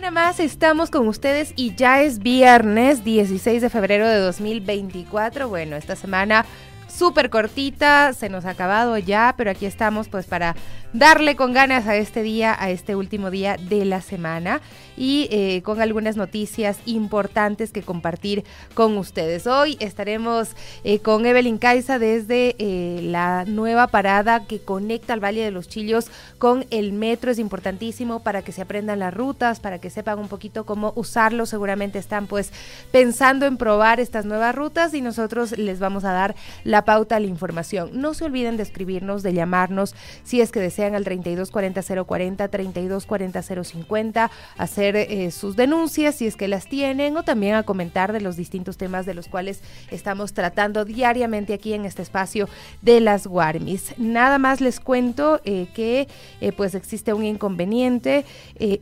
mañana 0.00 0.28
más 0.28 0.40
estamos 0.40 0.88
con 0.88 1.06
ustedes 1.08 1.52
y 1.56 1.74
ya 1.74 2.00
es 2.00 2.20
viernes 2.20 3.04
16 3.04 3.60
de 3.60 3.68
febrero 3.68 4.08
de 4.08 4.16
2024. 4.16 5.46
Bueno, 5.46 5.76
esta 5.76 5.94
semana 5.94 6.46
súper 6.88 7.28
cortita, 7.28 8.14
se 8.14 8.30
nos 8.30 8.46
ha 8.46 8.50
acabado 8.50 8.96
ya, 8.96 9.34
pero 9.36 9.50
aquí 9.50 9.66
estamos 9.66 10.08
pues 10.08 10.24
para 10.24 10.56
darle 10.92 11.36
con 11.36 11.52
ganas 11.52 11.86
a 11.86 11.96
este 11.96 12.22
día, 12.22 12.56
a 12.58 12.70
este 12.70 12.96
último 12.96 13.30
día 13.30 13.56
de 13.56 13.84
la 13.84 14.00
semana 14.00 14.60
y 14.96 15.28
eh, 15.30 15.62
con 15.62 15.80
algunas 15.80 16.16
noticias 16.16 16.78
importantes 16.84 17.70
que 17.70 17.82
compartir 17.82 18.44
con 18.74 18.98
ustedes. 18.98 19.46
Hoy 19.46 19.76
estaremos 19.80 20.50
eh, 20.84 20.98
con 20.98 21.26
Evelyn 21.26 21.58
Caiza 21.58 21.98
desde 21.98 22.56
eh, 22.58 23.00
la 23.02 23.44
nueva 23.46 23.86
parada 23.86 24.46
que 24.46 24.60
conecta 24.60 25.12
al 25.12 25.24
Valle 25.24 25.44
de 25.44 25.50
los 25.50 25.68
Chillos 25.68 26.08
con 26.38 26.66
el 26.70 26.92
metro. 26.92 27.30
Es 27.30 27.38
importantísimo 27.38 28.20
para 28.20 28.42
que 28.42 28.52
se 28.52 28.62
aprendan 28.62 28.98
las 28.98 29.14
rutas, 29.14 29.60
para 29.60 29.78
que 29.78 29.90
sepan 29.90 30.18
un 30.18 30.28
poquito 30.28 30.66
cómo 30.66 30.92
usarlo. 30.96 31.46
Seguramente 31.46 31.98
están 31.98 32.26
pues 32.26 32.52
pensando 32.90 33.46
en 33.46 33.56
probar 33.56 34.00
estas 34.00 34.24
nuevas 34.24 34.54
rutas 34.54 34.92
y 34.92 35.00
nosotros 35.00 35.56
les 35.56 35.78
vamos 35.78 36.04
a 36.04 36.12
dar 36.12 36.34
la 36.64 36.84
pauta, 36.84 37.20
la 37.20 37.26
información. 37.26 37.90
No 37.94 38.12
se 38.12 38.24
olviden 38.24 38.56
de 38.56 38.64
escribirnos, 38.64 39.22
de 39.22 39.32
llamarnos 39.32 39.94
si 40.24 40.40
es 40.40 40.50
que 40.50 40.60
desean 40.60 40.79
sean 40.80 40.94
al 40.94 41.04
3240 41.04 41.82
040, 42.06 42.48
3240 42.48 43.42
050, 43.64 44.30
hacer 44.56 44.96
eh, 44.96 45.30
sus 45.30 45.54
denuncias 45.54 46.14
si 46.14 46.26
es 46.26 46.36
que 46.36 46.48
las 46.48 46.68
tienen 46.68 47.18
o 47.18 47.22
también 47.22 47.54
a 47.54 47.64
comentar 47.64 48.14
de 48.14 48.22
los 48.22 48.34
distintos 48.34 48.78
temas 48.78 49.04
de 49.04 49.12
los 49.12 49.28
cuales 49.28 49.60
estamos 49.90 50.32
tratando 50.32 50.86
diariamente 50.86 51.52
aquí 51.52 51.74
en 51.74 51.84
este 51.84 52.00
espacio 52.00 52.48
de 52.80 53.00
las 53.00 53.26
Guarmis. 53.26 53.92
Nada 53.98 54.38
más 54.38 54.62
les 54.62 54.80
cuento 54.80 55.42
eh, 55.44 55.66
que 55.74 56.08
eh, 56.40 56.52
pues 56.52 56.74
existe 56.74 57.12
un 57.12 57.26
inconveniente, 57.26 58.24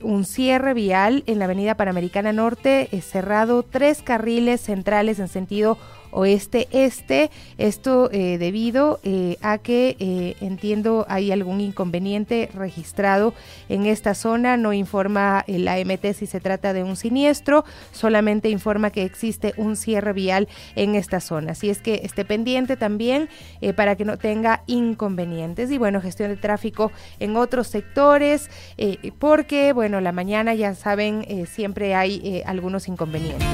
un 0.02 0.24
cierre 0.24 0.74
vial 0.74 1.24
en 1.26 1.40
la 1.40 1.46
avenida 1.46 1.74
Panamericana 1.74 2.32
Norte, 2.32 2.88
cerrado 3.02 3.64
tres 3.64 4.02
carriles 4.02 4.60
centrales 4.60 5.18
en 5.18 5.26
sentido 5.26 5.78
oeste-este. 6.10 7.30
Esto 7.56 8.10
eh, 8.12 8.38
debido 8.38 9.00
eh, 9.02 9.36
a 9.42 9.58
que 9.58 9.96
eh, 9.98 10.36
entiendo 10.40 11.06
hay 11.08 11.32
algún 11.32 11.60
inconveniente 11.60 12.50
registrado 12.54 13.34
en 13.68 13.86
esta 13.86 14.14
zona. 14.14 14.56
No 14.56 14.72
informa 14.72 15.44
la 15.46 15.74
AMT 15.74 16.12
si 16.14 16.26
se 16.26 16.40
trata 16.40 16.72
de 16.72 16.84
un 16.84 16.96
siniestro, 16.96 17.64
solamente 17.92 18.48
informa 18.48 18.90
que 18.90 19.04
existe 19.04 19.54
un 19.56 19.76
cierre 19.76 20.12
vial 20.12 20.48
en 20.76 20.94
esta 20.94 21.20
zona. 21.20 21.52
Así 21.52 21.70
es 21.70 21.80
que 21.80 22.00
esté 22.04 22.24
pendiente 22.24 22.76
también 22.76 23.28
para 23.76 23.96
que 23.96 24.04
no 24.04 24.16
tenga 24.16 24.62
inconvenientes. 24.66 25.70
Y 25.70 25.78
bueno, 25.78 26.00
gestión 26.00 26.30
de 26.30 26.36
tráfico 26.36 26.92
en 27.18 27.36
otros 27.36 27.68
sectores, 27.68 28.50
porque 29.18 29.72
bueno, 29.72 30.00
la 30.00 30.12
mañana 30.12 30.54
ya 30.54 30.74
saben, 30.74 31.46
siempre 31.46 31.94
hay 31.94 32.42
algunos 32.46 32.88
inconvenientes. 32.88 33.46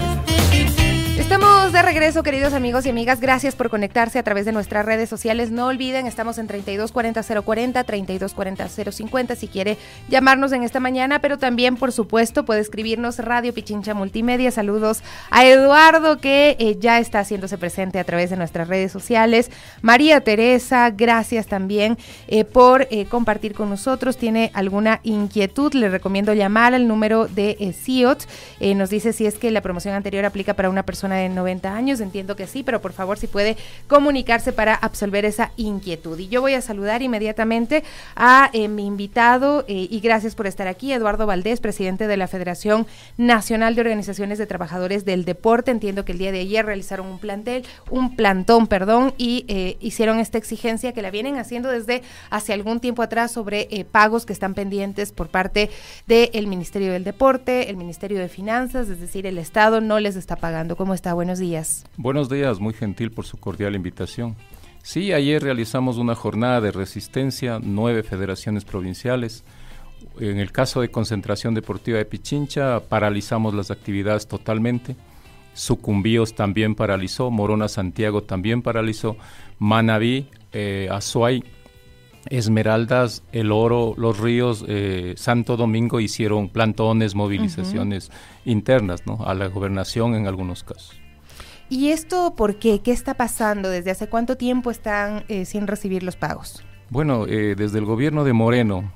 Estamos 1.24 1.72
de 1.72 1.80
regreso, 1.80 2.22
queridos 2.22 2.52
amigos 2.52 2.84
y 2.84 2.90
amigas. 2.90 3.18
Gracias 3.18 3.56
por 3.56 3.70
conectarse 3.70 4.18
a 4.18 4.22
través 4.22 4.44
de 4.44 4.52
nuestras 4.52 4.84
redes 4.84 5.08
sociales. 5.08 5.50
No 5.50 5.68
olviden, 5.68 6.06
estamos 6.06 6.36
en 6.36 6.46
3240-040, 6.46 7.82
3240-050 7.82 9.34
si 9.34 9.48
quiere 9.48 9.78
llamarnos 10.10 10.52
en 10.52 10.64
esta 10.64 10.80
mañana, 10.80 11.20
pero 11.20 11.38
también, 11.38 11.76
por 11.76 11.92
supuesto, 11.92 12.44
puede 12.44 12.60
escribirnos 12.60 13.20
Radio 13.20 13.54
Pichincha 13.54 13.94
Multimedia. 13.94 14.50
Saludos 14.50 15.02
a 15.30 15.46
Eduardo, 15.46 16.18
que 16.18 16.58
eh, 16.60 16.76
ya 16.78 16.98
está 16.98 17.20
haciéndose 17.20 17.56
presente 17.56 17.98
a 17.98 18.04
través 18.04 18.28
de 18.28 18.36
nuestras 18.36 18.68
redes 18.68 18.92
sociales. 18.92 19.50
María 19.80 20.20
Teresa, 20.20 20.90
gracias 20.90 21.46
también 21.46 21.96
eh, 22.28 22.44
por 22.44 22.86
eh, 22.90 23.06
compartir 23.06 23.54
con 23.54 23.70
nosotros. 23.70 24.18
Tiene 24.18 24.50
alguna 24.52 25.00
inquietud, 25.04 25.72
le 25.72 25.88
recomiendo 25.88 26.34
llamar 26.34 26.74
al 26.74 26.86
número 26.86 27.28
de 27.28 27.74
CIOT. 27.74 28.24
nos 28.76 28.90
dice 28.90 29.14
si 29.14 29.24
es 29.24 29.36
que 29.36 29.50
la 29.50 29.62
promoción 29.62 29.94
anterior 29.94 30.26
aplica 30.26 30.52
para 30.52 30.68
una 30.68 30.82
persona 30.82 31.13
de 31.16 31.28
90 31.28 31.74
años, 31.74 32.00
entiendo 32.00 32.36
que 32.36 32.46
sí, 32.46 32.62
pero 32.62 32.80
por 32.80 32.92
favor 32.92 33.18
si 33.18 33.26
puede 33.26 33.56
comunicarse 33.86 34.52
para 34.52 34.74
absolver 34.74 35.24
esa 35.24 35.52
inquietud. 35.56 36.18
Y 36.18 36.28
yo 36.28 36.40
voy 36.40 36.54
a 36.54 36.60
saludar 36.60 37.02
inmediatamente 37.02 37.84
a 38.16 38.50
eh, 38.52 38.68
mi 38.68 38.86
invitado 38.86 39.64
eh, 39.68 39.88
y 39.90 40.00
gracias 40.00 40.34
por 40.34 40.46
estar 40.46 40.66
aquí, 40.66 40.92
Eduardo 40.92 41.26
Valdés, 41.26 41.60
presidente 41.60 42.06
de 42.06 42.16
la 42.16 42.28
Federación 42.28 42.86
Nacional 43.16 43.74
de 43.74 43.82
Organizaciones 43.82 44.38
de 44.38 44.46
Trabajadores 44.46 45.04
del 45.04 45.24
Deporte. 45.24 45.70
Entiendo 45.70 46.04
que 46.04 46.12
el 46.12 46.18
día 46.18 46.32
de 46.32 46.40
ayer 46.40 46.64
realizaron 46.64 47.06
un 47.06 47.18
plantel, 47.18 47.64
un 47.90 48.16
plantón, 48.16 48.66
perdón, 48.66 49.14
y 49.18 49.44
eh, 49.48 49.76
hicieron 49.80 50.18
esta 50.18 50.38
exigencia 50.38 50.92
que 50.92 51.02
la 51.02 51.10
vienen 51.10 51.36
haciendo 51.36 51.70
desde 51.70 52.02
hace 52.30 52.52
algún 52.52 52.80
tiempo 52.80 53.02
atrás 53.02 53.32
sobre 53.32 53.86
pagos 53.90 54.26
que 54.26 54.32
están 54.32 54.54
pendientes 54.54 55.12
por 55.12 55.28
parte 55.28 55.70
del 56.06 56.46
Ministerio 56.46 56.92
del 56.92 57.04
Deporte, 57.04 57.70
el 57.70 57.76
Ministerio 57.76 58.18
de 58.18 58.28
Finanzas, 58.28 58.88
es 58.88 59.00
decir, 59.00 59.26
el 59.26 59.38
Estado 59.38 59.80
no 59.80 60.00
les 60.00 60.16
está 60.16 60.36
pagando. 60.36 60.76
¿Cómo 60.76 60.94
está? 60.94 61.03
Buenos 61.12 61.38
días. 61.38 61.84
Buenos 61.96 62.30
días, 62.30 62.60
muy 62.60 62.72
gentil 62.72 63.10
por 63.10 63.26
su 63.26 63.36
cordial 63.36 63.74
invitación. 63.74 64.36
Sí, 64.82 65.12
ayer 65.12 65.42
realizamos 65.42 65.98
una 65.98 66.14
jornada 66.14 66.60
de 66.60 66.70
resistencia, 66.70 67.58
nueve 67.62 68.02
federaciones 68.02 68.64
provinciales. 68.64 69.44
En 70.20 70.38
el 70.38 70.52
caso 70.52 70.80
de 70.80 70.90
Concentración 70.90 71.54
Deportiva 71.54 71.98
de 71.98 72.04
Pichincha, 72.04 72.80
paralizamos 72.80 73.54
las 73.54 73.70
actividades 73.70 74.26
totalmente. 74.28 74.96
Sucumbíos 75.54 76.34
también 76.34 76.74
paralizó, 76.74 77.30
Morona 77.30 77.68
Santiago 77.68 78.22
también 78.22 78.62
paralizó, 78.62 79.16
Manabí, 79.58 80.28
eh, 80.52 80.88
Azuay, 80.90 81.44
Esmeraldas, 82.30 83.22
El 83.32 83.52
Oro, 83.52 83.94
Los 83.96 84.18
Ríos, 84.18 84.64
eh, 84.68 85.14
Santo 85.16 85.56
Domingo 85.56 86.00
hicieron 86.00 86.48
plantones, 86.48 87.14
movilizaciones 87.14 88.10
internas 88.44 89.06
¿no? 89.06 89.24
a 89.24 89.34
la 89.34 89.48
gobernación 89.48 90.14
en 90.14 90.26
algunos 90.26 90.64
casos. 90.64 90.98
¿Y 91.68 91.88
esto 91.88 92.34
por 92.36 92.58
qué? 92.58 92.80
¿Qué 92.80 92.92
está 92.92 93.14
pasando? 93.14 93.68
¿Desde 93.70 93.90
hace 93.90 94.08
cuánto 94.08 94.36
tiempo 94.36 94.70
están 94.70 95.24
eh, 95.28 95.44
sin 95.44 95.66
recibir 95.66 96.02
los 96.02 96.16
pagos? 96.16 96.62
Bueno, 96.90 97.26
eh, 97.26 97.54
desde 97.56 97.78
el 97.78 97.84
gobierno 97.84 98.24
de 98.24 98.32
Moreno, 98.32 98.92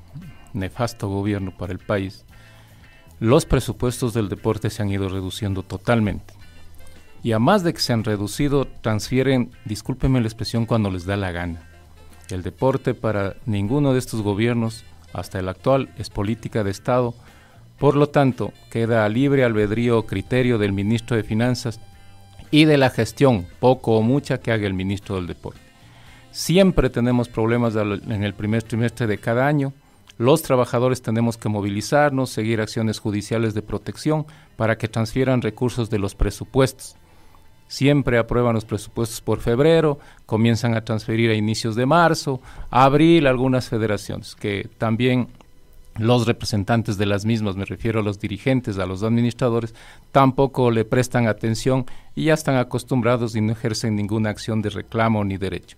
nefasto 0.53 1.07
gobierno 1.07 1.51
para 1.55 1.73
el 1.73 1.79
país, 1.79 2.25
los 3.19 3.45
presupuestos 3.45 4.13
del 4.13 4.29
deporte 4.29 4.69
se 4.69 4.81
han 4.81 4.89
ido 4.89 5.09
reduciendo 5.09 5.63
totalmente. 5.63 6.33
Y 7.21 7.33
a 7.33 7.39
más 7.39 7.63
de 7.63 7.73
que 7.73 7.81
se 7.81 7.91
han 7.91 8.05
reducido, 8.05 8.65
transfieren, 8.81 9.51
discúlpeme 9.65 10.21
la 10.21 10.27
expresión, 10.27 10.65
cuando 10.65 10.89
les 10.89 11.05
da 11.05 11.17
la 11.17 11.31
gana 11.31 11.68
el 12.29 12.43
deporte 12.43 12.93
para 12.93 13.35
ninguno 13.45 13.93
de 13.93 13.99
estos 13.99 14.21
gobiernos, 14.21 14.85
hasta 15.13 15.39
el 15.39 15.49
actual, 15.49 15.89
es 15.97 16.09
política 16.09 16.63
de 16.63 16.71
Estado. 16.71 17.15
Por 17.77 17.95
lo 17.95 18.09
tanto, 18.09 18.53
queda 18.69 19.07
libre 19.09 19.43
albedrío 19.43 20.05
criterio 20.05 20.57
del 20.57 20.73
ministro 20.73 21.15
de 21.15 21.23
Finanzas 21.23 21.79
y 22.51 22.65
de 22.65 22.77
la 22.77 22.89
gestión, 22.89 23.47
poco 23.59 23.97
o 23.97 24.01
mucha, 24.01 24.39
que 24.39 24.51
haga 24.51 24.67
el 24.67 24.73
ministro 24.73 25.15
del 25.15 25.27
Deporte. 25.27 25.61
Siempre 26.31 26.89
tenemos 26.89 27.27
problemas 27.29 27.75
en 27.75 28.23
el 28.23 28.33
primer 28.33 28.63
trimestre 28.63 29.07
de 29.07 29.17
cada 29.17 29.47
año. 29.47 29.73
Los 30.17 30.43
trabajadores 30.43 31.01
tenemos 31.01 31.37
que 31.37 31.49
movilizarnos, 31.49 32.29
seguir 32.29 32.61
acciones 32.61 32.99
judiciales 32.99 33.53
de 33.53 33.61
protección 33.61 34.27
para 34.57 34.77
que 34.77 34.87
transfieran 34.87 35.41
recursos 35.41 35.89
de 35.89 35.97
los 35.97 36.13
presupuestos 36.13 36.98
siempre 37.69 38.17
aprueban 38.17 38.55
los 38.55 38.65
presupuestos 38.65 39.21
por 39.21 39.39
febrero, 39.39 39.99
comienzan 40.25 40.75
a 40.75 40.83
transferir 40.83 41.29
a 41.29 41.35
inicios 41.35 41.75
de 41.75 41.85
marzo, 41.85 42.41
abril 42.71 43.27
algunas 43.27 43.69
federaciones, 43.69 44.35
que 44.35 44.67
también 44.77 45.27
los 45.99 46.25
representantes 46.25 46.97
de 46.97 47.05
las 47.05 47.25
mismas, 47.25 47.55
me 47.55 47.65
refiero 47.65 47.99
a 47.99 48.03
los 48.03 48.19
dirigentes, 48.19 48.79
a 48.79 48.87
los 48.87 49.03
administradores, 49.03 49.75
tampoco 50.11 50.71
le 50.71 50.83
prestan 50.83 51.27
atención 51.27 51.85
y 52.15 52.25
ya 52.25 52.33
están 52.33 52.57
acostumbrados 52.57 53.35
y 53.35 53.41
no 53.41 53.51
ejercen 53.51 53.95
ninguna 53.95 54.31
acción 54.31 54.61
de 54.61 54.71
reclamo 54.71 55.23
ni 55.23 55.37
derecho. 55.37 55.77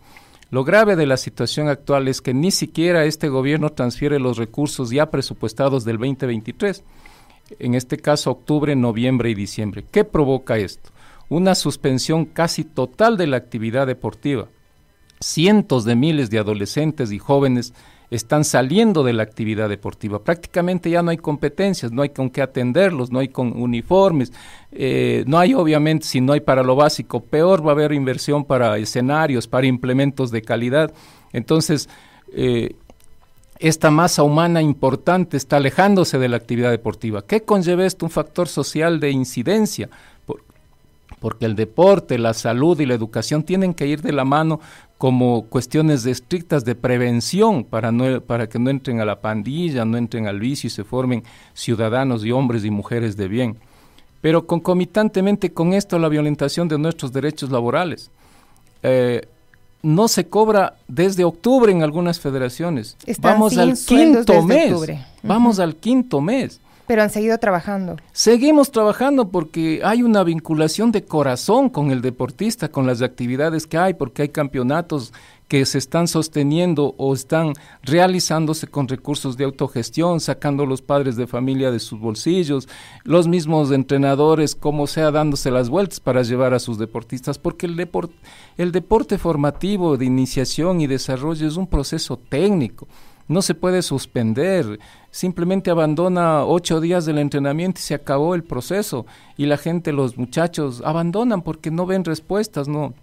Lo 0.49 0.63
grave 0.63 0.95
de 0.95 1.05
la 1.05 1.17
situación 1.17 1.67
actual 1.67 2.07
es 2.07 2.21
que 2.21 2.33
ni 2.33 2.51
siquiera 2.51 3.03
este 3.03 3.27
gobierno 3.27 3.71
transfiere 3.71 4.17
los 4.19 4.37
recursos 4.37 4.91
ya 4.91 5.09
presupuestados 5.09 5.83
del 5.83 5.97
2023, 5.97 6.83
en 7.59 7.75
este 7.75 7.97
caso 7.97 8.31
octubre, 8.31 8.75
noviembre 8.77 9.29
y 9.29 9.33
diciembre. 9.33 9.83
¿Qué 9.91 10.05
provoca 10.05 10.57
esto? 10.57 10.89
Una 11.31 11.55
suspensión 11.55 12.25
casi 12.25 12.65
total 12.65 13.15
de 13.15 13.25
la 13.25 13.37
actividad 13.37 13.87
deportiva. 13.87 14.49
Cientos 15.21 15.85
de 15.85 15.95
miles 15.95 16.29
de 16.29 16.39
adolescentes 16.39 17.13
y 17.13 17.19
jóvenes 17.19 17.73
están 18.09 18.43
saliendo 18.43 19.01
de 19.01 19.13
la 19.13 19.23
actividad 19.23 19.69
deportiva. 19.69 20.21
Prácticamente 20.21 20.89
ya 20.89 21.01
no 21.01 21.09
hay 21.11 21.17
competencias, 21.17 21.93
no 21.93 22.01
hay 22.01 22.09
con 22.09 22.29
qué 22.29 22.41
atenderlos, 22.41 23.13
no 23.13 23.19
hay 23.19 23.29
con 23.29 23.57
uniformes, 23.57 24.33
eh, 24.73 25.23
no 25.25 25.39
hay 25.39 25.53
obviamente, 25.53 26.05
si 26.05 26.19
no 26.19 26.33
hay 26.33 26.41
para 26.41 26.63
lo 26.63 26.75
básico, 26.75 27.21
peor 27.21 27.65
va 27.65 27.71
a 27.71 27.75
haber 27.75 27.93
inversión 27.93 28.43
para 28.43 28.77
escenarios, 28.77 29.47
para 29.47 29.67
implementos 29.67 30.31
de 30.31 30.41
calidad. 30.41 30.93
Entonces, 31.31 31.87
eh, 32.33 32.75
esta 33.59 33.89
masa 33.89 34.23
humana 34.23 34.61
importante 34.61 35.37
está 35.37 35.57
alejándose 35.57 36.19
de 36.19 36.27
la 36.27 36.35
actividad 36.35 36.71
deportiva. 36.71 37.21
¿Qué 37.25 37.43
conlleva 37.43 37.85
esto? 37.85 38.05
Un 38.05 38.11
factor 38.11 38.49
social 38.49 38.99
de 38.99 39.11
incidencia 39.11 39.89
porque 41.19 41.45
el 41.45 41.55
deporte, 41.55 42.17
la 42.17 42.33
salud 42.33 42.79
y 42.79 42.85
la 42.85 42.93
educación 42.93 43.43
tienen 43.43 43.73
que 43.73 43.87
ir 43.87 44.01
de 44.01 44.11
la 44.11 44.25
mano 44.25 44.59
como 44.97 45.45
cuestiones 45.47 46.05
estrictas 46.05 46.63
de 46.63 46.75
prevención 46.75 47.63
para, 47.63 47.91
no, 47.91 48.21
para 48.21 48.47
que 48.47 48.59
no 48.59 48.69
entren 48.69 48.99
a 49.01 49.05
la 49.05 49.19
pandilla, 49.19 49.83
no 49.83 49.97
entren 49.97 50.27
al 50.27 50.39
vicio 50.39 50.67
y 50.67 50.69
se 50.69 50.83
formen 50.83 51.23
ciudadanos 51.53 52.23
y 52.23 52.31
hombres 52.31 52.63
y 52.65 52.69
mujeres 52.69 53.17
de 53.17 53.27
bien. 53.27 53.57
Pero 54.21 54.45
concomitantemente 54.45 55.51
con 55.51 55.73
esto 55.73 55.97
la 55.97 56.07
violentación 56.07 56.67
de 56.67 56.77
nuestros 56.77 57.11
derechos 57.11 57.49
laborales. 57.49 58.11
Eh, 58.83 59.27
no 59.83 60.07
se 60.07 60.27
cobra 60.27 60.75
desde 60.87 61.23
octubre 61.23 61.71
en 61.71 61.81
algunas 61.81 62.19
federaciones. 62.19 62.95
vamos 63.19 63.57
al 63.57 63.75
quinto 63.75 64.43
mes. 64.43 64.71
Vamos 65.23 65.59
al 65.59 65.75
quinto 65.75 66.21
mes. 66.21 66.60
Pero 66.87 67.03
han 67.03 67.09
seguido 67.09 67.37
trabajando. 67.37 67.97
Seguimos 68.11 68.71
trabajando 68.71 69.29
porque 69.29 69.81
hay 69.83 70.03
una 70.03 70.23
vinculación 70.23 70.91
de 70.91 71.03
corazón 71.03 71.69
con 71.69 71.91
el 71.91 72.01
deportista, 72.01 72.69
con 72.69 72.85
las 72.85 73.01
actividades 73.01 73.67
que 73.67 73.77
hay, 73.77 73.93
porque 73.93 74.23
hay 74.23 74.29
campeonatos 74.29 75.13
que 75.51 75.65
se 75.65 75.79
están 75.79 76.07
sosteniendo 76.07 76.95
o 76.97 77.13
están 77.13 77.51
realizándose 77.83 78.67
con 78.67 78.87
recursos 78.87 79.35
de 79.35 79.43
autogestión, 79.43 80.21
sacando 80.21 80.65
los 80.65 80.81
padres 80.81 81.17
de 81.17 81.27
familia 81.27 81.71
de 81.71 81.79
sus 81.79 81.99
bolsillos, 81.99 82.69
los 83.03 83.27
mismos 83.27 83.69
entrenadores, 83.71 84.55
como 84.55 84.87
sea, 84.87 85.11
dándose 85.11 85.51
las 85.51 85.67
vueltas 85.67 85.99
para 85.99 86.23
llevar 86.23 86.53
a 86.53 86.59
sus 86.59 86.77
deportistas, 86.77 87.37
porque 87.37 87.65
el, 87.65 87.89
el 88.57 88.71
deporte 88.71 89.17
formativo 89.17 89.97
de 89.97 90.05
iniciación 90.05 90.79
y 90.79 90.87
desarrollo 90.87 91.45
es 91.45 91.57
un 91.57 91.67
proceso 91.67 92.15
técnico 92.15 92.87
no 93.27 93.41
se 93.41 93.55
puede 93.55 93.81
suspender, 93.81 94.79
simplemente 95.09 95.71
abandona 95.71 96.45
ocho 96.45 96.81
días 96.81 97.05
del 97.05 97.17
entrenamiento 97.17 97.79
y 97.79 97.83
se 97.83 97.93
acabó 97.93 98.35
el 98.35 98.43
proceso 98.43 99.05
y 99.37 99.45
la 99.45 99.57
gente, 99.57 99.91
los 99.91 100.17
muchachos, 100.17 100.81
abandonan 100.85 101.41
porque 101.41 101.71
no 101.71 101.85
ven 101.85 102.05
respuestas, 102.05 102.67
no, 102.67 102.93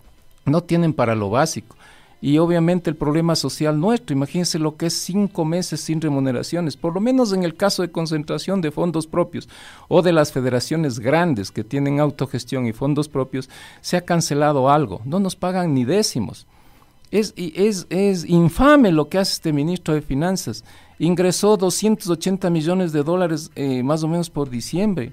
no 0.45 0.63
tienen 0.63 0.93
para 0.93 1.15
lo 1.15 1.31
básico. 1.31 1.77
Y 2.21 2.39
obviamente 2.39 2.91
el 2.91 2.97
problema 2.97 3.37
social 3.37 3.79
nuestro, 3.79 4.15
imagínense 4.17 4.59
lo 4.59 4.77
que 4.77 4.87
es 4.87 4.95
cinco 4.95 5.45
meses 5.45 5.81
sin 5.81 6.01
remuneraciones, 6.01 6.77
por 6.77 6.93
lo 6.93 7.01
menos 7.01 7.33
en 7.33 7.45
el 7.45 7.55
caso 7.55 7.83
de 7.83 7.93
concentración 7.93 8.61
de 8.61 8.73
fondos 8.73 9.07
propios 9.07 9.49
o 9.87 10.03
de 10.03 10.13
las 10.13 10.33
federaciones 10.33 10.99
grandes 10.99 11.53
que 11.53 11.63
tienen 11.63 12.01
autogestión 12.01 12.67
y 12.67 12.73
fondos 12.73 13.09
propios, 13.09 13.49
se 13.83 13.97
ha 13.97 14.01
cancelado 14.01 14.69
algo, 14.69 15.01
no 15.05 15.21
nos 15.21 15.37
pagan 15.37 15.75
ni 15.75 15.85
décimos. 15.85 16.49
Es, 17.11 17.33
es, 17.37 17.87
es 17.91 18.29
infame 18.29 18.93
lo 18.93 19.09
que 19.09 19.19
hace 19.19 19.33
este 19.35 19.53
ministro 19.53 19.95
de 19.95 20.03
Finanzas. 20.03 20.65
Ingresó 20.99 21.57
280 21.57 22.51
millones 22.51 22.93
de 22.93 23.03
dólares 23.03 23.51
eh, 23.55 23.83
más 23.83 24.03
o 24.03 24.09
menos 24.09 24.31
por 24.31 24.51
diciembre. 24.51 25.13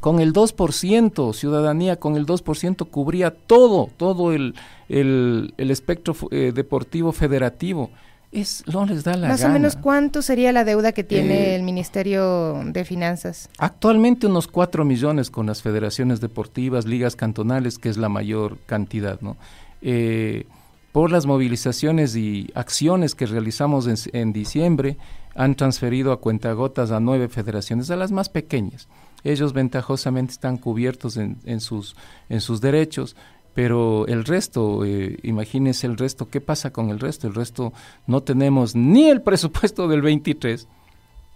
Con 0.00 0.20
el 0.20 0.32
2%, 0.32 1.34
ciudadanía, 1.34 1.96
con 1.96 2.16
el 2.16 2.26
2% 2.26 2.88
cubría 2.88 3.32
todo, 3.32 3.88
todo 3.96 4.32
el, 4.32 4.54
el, 4.88 5.52
espectro 5.58 6.14
eh, 6.30 6.52
deportivo 6.54 7.12
federativo. 7.12 7.90
Es, 8.30 8.62
no 8.66 8.84
les 8.84 9.04
da 9.04 9.16
la 9.16 9.28
Más 9.28 9.42
o 9.42 9.48
menos, 9.48 9.74
¿cuánto 9.74 10.20
sería 10.20 10.52
la 10.52 10.64
deuda 10.64 10.92
que 10.92 11.02
tiene 11.02 11.52
eh, 11.52 11.56
el 11.56 11.62
Ministerio 11.62 12.60
de 12.64 12.84
Finanzas? 12.84 13.48
Actualmente 13.58 14.26
unos 14.26 14.46
4 14.46 14.84
millones 14.84 15.30
con 15.30 15.46
las 15.46 15.62
federaciones 15.62 16.20
deportivas, 16.20 16.84
ligas 16.84 17.16
cantonales, 17.16 17.78
que 17.78 17.88
es 17.88 17.96
la 17.96 18.10
mayor 18.10 18.58
cantidad, 18.66 19.20
¿no? 19.22 19.36
Eh, 19.80 20.46
por 20.92 21.10
las 21.10 21.26
movilizaciones 21.26 22.16
y 22.16 22.50
acciones 22.54 23.14
que 23.14 23.26
realizamos 23.26 23.86
en, 24.12 24.32
diciembre, 24.32 24.96
han 25.34 25.54
transferido 25.54 26.12
a 26.12 26.20
cuentagotas 26.20 26.90
a 26.90 27.00
nueve 27.00 27.28
federaciones, 27.28 27.90
a 27.90 27.96
las 27.96 28.10
más 28.10 28.28
pequeñas. 28.28 28.88
Ellos 29.24 29.52
ventajosamente 29.52 30.32
están 30.32 30.56
cubiertos 30.56 31.16
en, 31.16 31.60
sus, 31.60 31.96
en 32.28 32.40
sus 32.40 32.60
derechos, 32.60 33.16
pero 33.54 34.06
el 34.06 34.24
resto, 34.24 34.84
eh, 34.84 35.18
imagínense 35.22 35.86
el 35.86 35.96
resto, 35.96 36.28
¿qué 36.28 36.40
pasa 36.40 36.72
con 36.72 36.90
el 36.90 37.00
resto? 37.00 37.26
El 37.26 37.34
resto 37.34 37.72
no 38.06 38.22
tenemos 38.22 38.76
ni 38.76 39.08
el 39.08 39.20
presupuesto 39.20 39.88
del 39.88 40.00
23, 40.00 40.68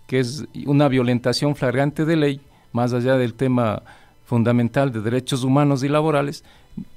que 0.06 0.20
es 0.20 0.44
una 0.66 0.88
violentación 0.88 1.56
flagrante 1.56 2.04
de 2.04 2.16
ley, 2.16 2.40
más 2.72 2.92
allá 2.92 3.16
del 3.16 3.34
tema 3.34 3.82
fundamental 4.24 4.92
de 4.92 5.00
derechos 5.00 5.44
humanos 5.44 5.82
y 5.82 5.88
laborales, 5.88 6.44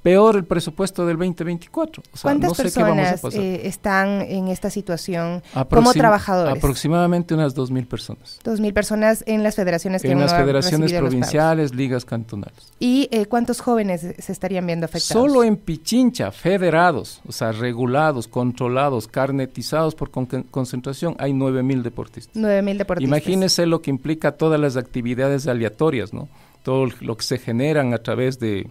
peor 0.02 0.36
el 0.36 0.44
presupuesto 0.44 1.06
del 1.06 1.16
2024. 1.16 2.02
¿Cuántas 2.22 2.54
personas 2.54 3.24
eh, 3.34 3.62
están 3.64 4.22
en 4.22 4.48
esta 4.48 4.70
situación 4.70 5.42
como 5.68 5.92
trabajadores? 5.92 6.56
Aproximadamente 6.56 7.34
unas 7.34 7.56
2.000 7.56 7.86
personas. 7.86 8.38
2.000 8.44 8.72
personas 8.72 9.24
en 9.26 9.42
las 9.42 9.56
federaciones 9.56 10.02
que 10.02 10.12
En 10.12 10.20
las 10.20 10.34
federaciones 10.34 10.92
provinciales, 10.92 11.74
ligas 11.74 12.04
cantonales. 12.04 12.72
¿Y 12.78 13.08
eh, 13.10 13.26
cuántos 13.26 13.60
jóvenes 13.60 14.06
se 14.18 14.32
estarían 14.32 14.66
viendo 14.66 14.86
afectados? 14.86 15.30
Solo 15.30 15.44
en 15.44 15.56
Pichincha, 15.56 16.30
federados, 16.30 17.20
o 17.26 17.32
sea, 17.32 17.52
regulados, 17.52 18.28
controlados, 18.28 19.08
carnetizados 19.08 19.94
por 19.94 20.10
concentración, 20.10 21.16
hay 21.18 21.32
9.000 21.32 21.82
deportistas. 21.82 22.34
9.000 22.34 22.76
deportistas. 22.78 23.08
Imagínese 23.08 23.66
lo 23.66 23.82
que 23.82 23.90
implica 23.90 24.32
todas 24.32 24.60
las 24.60 24.76
actividades 24.76 25.46
aleatorias, 25.46 26.12
¿no? 26.12 26.28
Todo 26.62 26.86
lo 27.00 27.16
que 27.16 27.24
se 27.24 27.38
generan 27.38 27.94
a 27.94 27.98
través 27.98 28.38
de 28.40 28.68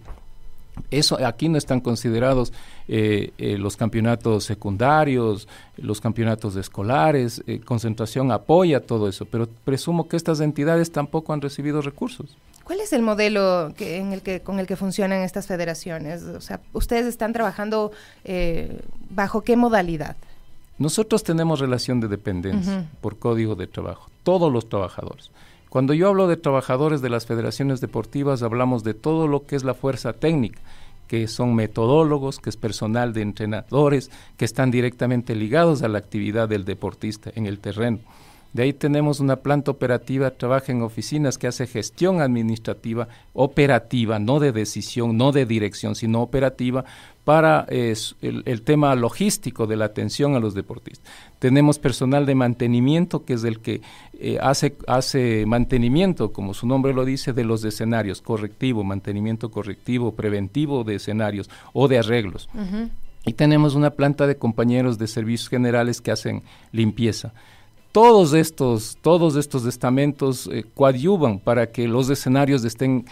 eso 0.90 1.24
aquí 1.24 1.48
no 1.48 1.58
están 1.58 1.80
considerados 1.80 2.52
eh, 2.88 3.32
eh, 3.38 3.58
los 3.58 3.76
campeonatos 3.76 4.44
secundarios, 4.44 5.48
los 5.76 6.00
campeonatos 6.00 6.56
escolares, 6.56 7.42
eh, 7.46 7.60
concentración 7.60 8.30
apoya 8.30 8.80
todo 8.80 9.08
eso, 9.08 9.24
pero 9.24 9.48
presumo 9.64 10.08
que 10.08 10.16
estas 10.16 10.40
entidades 10.40 10.92
tampoco 10.92 11.32
han 11.32 11.40
recibido 11.40 11.82
recursos. 11.82 12.36
¿Cuál 12.64 12.80
es 12.80 12.92
el 12.92 13.02
modelo 13.02 13.72
que, 13.76 13.98
en 13.98 14.12
el 14.12 14.22
que, 14.22 14.40
con 14.40 14.58
el 14.58 14.66
que 14.66 14.76
funcionan 14.76 15.22
estas 15.22 15.46
federaciones? 15.46 16.22
O 16.24 16.40
sea, 16.40 16.60
ustedes 16.72 17.06
están 17.06 17.32
trabajando 17.32 17.92
bajo 19.10 19.42
qué 19.42 19.56
modalidad? 19.56 20.16
Nosotros 20.78 21.22
tenemos 21.22 21.60
relación 21.60 22.00
de 22.00 22.08
dependencia 22.08 22.86
por 23.00 23.18
código 23.18 23.54
de 23.54 23.68
trabajo, 23.68 24.10
todos 24.24 24.52
los 24.52 24.68
trabajadores. 24.68 25.30
Cuando 25.68 25.94
yo 25.94 26.08
hablo 26.08 26.28
de 26.28 26.36
trabajadores 26.36 27.02
de 27.02 27.10
las 27.10 27.26
federaciones 27.26 27.80
deportivas, 27.80 28.42
hablamos 28.42 28.84
de 28.84 28.94
todo 28.94 29.26
lo 29.28 29.46
que 29.46 29.56
es 29.56 29.64
la 29.64 29.74
fuerza 29.74 30.12
técnica, 30.12 30.60
que 31.08 31.28
son 31.28 31.54
metodólogos, 31.54 32.38
que 32.38 32.50
es 32.50 32.56
personal 32.56 33.12
de 33.12 33.22
entrenadores, 33.22 34.10
que 34.36 34.44
están 34.44 34.70
directamente 34.70 35.34
ligados 35.34 35.82
a 35.82 35.88
la 35.88 35.98
actividad 35.98 36.48
del 36.48 36.64
deportista 36.64 37.30
en 37.34 37.46
el 37.46 37.58
terreno. 37.58 37.98
De 38.52 38.62
ahí 38.62 38.72
tenemos 38.72 39.20
una 39.20 39.36
planta 39.36 39.70
operativa, 39.70 40.30
trabaja 40.30 40.72
en 40.72 40.80
oficinas 40.80 41.36
que 41.36 41.46
hace 41.46 41.66
gestión 41.66 42.22
administrativa 42.22 43.06
operativa, 43.34 44.18
no 44.18 44.40
de 44.40 44.52
decisión, 44.52 45.18
no 45.18 45.30
de 45.30 45.44
dirección, 45.44 45.94
sino 45.94 46.22
operativa, 46.22 46.86
para 47.26 47.66
el, 47.68 48.62
tema 48.62 48.94
logístico 48.94 49.66
de 49.66 49.74
la 49.74 49.86
atención 49.86 50.36
a 50.36 50.38
los 50.38 50.54
deportistas. 50.54 51.04
Tenemos 51.40 51.80
personal 51.80 52.24
de 52.24 52.36
mantenimiento, 52.36 53.24
que 53.24 53.32
es 53.32 53.42
el 53.42 53.58
que 53.58 53.80
eh, 54.20 54.38
hace, 54.40 54.76
hace 54.86 55.44
mantenimiento, 55.44 56.32
como 56.32 56.54
su 56.54 56.68
nombre 56.68 56.94
lo 56.94 57.04
dice, 57.04 57.32
de 57.32 57.42
los 57.42 57.64
escenarios, 57.64 58.22
correctivo, 58.22 58.84
mantenimiento 58.84 59.50
correctivo, 59.50 60.12
preventivo 60.12 60.84
de 60.84 60.94
escenarios 60.94 61.50
o 61.72 61.88
de 61.88 61.98
arreglos. 61.98 62.48
Y 63.24 63.32
tenemos 63.32 63.74
una 63.74 63.90
planta 63.90 64.28
de 64.28 64.36
compañeros 64.36 64.96
de 64.96 65.08
servicios 65.08 65.48
generales 65.48 66.00
que 66.00 66.12
hacen 66.12 66.44
limpieza 66.70 67.32
todos 67.90 68.34
estos, 68.34 68.98
todos 69.00 69.36
estos 69.36 69.64
estamentos 69.64 70.50
eh, 70.52 70.66
coadyuvan 70.74 71.38
para 71.38 71.72
que 71.72 71.88
los 71.88 72.10
escenarios 72.10 72.62
estén 72.62 73.06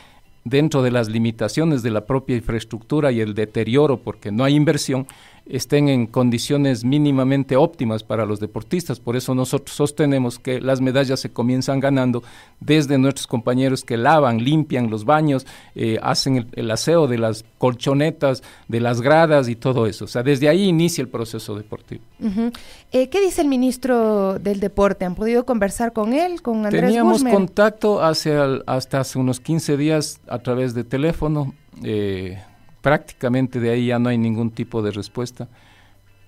dentro 0.44 0.82
de 0.82 0.90
las 0.90 1.08
limitaciones 1.08 1.82
de 1.82 1.90
la 1.90 2.04
propia 2.04 2.36
infraestructura 2.36 3.10
y 3.10 3.20
el 3.20 3.34
deterioro, 3.34 3.98
porque 3.98 4.30
no 4.30 4.44
hay 4.44 4.54
inversión, 4.54 5.06
estén 5.46 5.88
en 5.88 6.06
condiciones 6.06 6.84
mínimamente 6.84 7.56
óptimas 7.56 8.02
para 8.02 8.24
los 8.24 8.40
deportistas. 8.40 9.00
Por 9.00 9.16
eso 9.16 9.34
nosotros 9.34 9.76
sostenemos 9.76 10.38
que 10.38 10.60
las 10.60 10.80
medallas 10.80 11.20
se 11.20 11.32
comienzan 11.32 11.80
ganando 11.80 12.22
desde 12.60 12.98
nuestros 12.98 13.26
compañeros 13.26 13.84
que 13.84 13.96
lavan, 13.96 14.38
limpian 14.38 14.90
los 14.90 15.04
baños, 15.04 15.46
eh, 15.74 15.98
hacen 16.02 16.48
el, 16.52 16.70
aseo 16.70 17.06
de 17.06 17.18
las 17.18 17.44
colchonetas, 17.58 18.42
de 18.68 18.80
las 18.80 19.00
gradas 19.00 19.48
y 19.48 19.56
todo 19.56 19.86
eso. 19.86 20.06
O 20.06 20.08
sea, 20.08 20.22
desde 20.22 20.48
ahí 20.48 20.64
inicia 20.64 21.02
el 21.02 21.08
proceso 21.08 21.54
deportivo. 21.54 22.02
Eh, 22.92 23.08
¿Qué 23.08 23.20
dice 23.20 23.42
el 23.42 23.48
ministro 23.48 24.38
del 24.38 24.60
Deporte? 24.60 25.04
¿Han 25.04 25.14
podido 25.14 25.44
conversar 25.44 25.92
con 25.92 26.14
él, 26.14 26.40
con 26.40 26.64
Andrés 26.64 26.84
Teníamos 26.86 27.22
contacto 27.22 28.02
hace, 28.02 28.34
hasta 28.66 29.00
hace 29.00 29.18
unos 29.18 29.40
15 29.40 29.76
días 29.76 30.20
a 30.28 30.38
través 30.38 30.74
de 30.74 30.84
teléfono. 30.84 31.54
Eh, 31.82 32.38
prácticamente 32.84 33.60
de 33.60 33.70
ahí 33.70 33.86
ya 33.86 33.98
no 33.98 34.10
hay 34.10 34.18
ningún 34.18 34.50
tipo 34.50 34.82
de 34.82 34.90
respuesta. 34.90 35.48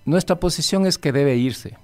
Nuestra 0.05 0.39
posición 0.39 0.87
es 0.87 0.97
que 0.97 1.11
debe 1.11 1.35
irse, 1.35 1.77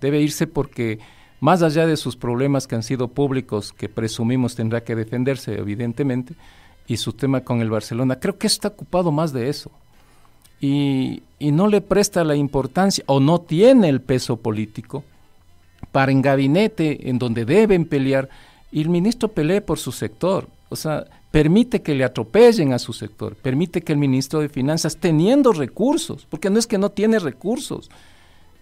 debe 0.00 0.20
irse 0.20 0.46
porque 0.46 1.00
más 1.40 1.62
allá 1.64 1.84
de 1.84 1.96
sus 1.96 2.14
problemas 2.14 2.68
que 2.68 2.76
han 2.76 2.84
sido 2.84 3.08
públicos, 3.08 3.72
que 3.72 3.88
presumimos 3.88 4.54
tendrá 4.54 4.84
que 4.84 4.94
defenderse 4.94 5.58
evidentemente, 5.58 6.34
y 6.86 6.98
su 6.98 7.12
tema 7.12 7.40
con 7.40 7.60
el 7.60 7.70
Barcelona, 7.70 8.20
creo 8.20 8.38
que 8.38 8.46
está 8.46 8.68
ocupado 8.68 9.10
más 9.10 9.32
de 9.32 9.48
eso. 9.48 9.72
Y, 10.60 11.24
y 11.40 11.50
no 11.50 11.66
le 11.66 11.80
presta 11.80 12.22
la 12.22 12.36
importancia 12.36 13.02
o 13.08 13.18
no 13.18 13.40
tiene 13.40 13.88
el 13.88 14.00
peso 14.00 14.36
político 14.36 15.02
para 15.90 16.12
en 16.12 16.22
gabinete 16.22 17.10
en 17.10 17.18
donde 17.18 17.44
deben 17.44 17.84
pelear 17.84 18.28
y 18.70 18.80
el 18.80 18.90
ministro 18.90 19.26
pelee 19.26 19.60
por 19.60 19.80
su 19.80 19.90
sector. 19.90 20.46
O 20.70 20.76
sea, 20.76 21.04
permite 21.30 21.82
que 21.82 21.94
le 21.94 22.04
atropellen 22.04 22.72
a 22.72 22.78
su 22.78 22.92
sector, 22.92 23.36
permite 23.36 23.82
que 23.82 23.92
el 23.92 23.98
ministro 23.98 24.40
de 24.40 24.48
Finanzas, 24.48 24.96
teniendo 24.96 25.52
recursos, 25.52 26.26
porque 26.30 26.48
no 26.48 26.58
es 26.58 26.66
que 26.66 26.78
no 26.78 26.90
tiene 26.90 27.18
recursos, 27.18 27.90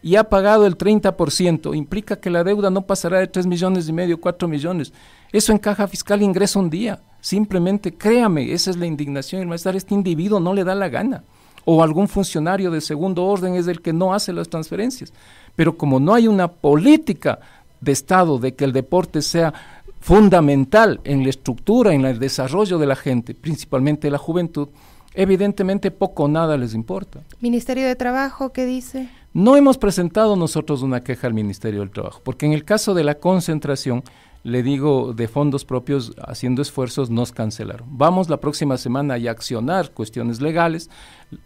y 0.03 0.17
ha 0.17 0.25
pagado 0.25 0.67
el 0.67 0.79
30%, 0.79 1.77
implica 1.77 2.17
que 2.17 2.31
la 2.31 2.45
deuda 2.45 2.71
no 2.71 2.83
pasará 2.83 3.19
de 3.19 3.27
3 3.27 3.47
millones 3.47 3.89
y 3.89 3.93
medio, 3.93 4.21
4 4.21 4.49
millones. 4.49 4.93
Eso 5.33 5.53
en 5.53 5.59
caja 5.59 5.89
fiscal 5.89 6.23
ingresa 6.23 6.59
un 6.59 6.71
día. 6.71 7.01
Simplemente 7.21 7.93
créame, 7.93 8.53
esa 8.53 8.71
es 8.71 8.77
la 8.77 8.87
indignación. 8.87 9.43
El 9.43 9.49
maestro, 9.49 9.73
este 9.73 9.95
individuo 9.95 10.39
no 10.39 10.55
le 10.55 10.65
da 10.65 10.75
la 10.75 10.89
gana. 10.89 11.25
O 11.65 11.83
algún 11.83 12.09
funcionario 12.09 12.71
de 12.71 12.81
segundo 12.81 13.25
orden 13.25 13.55
es 13.55 13.67
el 13.67 13.83
que 13.83 13.93
no 13.93 14.15
hace 14.15 14.33
las 14.33 14.49
transferencias. 14.49 15.13
Pero 15.57 15.77
como 15.77 15.99
no 15.99 16.15
hay 16.15 16.29
una 16.29 16.49
política 16.49 17.41
de 17.81 17.93
Estado 17.93 18.39
de 18.39 18.55
que 18.55 18.65
el 18.65 18.73
deporte 18.73 19.21
sea 19.21 19.78
fundamental 20.01 21.01
en 21.05 21.23
la 21.23 21.31
estructura, 21.31 21.93
en 21.93 22.05
el 22.05 22.19
desarrollo 22.19 22.79
de 22.79 22.87
la 22.87 22.97
gente, 22.97 23.35
principalmente 23.35 24.11
la 24.11 24.19
juventud, 24.19 24.69
evidentemente 25.15 25.91
poco 25.91 26.25
o 26.25 26.29
nada 26.29 26.57
les 26.57 26.75
importa. 26.75 27.21
Ministerio 27.41 27.87
de 27.87 27.97
Trabajo, 27.97 28.53
¿qué 28.53 28.67
dice? 28.67 29.09
No 29.35 29.57
hemos 29.57 29.79
presentado 29.79 30.37
nosotros 30.37 30.83
una 30.83 31.03
queja 31.03 31.27
al 31.27 31.35
Ministerio 31.35 31.81
del 31.81 31.91
Trabajo, 31.91 32.21
porque 32.25 32.47
en 32.47 32.53
el 32.53 32.65
caso 32.65 32.95
de 32.95 33.05
la 33.05 33.17
concentración, 33.17 34.03
le 34.45 34.63
digo, 34.63 35.13
de 35.13 35.29
fondos 35.29 35.65
propios, 35.65 36.15
haciendo 36.27 36.63
esfuerzos, 36.63 37.11
nos 37.11 37.33
cancelaron. 37.33 37.87
Vamos 37.91 38.31
la 38.31 38.39
próxima 38.39 38.79
semana 38.79 39.15
a 39.15 39.31
accionar 39.31 39.91
cuestiones 39.91 40.41
legales. 40.41 40.89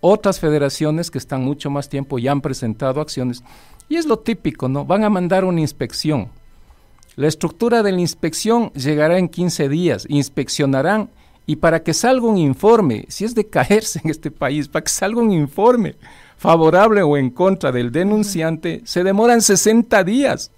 Otras 0.01 0.39
federaciones 0.39 1.11
que 1.11 1.19
están 1.19 1.43
mucho 1.43 1.71
más 1.71 1.89
tiempo 1.89 2.19
ya 2.19 2.33
han 2.33 2.43
presentado 2.43 3.01
acciones. 3.01 3.43
Y 3.89 3.97
es 3.97 4.07
lo 4.07 4.19
típico, 4.19 4.69
¿no? 4.69 4.85
Van 4.85 5.05
a 5.05 5.11
mandar 5.11 5.45
una 5.45 5.61
inspección. 5.61 6.29
La 7.15 7.29
estructura 7.29 7.83
de 7.83 7.93
la 7.93 8.01
inspección 8.01 8.73
llegará 8.73 9.19
en 9.19 9.29
15 9.29 9.69
días. 9.69 10.07
Inspeccionarán 10.09 11.11
y 11.47 11.57
para 11.57 11.83
que 11.83 11.93
salga 11.93 12.27
un 12.27 12.39
informe, 12.39 13.05
si 13.09 13.25
es 13.25 13.35
de 13.35 13.47
caerse 13.47 14.01
en 14.03 14.11
este 14.11 14.31
país, 14.31 14.69
para 14.69 14.85
que 14.85 14.91
salga 14.91 15.21
un 15.21 15.33
informe 15.33 15.97
favorable 16.39 17.03
o 17.03 17.17
en 17.17 17.31
contra 17.31 17.71
del 17.71 17.93
denunciante, 17.93 18.81
se 18.85 19.05
demoran 19.05 19.43
60 19.43 20.03
días. 20.05 20.51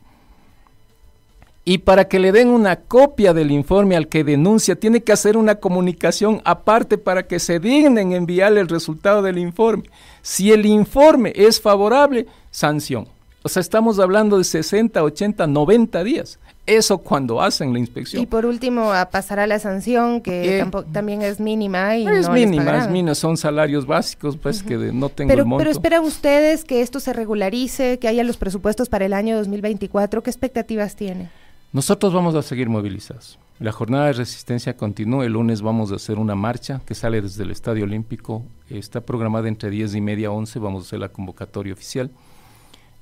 Y 1.65 1.79
para 1.79 2.07
que 2.07 2.19
le 2.19 2.31
den 2.31 2.49
una 2.49 2.77
copia 2.77 3.33
del 3.33 3.51
informe 3.51 3.97
al 3.97 4.09
que 4.09 4.23
denuncia, 4.23 4.77
tiene 4.77 5.03
que 5.03 5.13
hacer 5.13 5.37
una 5.37 5.57
comunicación 5.57 6.43
aparte 6.45 6.99
para 6.99 7.27
que 7.27 7.41
se 7.41 7.59
dignen 7.59 8.13
enviarle 8.13 8.61
el 8.61 8.69
resultado 8.69 9.23
del 9.23 9.39
informe. 9.39 9.85
Si 10.23 10.53
el 10.53 10.67
informe 10.67 11.33
es 11.35 11.61
favorable, 11.61 12.27
sanción. 12.51 13.09
O 13.43 13.49
sea, 13.49 13.61
estamos 13.61 13.99
hablando 13.99 14.39
de 14.39 14.45
60, 14.45 15.03
80, 15.03 15.47
90 15.47 16.05
días. 16.05 16.39
Eso 16.66 16.99
cuando 16.99 17.42
hacen 17.42 17.75
la 17.75 17.78
inspección. 17.78 18.23
Y 18.23 18.26
por 18.26 18.47
último, 18.47 18.92
a 18.92 19.11
pasar 19.11 19.38
a 19.38 19.47
la 19.47 19.59
sanción, 19.59 20.23
que 20.23 20.61
eh, 20.61 20.66
también 20.92 21.21
es 21.21 21.38
mínima. 21.38 21.97
Y 21.97 22.06
es 22.06 22.28
mínima, 22.30 22.78
es 22.78 22.88
mínima, 22.88 23.14
son 23.14 23.37
salarios 23.37 23.87
básicos, 23.87 24.38
pues 24.38 24.62
que 24.62 24.76
no 24.76 25.11
tengo 25.11 25.28
pero, 25.28 25.42
el 25.42 25.49
monto. 25.49 25.59
Pero 25.59 25.71
esperan 25.71 26.04
ustedes 26.04 26.64
que 26.64 26.80
esto 26.80 27.00
se 27.00 27.12
regularice, 27.12 27.99
que 27.99 28.09
haya 28.09 28.25
los 28.25 28.38
presupuestos 28.38 28.88
para 28.88 29.04
el 29.04 29.12
año 29.12 29.37
2024. 29.37 30.23
¿Qué 30.23 30.30
expectativas 30.30 30.97
tiene? 30.97 31.28
Nosotros 31.73 32.14
vamos 32.14 32.35
a 32.35 32.42
seguir 32.42 32.71
movilizados. 32.71 33.38
La 33.59 33.71
jornada 33.71 34.06
de 34.06 34.14
resistencia 34.14 34.75
continúa. 34.75 35.26
El 35.26 35.33
lunes 35.33 35.61
vamos 35.61 35.92
a 35.92 35.97
hacer 35.97 36.18
una 36.18 36.35
marcha 36.35 36.80
que 36.87 36.94
sale 36.94 37.21
desde 37.21 37.42
el 37.42 37.50
Estadio 37.50 37.85
Olímpico. 37.85 38.42
Está 38.71 39.02
programada 39.02 39.49
entre 39.49 39.68
10 39.68 39.97
y 39.97 40.00
media 40.00 40.28
a 40.28 40.30
11. 40.30 40.59
Vamos 40.61 40.85
a 40.85 40.87
hacer 40.87 40.99
la 40.99 41.11
convocatoria 41.11 41.75
oficial 41.75 42.11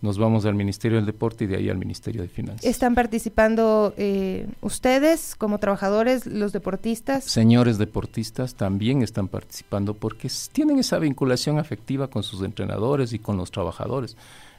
nos 0.03 0.19
vamos 0.19 0.45
al 0.45 0.55
Ministerio 0.55 0.97
del 0.99 1.07
Deporte 1.07 1.45
y 1.45 1.47
de 1.47 1.57
ahí 1.57 1.71
al 1.71 1.79
Ministerio 1.79 2.23
de 2.23 2.29
Finanzas. 2.29 2.65
¿Están 2.65 2.97
participando 2.97 3.95
eh, 3.97 4.49
ustedes 4.61 5.37
como 5.37 5.59
trabajadores, 5.59 6.27
los 6.27 6.53
deportistas? 6.53 7.25
Señores 7.25 7.79
deportistas 7.79 8.57
también 8.57 9.03
están 9.03 9.29
participando 9.29 9.95
porque 9.95 10.29
tienen 10.51 10.81
esa 10.81 10.99
vinculación 10.99 11.61
afectiva 11.61 12.09
con 12.09 12.25
sus 12.25 12.43
entrenadores 12.43 13.13
y 13.13 13.21
con 13.21 13.37
los 13.37 13.53
trabajadores. 13.53 14.17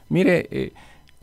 Mire, 0.08 0.48
eh, 0.50 0.72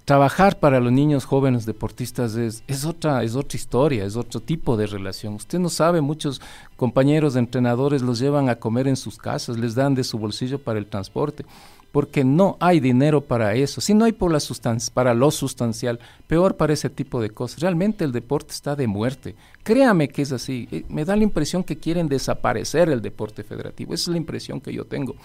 trabajar 0.06 0.60
para 0.60 0.80
los 0.80 0.92
niños 0.92 1.26
jóvenes 1.26 1.66
deportistas 1.66 2.36
es, 2.36 2.64
es, 2.68 2.86
otra, 2.86 3.24
es 3.24 3.36
otra 3.36 3.58
historia, 3.58 4.06
es 4.06 4.16
otro 4.16 4.40
tipo 4.40 4.78
de 4.78 4.86
relación. 4.86 5.34
Usted 5.34 5.58
no 5.58 5.70
sabe, 5.70 6.00
muchos 6.00 6.42
compañeros 6.76 7.34
de 7.34 7.40
entrenadores 7.40 8.04
los 8.04 8.20
llevan 8.20 8.50
a 8.50 8.58
comer 8.58 8.88
en 8.88 8.98
sus 8.98 9.18
casas, 9.18 9.58
les 9.58 9.74
dan 9.74 9.96
de 9.96 10.04
su 10.04 10.20
bolsillo 10.20 10.60
para 10.60 10.78
el 10.78 10.86
transporte 10.86 11.44
porque 11.92 12.24
no 12.24 12.58
hay 12.60 12.80
dinero 12.80 13.22
para 13.22 13.54
eso. 13.56 13.82
Si 13.82 13.94
no 13.94 14.06
hay 14.06 14.14
por 14.14 14.32
la 14.32 14.40
sustancia, 14.40 14.94
para 14.94 15.14
lo 15.14 15.30
sustancial, 15.32 16.00
peor 16.28 16.56
para 16.56 16.74
ese 16.74 16.90
tipo 16.90 17.22
de 17.22 17.30
cosas. 17.30 17.60
Realmente 17.60 18.06
el 18.06 18.12
deporte 18.12 18.54
está 18.54 18.76
de 18.76 18.88
muerte. 18.88 19.36
Créame 19.64 20.08
que 20.08 20.22
es 20.22 20.32
así. 20.32 20.68
Eh, 20.72 20.86
me 20.90 21.06
da 21.06 21.16
la 21.16 21.24
impresión 21.24 21.64
que 21.64 21.78
quieren 21.78 22.08
desaparecer 22.08 22.90
el 22.90 23.02
deporte 23.02 23.44
federativo. 23.44 23.94
Esa 23.94 24.04
es 24.04 24.14
la 24.14 24.18
impresión 24.18 24.62
que 24.62 24.74
yo 24.74 24.86
tengo. 24.86 25.16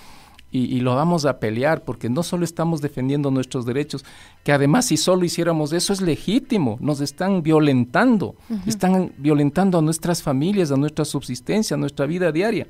Y, 0.53 0.81
lo 0.81 0.95
vamos 0.95 1.27
a 1.27 1.39
pelear 1.39 1.85
porque 1.85 2.09
no 2.09 2.23
solo 2.23 2.45
estamos 2.45 2.81
defendiendo 2.81 3.31
nuestros 3.31 3.67
derechos, 3.67 4.07
que 4.43 4.53
además 4.53 4.87
si 4.87 4.97
solo 4.97 5.27
hiciéramos 5.27 5.75
eso 5.75 5.93
es 5.93 6.01
legítimo, 6.01 6.79
nos 6.81 7.03
están 7.03 7.43
violentando, 7.43 8.37
están 8.65 9.13
violentando 9.19 9.77
a 9.77 9.83
nuestras 9.83 10.23
familias, 10.23 10.71
a 10.71 10.79
nuestra 10.79 11.05
subsistencia, 11.05 11.75
a 11.75 11.79
nuestra 11.79 12.07
vida 12.07 12.33
diaria 12.33 12.69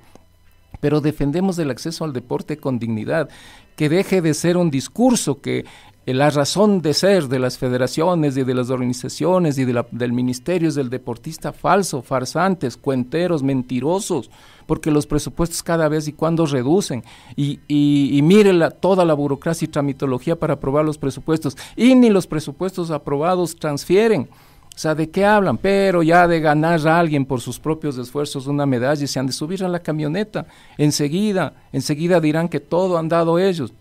pero 0.81 1.01
defendemos 1.01 1.59
el 1.59 1.71
acceso 1.71 2.05
al 2.05 2.13
deporte 2.13 2.59
con 2.59 2.79
dignidad, 2.79 3.29
que 3.77 3.89
deje 3.89 4.23
de 4.23 4.35
ser 4.35 4.57
un 4.57 4.71
discurso 4.71 5.41
que 5.41 5.65
la 6.07 6.31
razón 6.31 6.83
de 6.83 6.95
ser 6.95 7.27
de 7.27 7.41
las 7.41 7.59
federaciones 7.59 8.37
y 8.37 8.45
de 8.45 8.55
las 8.55 8.71
organizaciones 8.71 9.59
y 9.59 9.65
de 9.65 9.73
la, 9.73 9.87
del 9.91 10.13
ministerio 10.13 10.69
es 10.69 10.77
del 10.77 10.89
deportista 10.89 11.53
falso, 11.53 12.01
farsantes, 12.01 12.77
cuenteros, 12.77 13.43
mentirosos, 13.43 14.31
porque 14.67 14.93
los 14.93 15.07
presupuestos 15.07 15.65
cada 15.65 15.89
vez 15.89 16.07
y 16.07 16.13
cuando 16.13 16.47
reducen. 16.47 17.03
Y, 17.35 17.59
y, 17.67 18.21
mire 18.23 18.53
toda 18.81 19.05
la 19.05 19.15
burocracia 19.15 19.65
y 19.65 19.69
tramitología 19.69 20.37
para 20.37 20.55
aprobar 20.55 20.85
los 20.85 20.97
presupuestos. 20.97 21.57
Y 21.75 21.97
ni 21.97 22.09
los 22.09 22.29
presupuestos 22.29 22.93
aprobados 22.93 23.57
transfieren. 23.57 24.29
O 24.77 24.79
sea, 24.79 24.95
¿de 24.95 25.09
qué 25.09 25.25
hablan? 25.25 25.57
Pero 25.57 26.03
ya 26.03 26.29
de 26.29 26.39
ganar 26.39 26.87
a 26.87 26.99
alguien 26.99 27.25
por 27.25 27.41
sus 27.41 27.59
propios 27.59 27.97
esfuerzos 27.97 28.47
una 28.47 28.67
medalla 28.67 29.03
y 29.03 29.07
se 29.07 29.19
han 29.19 29.27
de 29.27 29.33
subir 29.33 29.65
a 29.65 29.69
la 29.69 29.79
camioneta. 29.79 30.45
Enseguida, 30.77 31.55
enseguida 31.73 32.21
dirán 32.21 32.47
que 32.51 32.61
todo 32.61 32.99
han 32.99 33.09
dado 33.09 33.39
ellos. 33.39 33.73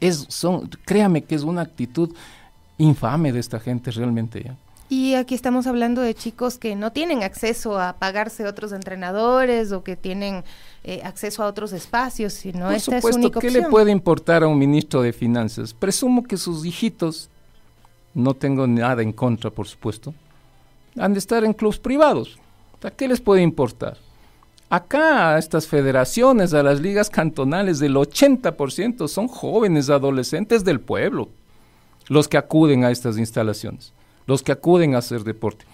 Es, 0.00 0.24
son, 0.30 0.70
créame 0.86 1.24
que 1.24 1.34
es 1.34 1.42
una 1.42 1.60
actitud 1.60 2.14
infame 2.78 3.32
de 3.32 3.38
esta 3.38 3.60
gente 3.60 3.90
realmente. 3.90 4.50
Y 4.88 5.12
aquí 5.12 5.34
estamos 5.34 5.66
hablando 5.66 6.00
de 6.00 6.14
chicos 6.14 6.56
que 6.56 6.74
no 6.74 6.90
tienen 6.90 7.22
acceso 7.22 7.78
a 7.78 7.98
pagarse 7.98 8.46
otros 8.46 8.72
entrenadores 8.72 9.72
o 9.72 9.84
que 9.84 9.94
tienen 9.94 10.42
eh, 10.84 11.02
acceso 11.04 11.42
a 11.42 11.48
otros 11.48 11.74
espacios, 11.74 12.32
sino 12.32 12.64
Por 12.64 12.74
esta 12.74 12.96
supuesto, 12.98 13.26
es 13.26 13.36
¿qué 13.40 13.50
le 13.50 13.68
puede 13.68 13.92
importar 13.92 14.42
a 14.42 14.48
un 14.48 14.58
ministro 14.58 15.02
de 15.02 15.12
Finanzas? 15.12 15.74
Presumo 15.74 16.22
que 16.22 16.38
sus 16.38 16.64
hijitos, 16.64 17.28
no 18.14 18.32
tengo 18.32 18.66
nada 18.66 19.02
en 19.02 19.12
contra, 19.12 19.50
por 19.50 19.68
supuesto, 19.68 20.14
han 20.98 21.12
de 21.12 21.18
estar 21.18 21.44
en 21.44 21.52
clubes 21.52 21.78
privados. 21.78 22.38
¿A 22.82 22.90
qué 22.90 23.08
les 23.08 23.20
puede 23.20 23.42
importar? 23.42 23.98
Acá 24.70 25.34
a 25.34 25.38
estas 25.38 25.66
federaciones, 25.66 26.54
a 26.54 26.62
las 26.62 26.80
ligas 26.80 27.10
cantonales, 27.10 27.78
del 27.78 27.96
80% 27.96 29.08
son 29.08 29.26
jóvenes, 29.26 29.90
adolescentes 29.90 30.64
del 30.64 30.80
pueblo, 30.80 31.28
los 32.08 32.28
que 32.28 32.38
acuden 32.38 32.84
a 32.84 32.90
estas 32.90 33.18
instalaciones, 33.18 33.92
los 34.26 34.42
que 34.42 34.52
acuden 34.52 34.94
a 34.94 34.98
hacer 34.98 35.24
deporte. 35.24 35.64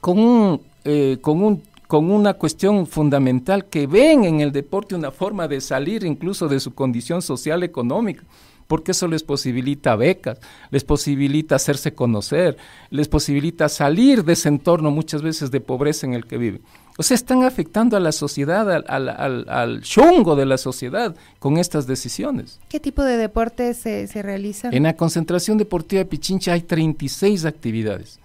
Con, 0.00 0.60
eh, 0.84 1.18
con, 1.20 1.42
un, 1.42 1.62
con 1.88 2.10
una 2.10 2.34
cuestión 2.34 2.86
fundamental 2.86 3.64
que 3.64 3.86
ven 3.86 4.24
en 4.24 4.40
el 4.40 4.52
deporte 4.52 4.94
una 4.94 5.10
forma 5.10 5.48
de 5.48 5.60
salir 5.60 6.04
incluso 6.04 6.46
de 6.48 6.60
su 6.60 6.74
condición 6.74 7.22
social 7.22 7.64
económica 7.64 8.22
porque 8.66 8.92
eso 8.92 9.08
les 9.08 9.22
posibilita 9.22 9.96
becas, 9.96 10.38
les 10.70 10.84
posibilita 10.84 11.56
hacerse 11.56 11.94
conocer, 11.94 12.56
les 12.90 13.08
posibilita 13.08 13.68
salir 13.68 14.24
de 14.24 14.32
ese 14.32 14.48
entorno 14.48 14.90
muchas 14.90 15.22
veces 15.22 15.50
de 15.50 15.60
pobreza 15.60 16.06
en 16.06 16.14
el 16.14 16.26
que 16.26 16.38
viven. 16.38 16.62
O 16.98 17.02
sea, 17.02 17.14
están 17.14 17.42
afectando 17.42 17.96
a 17.96 18.00
la 18.00 18.10
sociedad, 18.10 18.70
al, 18.70 19.08
al, 19.48 19.82
chungo 19.82 20.34
de 20.34 20.46
la 20.46 20.56
sociedad 20.56 21.14
con 21.38 21.58
estas 21.58 21.86
decisiones. 21.86 22.58
¿Qué 22.70 22.80
tipo 22.80 23.02
de 23.02 23.18
deportes 23.18 23.76
se, 23.76 24.06
se 24.06 24.22
realizan? 24.22 24.72
En 24.72 24.84
la 24.84 24.96
concentración 24.96 25.58
deportiva 25.58 25.98
de 25.98 26.06
Pichincha 26.06 26.54
hay 26.54 26.62
36 26.62 27.44
actividades 27.44 28.18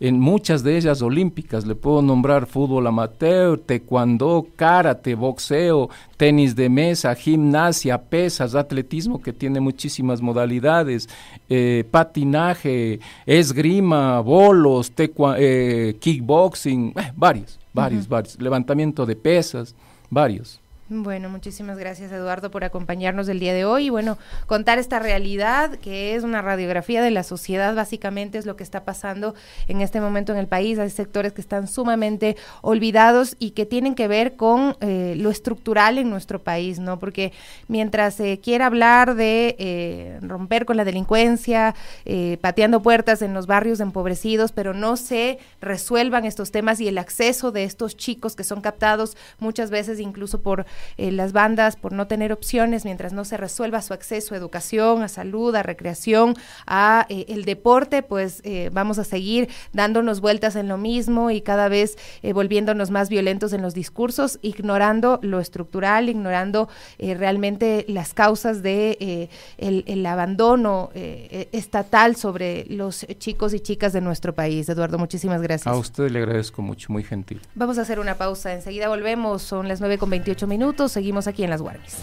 en 0.00 0.20
muchas 0.20 0.62
de 0.62 0.76
ellas 0.76 1.02
olímpicas. 1.02 1.66
Le 1.66 1.74
puedo 1.74 2.02
nombrar 2.02 2.46
fútbol 2.46 2.86
amateur, 2.86 3.58
taekwondo, 3.58 4.46
karate, 4.56 5.14
boxeo, 5.14 5.90
tenis 6.16 6.54
de 6.54 6.68
mesa, 6.68 7.14
gimnasia, 7.14 7.98
pesas, 7.98 8.54
atletismo 8.54 9.20
que 9.20 9.32
tiene 9.32 9.60
muchísimas 9.60 10.20
modalidades, 10.20 11.08
eh, 11.48 11.84
patinaje, 11.90 13.00
esgrima, 13.26 14.20
bolos, 14.20 14.92
eh, 14.96 15.96
kickboxing, 16.00 16.92
eh, 16.96 17.12
varios, 17.16 17.58
varios, 17.72 18.08
varios, 18.08 18.40
levantamiento 18.40 19.06
de 19.06 19.16
pesas, 19.16 19.74
varios. 20.10 20.60
Bueno, 20.90 21.28
muchísimas 21.28 21.76
gracias 21.76 22.10
Eduardo 22.12 22.50
por 22.50 22.64
acompañarnos 22.64 23.28
el 23.28 23.40
día 23.40 23.52
de 23.52 23.66
hoy 23.66 23.86
y 23.86 23.90
bueno, 23.90 24.16
contar 24.46 24.78
esta 24.78 24.98
realidad 24.98 25.72
que 25.72 26.14
es 26.14 26.24
una 26.24 26.40
radiografía 26.40 27.02
de 27.02 27.10
la 27.10 27.24
sociedad, 27.24 27.74
básicamente 27.74 28.38
es 28.38 28.46
lo 28.46 28.56
que 28.56 28.64
está 28.64 28.86
pasando 28.86 29.34
en 29.66 29.82
este 29.82 30.00
momento 30.00 30.32
en 30.32 30.38
el 30.38 30.46
país. 30.46 30.78
Hay 30.78 30.88
sectores 30.88 31.34
que 31.34 31.42
están 31.42 31.68
sumamente 31.68 32.38
olvidados 32.62 33.36
y 33.38 33.50
que 33.50 33.66
tienen 33.66 33.94
que 33.94 34.08
ver 34.08 34.36
con 34.36 34.78
eh, 34.80 35.12
lo 35.18 35.28
estructural 35.28 35.98
en 35.98 36.08
nuestro 36.08 36.38
país, 36.38 36.78
¿no? 36.78 36.98
Porque 36.98 37.34
mientras 37.66 38.14
se 38.14 38.40
quiera 38.40 38.64
hablar 38.64 39.14
de 39.14 39.56
eh, 39.58 40.18
romper 40.22 40.64
con 40.64 40.78
la 40.78 40.86
delincuencia, 40.86 41.74
eh, 42.06 42.38
pateando 42.40 42.80
puertas 42.80 43.20
en 43.20 43.34
los 43.34 43.46
barrios 43.46 43.80
empobrecidos, 43.80 44.52
pero 44.52 44.72
no 44.72 44.96
se 44.96 45.38
resuelvan 45.60 46.24
estos 46.24 46.50
temas 46.50 46.80
y 46.80 46.88
el 46.88 46.96
acceso 46.96 47.52
de 47.52 47.64
estos 47.64 47.94
chicos 47.94 48.34
que 48.34 48.44
son 48.44 48.62
captados 48.62 49.18
muchas 49.38 49.68
veces 49.68 50.00
incluso 50.00 50.40
por 50.40 50.64
eh, 50.96 51.12
las 51.12 51.32
bandas 51.32 51.76
por 51.76 51.92
no 51.92 52.06
tener 52.06 52.32
opciones 52.32 52.84
mientras 52.84 53.12
no 53.12 53.24
se 53.24 53.36
resuelva 53.36 53.82
su 53.82 53.94
acceso 53.94 54.34
a 54.34 54.38
educación, 54.38 55.02
a 55.02 55.08
salud, 55.08 55.54
a 55.54 55.62
recreación, 55.62 56.34
a 56.66 57.06
eh, 57.08 57.26
el 57.28 57.44
deporte, 57.44 58.02
pues 58.02 58.40
eh, 58.44 58.70
vamos 58.72 58.98
a 58.98 59.04
seguir 59.04 59.48
dándonos 59.72 60.20
vueltas 60.20 60.56
en 60.56 60.68
lo 60.68 60.76
mismo 60.76 61.30
y 61.30 61.40
cada 61.40 61.68
vez 61.68 61.96
volviéndonos 62.34 62.90
más 62.90 63.08
violentos 63.08 63.52
en 63.52 63.62
los 63.62 63.74
discursos, 63.74 64.38
ignorando 64.42 65.18
lo 65.22 65.40
estructural, 65.40 66.08
ignorando 66.08 66.68
realmente 66.98 67.84
las 67.88 68.14
causas 68.14 68.62
de 68.62 69.28
el, 69.58 69.84
el, 69.86 70.06
abandono 70.06 70.90
estatal 70.94 72.16
sobre 72.16 72.66
los 72.68 73.06
chicos 73.18 73.54
y 73.54 73.60
chicas 73.60 73.92
de 73.92 74.00
nuestro 74.00 74.34
país. 74.34 74.68
Eduardo, 74.68 74.98
muchísimas 74.98 75.42
gracias. 75.42 75.66
A 75.66 75.76
usted 75.76 76.10
le 76.10 76.20
agradezco 76.20 76.62
mucho, 76.62 76.92
muy 76.92 77.02
gentil. 77.02 77.40
Vamos 77.54 77.78
a 77.78 77.82
hacer 77.82 78.00
una 78.00 78.16
pausa, 78.16 78.52
enseguida 78.52 78.88
volvemos, 78.88 79.42
son 79.42 79.68
las 79.68 79.80
9 79.80 79.98
con 79.98 80.10
28 80.10 80.46
minutos 80.46 80.67
Seguimos 80.88 81.26
aquí 81.26 81.44
en 81.44 81.50
Las 81.50 81.62
Guardias. 81.62 82.02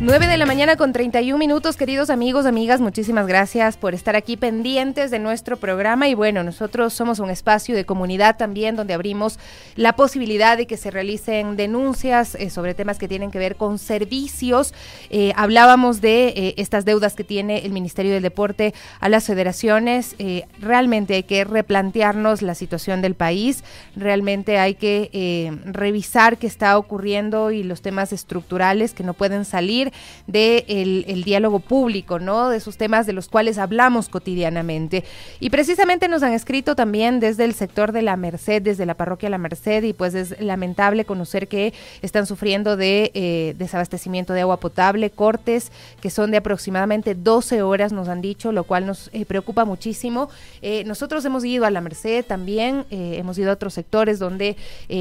9 0.00 0.28
de 0.28 0.36
la 0.36 0.46
mañana 0.46 0.76
con 0.76 0.92
31 0.92 1.36
minutos, 1.38 1.76
queridos 1.76 2.08
amigos, 2.08 2.46
amigas, 2.46 2.80
muchísimas 2.80 3.26
gracias 3.26 3.76
por 3.76 3.94
estar 3.94 4.14
aquí 4.14 4.36
pendientes 4.36 5.10
de 5.10 5.18
nuestro 5.18 5.56
programa 5.56 6.06
y 6.06 6.14
bueno, 6.14 6.44
nosotros 6.44 6.94
somos 6.94 7.18
un 7.18 7.30
espacio 7.30 7.74
de 7.74 7.84
comunidad 7.84 8.36
también 8.36 8.76
donde 8.76 8.94
abrimos 8.94 9.40
la 9.74 9.96
posibilidad 9.96 10.56
de 10.56 10.68
que 10.68 10.76
se 10.76 10.92
realicen 10.92 11.56
denuncias 11.56 12.36
eh, 12.36 12.48
sobre 12.48 12.74
temas 12.74 12.96
que 12.96 13.08
tienen 13.08 13.32
que 13.32 13.40
ver 13.40 13.56
con 13.56 13.80
servicios. 13.80 14.72
Eh, 15.10 15.32
hablábamos 15.34 16.00
de 16.00 16.28
eh, 16.28 16.54
estas 16.58 16.84
deudas 16.84 17.14
que 17.16 17.24
tiene 17.24 17.66
el 17.66 17.72
Ministerio 17.72 18.12
del 18.12 18.22
Deporte 18.22 18.74
a 19.00 19.08
las 19.08 19.26
federaciones. 19.26 20.14
realmente 20.60 21.14
hay 21.14 21.24
que 21.24 21.42
replantearnos 21.42 22.40
la 22.42 22.54
situación 22.54 23.02
del 23.02 23.16
país, 23.16 23.64
realmente 23.96 24.60
hay 24.60 24.76
que 24.76 25.58
revisar 25.64 26.38
qué 26.38 26.46
está 26.46 26.78
ocurriendo 26.78 27.50
y 27.50 27.64
los 27.64 27.82
temas 27.82 28.12
estructurales 28.12 28.94
que 28.94 29.02
no 29.02 29.14
pueden 29.14 29.44
salir 29.44 29.87
de 30.26 30.64
el, 30.68 31.24
diálogo 31.24 31.58
público, 31.60 32.18
¿no? 32.18 32.48
De 32.48 32.56
esos 32.56 32.76
temas 32.76 33.06
de 33.06 33.12
los 33.12 33.28
cuales 33.28 33.58
hablamos 33.58 34.08
cotidianamente. 34.08 35.04
Y 35.40 35.50
precisamente 35.50 36.08
nos 36.08 36.22
han 36.22 36.32
escrito 36.32 36.74
también 36.76 37.20
desde 37.20 37.44
el 37.44 37.54
sector 37.54 37.92
de 37.92 38.02
la 38.02 38.16
Merced, 38.16 38.62
desde 38.62 38.86
la 38.86 38.94
parroquia 38.94 39.30
La 39.30 39.38
Merced, 39.38 39.82
y 39.82 39.92
pues 39.92 40.14
es 40.14 40.40
lamentable 40.40 41.04
conocer 41.04 41.48
que 41.48 41.72
están 42.02 42.26
sufriendo 42.26 42.76
de 42.76 43.10
eh, 43.14 43.54
desabastecimiento 43.58 44.32
de 44.32 44.42
agua 44.42 44.60
potable, 44.60 45.10
cortes 45.10 45.72
que 46.00 46.10
son 46.10 46.30
de 46.30 46.38
aproximadamente 46.38 47.14
12 47.14 47.62
horas, 47.62 47.92
nos 47.92 48.08
han 48.08 48.20
dicho, 48.20 48.52
lo 48.52 48.64
cual 48.64 48.86
nos 48.86 49.10
eh, 49.12 49.24
preocupa 49.24 49.64
muchísimo. 49.64 50.28
Eh, 50.62 50.84
nosotros 50.84 51.24
hemos 51.24 51.44
ido 51.44 51.64
a 51.64 51.70
La 51.70 51.80
Merced 51.80 52.24
también, 52.24 52.86
hemos 52.90 53.38
ido 53.38 53.50
a 53.50 53.54
otros 53.54 53.74
sectores 53.74 54.18
donde 54.18 54.56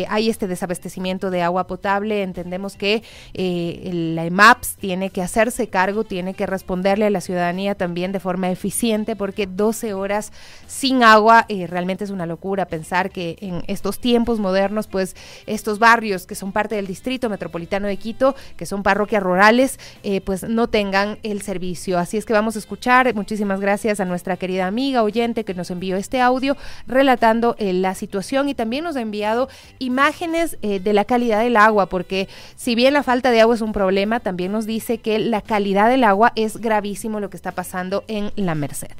hay 0.07 0.29
este 0.29 0.47
desabastecimiento 0.47 1.29
de 1.29 1.41
agua 1.41 1.67
potable. 1.67 2.23
Entendemos 2.23 2.75
que 2.75 3.03
la 3.33 4.25
EMAPS 4.25 4.76
tiene 4.79 5.09
que 5.09 5.21
hacerse 5.21 5.67
cargo, 5.69 6.03
tiene 6.03 6.33
que 6.33 6.45
responderle 6.45 7.05
a 7.05 7.09
la 7.09 7.21
ciudadanía 7.21 7.75
también 7.75 8.11
de 8.11 8.19
forma 8.19 8.49
eficiente, 8.51 9.15
porque 9.15 9.47
12 9.47 9.93
horas 9.93 10.31
sin 10.67 11.03
agua 11.03 11.45
eh, 11.49 11.67
realmente 11.67 12.03
es 12.03 12.11
una 12.11 12.25
locura 12.25 12.67
pensar 12.67 13.09
que 13.09 13.37
en 13.41 13.63
estos 13.67 13.99
tiempos 13.99 14.39
modernos, 14.39 14.87
pues 14.87 15.15
estos 15.45 15.79
barrios 15.79 16.27
que 16.27 16.35
son 16.35 16.51
parte 16.51 16.75
del 16.75 16.85
distrito 16.85 17.29
metropolitano 17.29 17.87
de 17.87 17.97
Quito, 17.97 18.35
que 18.55 18.65
son 18.65 18.83
parroquias 18.83 19.23
rurales, 19.23 19.79
eh, 20.03 20.21
pues 20.21 20.43
no 20.43 20.67
tengan 20.67 21.17
el 21.23 21.41
servicio. 21.41 21.97
Así 21.97 22.17
es 22.17 22.25
que 22.25 22.33
vamos 22.33 22.55
a 22.55 22.59
escuchar, 22.59 23.13
muchísimas 23.15 23.59
gracias 23.59 23.99
a 23.99 24.05
nuestra 24.05 24.37
querida 24.37 24.67
amiga 24.67 25.01
oyente 25.01 25.43
que 25.43 25.53
nos 25.53 25.71
envió 25.71 25.97
este 25.97 26.21
audio 26.21 26.55
relatando 26.85 27.55
eh, 27.57 27.73
la 27.73 27.95
situación 27.95 28.49
y 28.49 28.53
también 28.53 28.83
nos 28.83 28.95
ha 28.95 29.01
enviado 29.01 29.49
imágenes 29.79 30.57
de 30.61 30.93
la 30.93 31.05
calidad 31.05 31.39
del 31.39 31.55
agua, 31.55 31.87
porque 31.87 32.27
si 32.55 32.75
bien 32.75 32.93
la 32.93 33.03
falta 33.03 33.31
de 33.31 33.41
agua 33.41 33.55
es 33.55 33.61
un 33.61 33.71
problema, 33.71 34.19
también 34.19 34.51
nos 34.51 34.66
dice 34.67 34.99
que 34.99 35.17
la 35.17 35.41
calidad 35.41 35.89
del 35.89 36.03
agua 36.03 36.33
es 36.35 36.57
gravísimo 36.57 37.19
lo 37.19 37.31
que 37.31 37.37
está 37.37 37.53
pasando 37.53 38.03
en 38.07 38.31
la 38.35 38.53
Merced. 38.53 38.91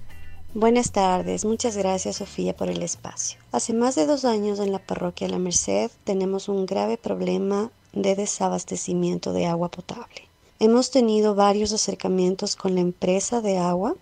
Buenas 0.56 0.92
tardes, 0.92 1.46
muchas 1.46 1.78
gracias 1.78 2.16
Sofía 2.16 2.56
por 2.56 2.70
el 2.70 2.82
espacio. 2.82 3.40
Hace 3.52 3.74
más 3.74 3.94
de 3.94 4.08
dos 4.08 4.26
años 4.26 4.60
en 4.60 4.72
la 4.72 4.80
parroquia 4.80 5.30
La 5.30 5.38
Merced 5.38 5.92
tenemos 6.04 6.50
un 6.50 6.66
grave 6.66 6.98
problema 6.98 7.70
de 7.94 8.16
desabastecimiento 8.16 9.34
de 9.34 9.46
agua 9.46 9.70
potable. 9.70 10.28
Hemos 10.60 10.90
tenido 10.90 11.36
varios 11.36 11.74
acercamientos 11.74 12.56
con 12.56 12.74
la 12.74 12.82
empresa 12.82 13.42
de 13.42 13.60
agua 13.60 13.94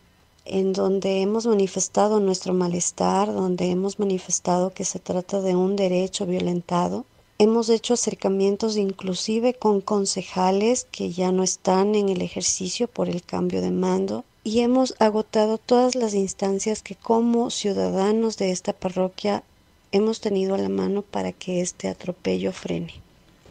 en 0.45 0.71
donde 0.71 1.21
hemos 1.21 1.47
manifestado 1.47 2.19
nuestro 2.19 2.53
malestar, 2.53 3.33
donde 3.33 3.71
hemos 3.71 3.99
manifestado 3.99 4.71
que 4.71 4.85
se 4.85 4.99
trata 4.99 5.41
de 5.41 5.55
un 5.55 5.75
derecho 5.75 6.25
violentado 6.25 7.05
Hemos 7.37 7.67
hecho 7.67 7.95
acercamientos 7.95 8.77
inclusive 8.77 9.53
con 9.55 9.81
concejales 9.81 10.87
que 10.89 11.11
ya 11.11 11.33
no 11.33 11.43
están 11.43 11.93
en 11.93 12.07
el 12.07 12.21
ejercicio 12.21 12.87
por 12.87 13.09
el 13.09 13.23
cambio 13.23 13.59
de 13.59 13.71
mando 13.71 14.23
y 14.45 14.61
hemos 14.61 14.95
agotado 14.99 15.57
todas 15.57 15.95
las 15.95 16.13
instancias 16.13 16.81
que 16.81 16.95
como 16.95 17.49
ciudadanos 17.49 18.37
de 18.37 18.51
esta 18.51 18.71
parroquia 18.71 19.43
hemos 19.91 20.21
tenido 20.21 20.55
a 20.55 20.57
la 20.57 20.69
mano 20.69 21.01
para 21.01 21.33
que 21.33 21.59
este 21.59 21.89
atropello 21.89 22.53
frene. 22.53 22.93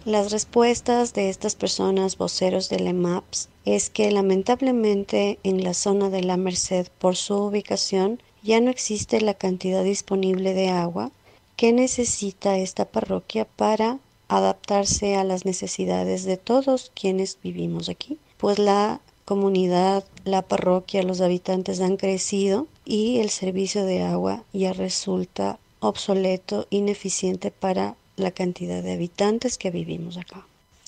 Las 0.06 0.32
respuestas 0.32 1.12
de 1.12 1.28
estas 1.28 1.54
personas 1.54 2.16
voceros 2.16 2.70
de 2.70 2.76
EMAPS 2.76 3.50
es 3.66 3.90
que 3.90 4.10
lamentablemente 4.10 5.38
en 5.42 5.62
la 5.62 5.74
zona 5.74 6.08
de 6.08 6.22
la 6.22 6.38
Merced 6.38 6.86
por 6.98 7.16
su 7.16 7.34
ubicación 7.34 8.22
ya 8.42 8.62
no 8.62 8.70
existe 8.70 9.20
la 9.20 9.34
cantidad 9.34 9.84
disponible 9.84 10.54
de 10.54 10.70
agua 10.70 11.10
¿Qué 11.56 11.72
necesita 11.72 12.58
esta 12.58 12.84
parroquia 12.84 13.44
para 13.44 13.98
adaptarse 14.26 15.14
a 15.14 15.22
las 15.22 15.44
necesidades 15.44 16.24
de 16.24 16.36
todos 16.36 16.90
quienes 16.94 17.38
vivimos 17.42 17.88
aquí? 17.88 18.18
Pues 18.38 18.58
la 18.58 19.00
comunidad, 19.24 20.04
la 20.24 20.42
parroquia, 20.42 21.04
los 21.04 21.20
habitantes 21.20 21.80
han 21.80 21.96
crecido 21.96 22.66
y 22.84 23.18
el 23.18 23.30
servicio 23.30 23.84
de 23.84 24.02
agua 24.02 24.42
ya 24.52 24.72
resulta 24.72 25.58
obsoleto, 25.78 26.66
ineficiente 26.70 27.52
para 27.52 27.94
la 28.16 28.32
cantidad 28.32 28.82
de 28.82 28.92
habitantes 28.92 29.56
que 29.56 29.70
vivimos 29.70 30.16
acá. 30.16 30.46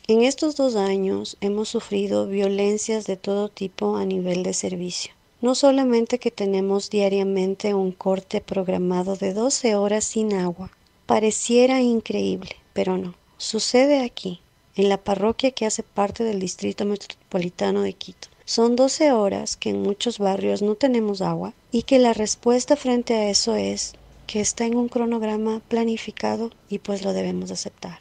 En 0.09 0.23
estos 0.23 0.57
dos 0.57 0.75
años 0.75 1.37
hemos 1.41 1.69
sufrido 1.69 2.27
violencias 2.27 3.07
de 3.07 3.17
todo 3.17 3.49
tipo 3.49 3.97
a 3.97 4.05
nivel 4.05 4.43
de 4.43 4.53
servicio. 4.55 5.16
No 5.47 5.55
solamente 5.55 6.19
que 6.19 6.33
tenemos 6.33 6.91
diariamente 6.91 7.73
un 7.73 7.93
corte 7.93 8.41
programado 8.41 9.15
de 9.15 9.33
12 9.33 9.77
horas 9.77 10.03
sin 10.03 10.33
agua. 10.33 10.73
Pareciera 11.07 11.81
increíble, 11.81 12.57
pero 12.73 12.99
no. 12.99 13.15
Sucede 13.37 14.05
aquí, 14.05 14.41
en 14.75 14.89
la 14.89 14.97
parroquia 14.97 15.53
que 15.53 15.65
hace 15.65 15.85
parte 15.85 16.25
del 16.25 16.41
Distrito 16.41 16.85
Metropolitano 16.85 17.83
de 17.83 17.93
Quito. 17.93 18.27
Son 18.45 18.75
12 18.75 19.13
horas 19.13 19.57
que 19.57 19.71
en 19.71 19.83
muchos 19.83 20.19
barrios 20.19 20.63
no 20.63 20.75
tenemos 20.75 21.23
agua 21.23 21.55
y 21.71 21.85
que 21.85 22.01
la 22.01 22.13
respuesta 22.13 22.75
frente 22.75 23.15
a 23.15 23.31
eso 23.31 23.55
es 23.55 23.93
que 24.27 24.41
está 24.41 24.65
en 24.65 24.77
un 24.77 24.89
cronograma 24.89 25.61
planificado 25.69 26.51
y 26.69 26.81
pues 26.81 27.05
lo 27.05 27.13
debemos 27.13 27.53
aceptar. 27.53 28.01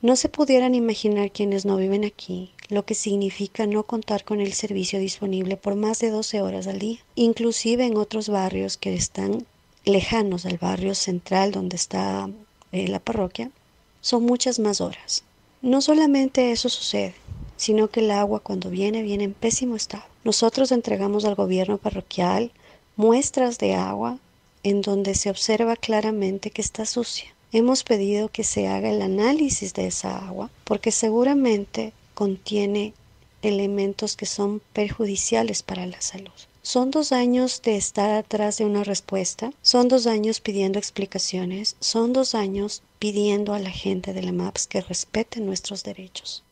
No 0.00 0.16
se 0.16 0.30
pudieran 0.30 0.74
imaginar 0.74 1.30
quienes 1.30 1.66
no 1.66 1.76
viven 1.76 2.06
aquí 2.06 2.54
lo 2.70 2.84
que 2.84 2.94
significa 2.94 3.66
no 3.66 3.82
contar 3.82 4.24
con 4.24 4.40
el 4.40 4.52
servicio 4.52 4.98
disponible 4.98 5.56
por 5.56 5.74
más 5.74 5.98
de 5.98 6.10
12 6.10 6.42
horas 6.42 6.66
al 6.66 6.78
día, 6.78 6.98
inclusive 7.14 7.84
en 7.84 7.96
otros 7.96 8.28
barrios 8.28 8.76
que 8.76 8.94
están 8.94 9.46
lejanos 9.84 10.46
al 10.46 10.58
barrio 10.58 10.94
central 10.94 11.52
donde 11.52 11.76
está 11.76 12.28
eh, 12.72 12.88
la 12.88 13.00
parroquia, 13.00 13.50
son 14.00 14.24
muchas 14.24 14.58
más 14.58 14.80
horas. 14.80 15.24
No 15.62 15.80
solamente 15.80 16.52
eso 16.52 16.68
sucede, 16.68 17.14
sino 17.56 17.88
que 17.88 18.00
el 18.00 18.10
agua 18.10 18.40
cuando 18.40 18.70
viene 18.70 19.02
viene 19.02 19.24
en 19.24 19.34
pésimo 19.34 19.76
estado. 19.76 20.04
Nosotros 20.24 20.72
entregamos 20.72 21.24
al 21.24 21.34
gobierno 21.34 21.78
parroquial 21.78 22.52
muestras 22.96 23.58
de 23.58 23.74
agua 23.74 24.18
en 24.62 24.82
donde 24.82 25.14
se 25.14 25.30
observa 25.30 25.76
claramente 25.76 26.50
que 26.50 26.62
está 26.62 26.86
sucia. 26.86 27.34
Hemos 27.52 27.82
pedido 27.82 28.28
que 28.28 28.44
se 28.44 28.68
haga 28.68 28.90
el 28.90 29.02
análisis 29.02 29.74
de 29.74 29.86
esa 29.86 30.16
agua 30.26 30.50
porque 30.64 30.92
seguramente 30.92 31.92
contiene 32.20 32.92
elementos 33.40 34.14
que 34.14 34.26
son 34.26 34.60
perjudiciales 34.74 35.62
para 35.62 35.86
la 35.86 36.02
salud. 36.02 36.38
Son 36.60 36.90
dos 36.90 37.12
años 37.12 37.62
de 37.62 37.78
estar 37.78 38.10
atrás 38.10 38.58
de 38.58 38.66
una 38.66 38.84
respuesta, 38.84 39.54
son 39.62 39.88
dos 39.88 40.06
años 40.06 40.42
pidiendo 40.42 40.78
explicaciones, 40.78 41.76
son 41.80 42.12
dos 42.12 42.34
años 42.34 42.82
pidiendo 42.98 43.54
a 43.54 43.58
la 43.58 43.70
gente 43.70 44.12
de 44.12 44.22
la 44.22 44.32
MAPS 44.32 44.66
que 44.66 44.82
respete 44.82 45.40
nuestros 45.40 45.82
derechos. 45.82 46.44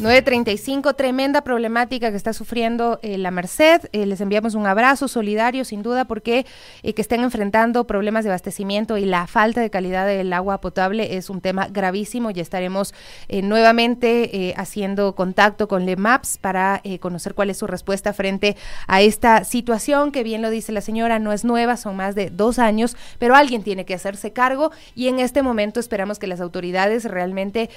935, 0.00 0.94
tremenda 0.94 1.42
problemática 1.42 2.12
que 2.12 2.16
está 2.16 2.32
sufriendo 2.32 3.00
eh, 3.02 3.18
la 3.18 3.32
Merced. 3.32 3.88
Eh, 3.90 4.06
les 4.06 4.20
enviamos 4.20 4.54
un 4.54 4.64
abrazo 4.64 5.08
solidario, 5.08 5.64
sin 5.64 5.82
duda, 5.82 6.04
porque 6.04 6.46
eh, 6.84 6.92
que 6.92 7.02
estén 7.02 7.24
enfrentando 7.24 7.84
problemas 7.84 8.22
de 8.22 8.30
abastecimiento 8.30 8.96
y 8.96 9.06
la 9.06 9.26
falta 9.26 9.60
de 9.60 9.70
calidad 9.70 10.06
del 10.06 10.32
agua 10.32 10.60
potable 10.60 11.16
es 11.16 11.30
un 11.30 11.40
tema 11.40 11.66
gravísimo. 11.66 12.30
Ya 12.30 12.42
estaremos 12.42 12.94
nuevamente 13.28 14.54
haciendo 14.56 15.14
contacto 15.14 15.66
con 15.66 15.84
LEMAPS 15.84 16.38
para 16.38 16.80
conocer 17.00 17.34
cuál 17.34 17.50
es 17.50 17.58
su 17.58 17.66
respuesta 17.66 18.12
frente 18.12 18.56
a 18.86 19.02
esta 19.02 19.44
situación, 19.44 20.12
que 20.12 20.22
bien 20.22 20.42
lo 20.42 20.50
dice 20.50 20.72
la 20.72 20.80
señora, 20.80 21.18
no 21.18 21.32
es 21.32 21.44
nueva, 21.44 21.76
son 21.76 21.96
más 21.96 22.14
de 22.14 22.30
dos 22.30 22.58
años, 22.58 22.96
pero 23.18 23.34
alguien 23.34 23.62
tiene 23.62 23.84
que 23.84 23.94
hacerse 23.94 24.32
cargo 24.32 24.70
y 24.94 25.08
en 25.08 25.18
este 25.18 25.42
momento 25.42 25.80
esperamos 25.80 26.18
que 26.18 26.26
las 26.26 26.40
autoridades 26.40 27.04
realmente 27.04 27.70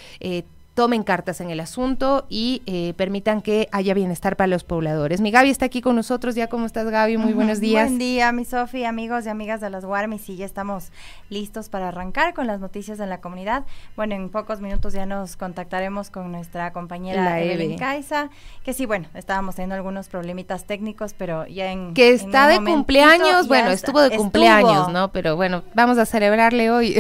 tomen 0.74 1.04
cartas 1.04 1.42
en 1.42 1.50
el 1.50 1.60
asunto 1.60 2.26
y 2.30 2.62
eh, 2.66 2.94
permitan 2.96 3.42
que 3.42 3.68
haya 3.74 3.94
bienestar 3.94 4.38
para 4.38 4.48
los 4.48 4.64
pobladores. 4.64 5.20
Mi 5.20 5.30
Gaby 5.30 5.50
está 5.50 5.66
aquí 5.66 5.82
con 5.82 5.98
nosotros, 5.98 6.34
ya 6.34 6.48
cómo 6.48 6.66
estás 6.66 6.90
Gaby, 6.90 7.18
muy 7.18 7.34
buenos 7.34 7.60
días. 7.60 7.88
Buen 7.90 8.00
día, 8.00 8.32
mi 8.32 8.46
Sofi, 8.46 8.86
amigos 8.86 9.26
y 9.26 9.30
amigas 9.30 9.60
de 9.60 9.70
las 9.70 9.84
Guarmis, 9.84 10.30
y 10.30 10.38
ya 10.38 10.46
estamos 10.46 10.92
listos 11.30 11.68
para 11.68 11.90
arrancar 11.90 12.34
con 12.34 12.48
las 12.48 12.62
noticias 12.62 12.98
de 12.98 13.06
la 13.06 13.20
comunidad. 13.20 13.66
Bueno, 13.98 14.16
en 14.16 14.30
pocos 14.30 14.62
minutos 14.62 14.94
ya 14.94 15.06
nos 15.06 15.36
contactaremos 15.36 16.10
con 16.10 16.32
nuestra 16.32 16.72
compañera 16.72 17.42
Evelyn 17.42 17.78
Caiza, 17.78 18.30
que 18.64 18.74
sí, 18.74 18.86
bueno, 18.86 19.10
estábamos 19.14 19.56
teniendo 19.56 19.76
algunos 19.76 20.08
problemitas 20.08 20.66
técnicos, 20.66 21.14
pero 21.18 21.46
ya 21.48 21.72
en... 21.72 21.94
Que 21.94 22.12
está 22.14 22.48
de 22.48 22.64
cumpleaños, 22.64 23.50
bueno, 23.50 23.72
estuvo 23.72 24.00
de 24.00 24.16
cumpleaños, 24.16 24.90
¿no? 24.90 25.12
Pero 25.12 25.36
bueno, 25.36 25.64
vamos 25.74 25.98
a 25.98 26.06
celebrarle 26.06 26.72
hoy. 26.72 26.96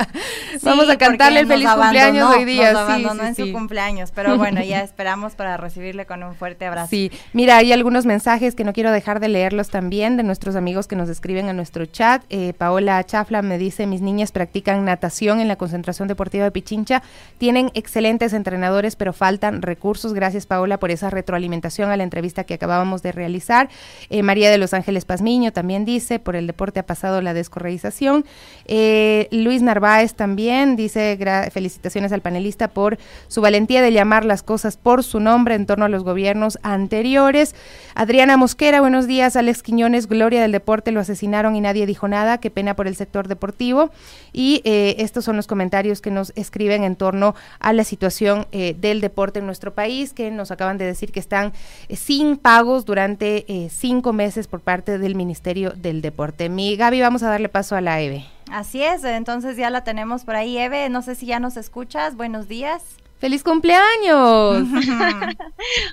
vamos 0.62 0.88
a 0.90 0.98
cantarle 0.98 1.40
el 1.40 1.46
feliz 1.46 1.68
cumpleaños 1.70 2.34
hoy 2.34 2.44
día, 2.44 2.86
sí 2.88 2.95
no 2.98 3.24
en 3.24 3.34
su 3.34 3.52
cumpleaños, 3.52 4.12
pero 4.14 4.36
bueno, 4.36 4.62
ya 4.62 4.80
esperamos 4.82 5.34
para 5.34 5.56
recibirle 5.56 6.06
con 6.06 6.22
un 6.22 6.34
fuerte 6.34 6.66
abrazo. 6.66 6.88
Sí, 6.90 7.10
mira, 7.32 7.56
hay 7.56 7.72
algunos 7.72 8.06
mensajes 8.06 8.54
que 8.54 8.64
no 8.64 8.72
quiero 8.72 8.90
dejar 8.90 9.20
de 9.20 9.28
leerlos 9.28 9.68
también 9.68 10.16
de 10.16 10.22
nuestros 10.22 10.56
amigos 10.56 10.86
que 10.86 10.96
nos 10.96 11.08
escriben 11.08 11.48
a 11.48 11.52
nuestro 11.52 11.86
chat. 11.86 12.22
Eh, 12.30 12.52
Paola 12.56 13.02
Chafla 13.04 13.42
me 13.42 13.58
dice, 13.58 13.86
mis 13.86 14.00
niñas 14.00 14.32
practican 14.32 14.84
natación 14.84 15.40
en 15.40 15.48
la 15.48 15.56
concentración 15.56 16.08
deportiva 16.08 16.44
de 16.44 16.50
Pichincha, 16.50 17.02
tienen 17.38 17.70
excelentes 17.74 18.32
entrenadores, 18.32 18.96
pero 18.96 19.12
faltan 19.12 19.62
recursos. 19.62 20.14
Gracias, 20.14 20.46
Paola, 20.46 20.78
por 20.78 20.90
esa 20.90 21.10
retroalimentación 21.10 21.90
a 21.90 21.96
la 21.96 22.02
entrevista 22.02 22.44
que 22.44 22.54
acabábamos 22.54 23.02
de 23.02 23.12
realizar. 23.12 23.68
Eh, 24.10 24.22
María 24.22 24.50
de 24.50 24.58
los 24.58 24.74
Ángeles 24.74 25.04
Pazmiño 25.04 25.52
también 25.52 25.84
dice, 25.84 26.18
por 26.18 26.36
el 26.36 26.46
deporte 26.46 26.80
ha 26.80 26.86
pasado 26.86 27.20
la 27.22 27.34
descorreización. 27.34 28.24
Eh, 28.66 29.28
Luis 29.30 29.62
Narváez 29.62 30.14
también 30.14 30.76
dice, 30.76 31.18
felicitaciones 31.50 32.12
al 32.12 32.20
panelista 32.20 32.68
por 32.68 32.85
su 33.28 33.40
valentía 33.40 33.82
de 33.82 33.92
llamar 33.92 34.24
las 34.24 34.42
cosas 34.42 34.76
por 34.76 35.02
su 35.02 35.20
nombre 35.20 35.54
en 35.54 35.66
torno 35.66 35.84
a 35.84 35.88
los 35.88 36.04
gobiernos 36.04 36.58
anteriores. 36.62 37.54
Adriana 37.94 38.36
Mosquera, 38.36 38.80
buenos 38.80 39.06
días. 39.06 39.36
Alex 39.36 39.62
Quiñones, 39.62 40.06
Gloria 40.06 40.42
del 40.42 40.52
Deporte, 40.52 40.92
lo 40.92 41.00
asesinaron 41.00 41.56
y 41.56 41.60
nadie 41.60 41.86
dijo 41.86 42.08
nada. 42.08 42.38
Qué 42.38 42.50
pena 42.50 42.76
por 42.76 42.86
el 42.86 42.96
sector 42.96 43.28
deportivo. 43.28 43.90
Y 44.32 44.62
eh, 44.64 44.96
estos 44.98 45.24
son 45.24 45.36
los 45.36 45.46
comentarios 45.46 46.00
que 46.00 46.10
nos 46.10 46.32
escriben 46.36 46.84
en 46.84 46.96
torno 46.96 47.34
a 47.58 47.72
la 47.72 47.84
situación 47.84 48.46
eh, 48.52 48.76
del 48.78 49.00
deporte 49.00 49.38
en 49.38 49.46
nuestro 49.46 49.74
país, 49.74 50.12
que 50.12 50.30
nos 50.30 50.50
acaban 50.50 50.78
de 50.78 50.84
decir 50.84 51.12
que 51.12 51.20
están 51.20 51.52
eh, 51.88 51.96
sin 51.96 52.36
pagos 52.36 52.84
durante 52.84 53.46
cinco 53.70 54.12
meses 54.12 54.46
por 54.46 54.60
parte 54.60 54.98
del 54.98 55.14
Ministerio 55.14 55.70
del 55.70 56.02
Deporte. 56.02 56.48
Mi 56.48 56.76
Gaby, 56.76 57.00
vamos 57.00 57.22
a 57.22 57.30
darle 57.30 57.48
paso 57.48 57.76
a 57.76 57.80
la 57.80 58.00
EVE. 58.00 58.35
Así 58.50 58.82
es, 58.82 59.02
entonces 59.04 59.56
ya 59.56 59.70
la 59.70 59.82
tenemos 59.82 60.24
por 60.24 60.36
ahí. 60.36 60.56
Eve, 60.56 60.88
no 60.88 61.02
sé 61.02 61.14
si 61.14 61.26
ya 61.26 61.40
nos 61.40 61.56
escuchas. 61.56 62.16
Buenos 62.16 62.48
días. 62.48 62.96
¡Feliz 63.18 63.42
cumpleaños! 63.42 64.68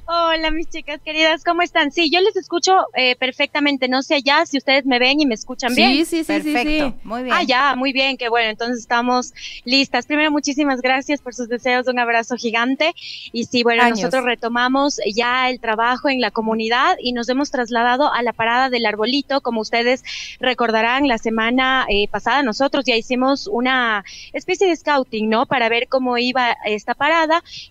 Hola, 0.08 0.52
mis 0.52 0.70
chicas 0.70 1.00
queridas, 1.06 1.46
¿cómo 1.46 1.62
están? 1.62 1.90
Sí, 1.94 2.12
yo 2.12 2.20
les 2.20 2.36
escucho 2.36 2.76
eh, 2.96 3.16
perfectamente. 3.16 3.88
No 3.88 4.04
sé 4.04 4.22
ya 4.22 4.46
si 4.46 4.58
ustedes 4.58 4.86
me 4.86 5.00
ven 5.00 5.22
y 5.22 5.26
me 5.26 5.34
escuchan 5.34 5.74
bien. 5.74 5.92
Sí, 5.92 6.04
sí, 6.04 6.24
sí. 6.26 6.34
Perfecto, 6.34 6.96
muy 7.06 7.24
bien. 7.24 7.34
Ah, 7.34 7.44
ya, 7.44 7.76
muy 7.78 7.94
bien, 7.94 8.18
qué 8.18 8.28
bueno. 8.28 8.50
Entonces 8.50 8.80
estamos 8.80 9.34
listas. 9.64 10.06
Primero, 10.06 10.32
muchísimas 10.32 10.82
gracias 10.82 11.22
por 11.22 11.34
sus 11.34 11.48
deseos. 11.48 11.88
Un 11.88 11.98
abrazo 11.98 12.36
gigante. 12.36 12.94
Y 13.32 13.46
sí, 13.46 13.64
bueno, 13.64 13.88
nosotros 13.88 14.26
retomamos 14.26 15.00
ya 15.16 15.50
el 15.50 15.62
trabajo 15.62 16.10
en 16.10 16.20
la 16.20 16.32
comunidad 16.32 16.98
y 17.00 17.14
nos 17.14 17.30
hemos 17.30 17.52
trasladado 17.52 18.12
a 18.12 18.22
la 18.22 18.34
parada 18.34 18.70
del 18.70 18.86
arbolito. 18.86 19.40
Como 19.40 19.62
ustedes 19.62 20.04
recordarán, 20.42 21.08
la 21.08 21.18
semana 21.18 21.86
eh, 21.88 22.10
pasada 22.10 22.44
nosotros 22.44 22.84
ya 22.84 22.98
hicimos 22.98 23.48
una 23.48 24.04
especie 24.34 24.68
de 24.68 24.76
scouting, 24.76 25.30
¿no? 25.30 25.46
Para 25.46 25.70
ver 25.70 25.88
cómo 25.88 26.18
iba 26.18 26.58
esta 26.66 26.94
parada 26.94 27.13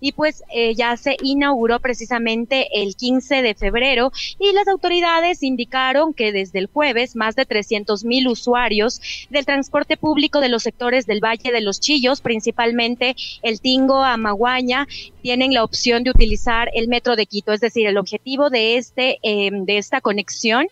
y 0.00 0.12
pues 0.12 0.42
eh, 0.55 0.74
ya 0.74 0.96
se 0.96 1.16
inauguró 1.22 1.81
precisamente 1.81 2.83
el 2.83 2.96
15 2.96 3.42
de 3.42 3.55
febrero 3.55 4.12
y 4.38 4.52
las 4.52 4.68
autoridades 4.68 5.42
indicaron 5.42 6.14
que 6.14 6.33
desde 6.33 6.59
el 6.59 6.66
jueves 6.66 7.16
más 7.16 7.35
de 7.35 7.44
300 7.44 8.05
mil 8.05 8.28
usuarios 8.28 9.00
del 9.31 9.44
transporte 9.44 9.96
público 9.96 10.40
de 10.40 10.48
los 10.48 10.62
sectores 10.62 11.07
del 11.07 11.20
Valle 11.20 11.52
de 11.52 11.61
los 11.61 11.81
Chillos, 11.81 12.20
principalmente 12.20 13.16
el 13.42 13.61
Tingo, 13.61 14.02
Amaguaña, 14.02 14.87
tienen 15.22 15.55
la 15.55 15.64
opción 15.64 16.02
de 16.02 16.11
utilizar 16.11 16.70
el 16.74 16.88
metro 16.88 17.16
de 17.16 17.26
Quito. 17.26 17.52
Es 17.52 17.61
decir, 17.61 17.87
el 17.87 17.98
objetivo 17.98 18.50
de 18.50 18.76
este 18.76 19.18
em, 19.22 19.64
de 19.64 19.78
esta 19.78 20.00
conexión 20.00 20.66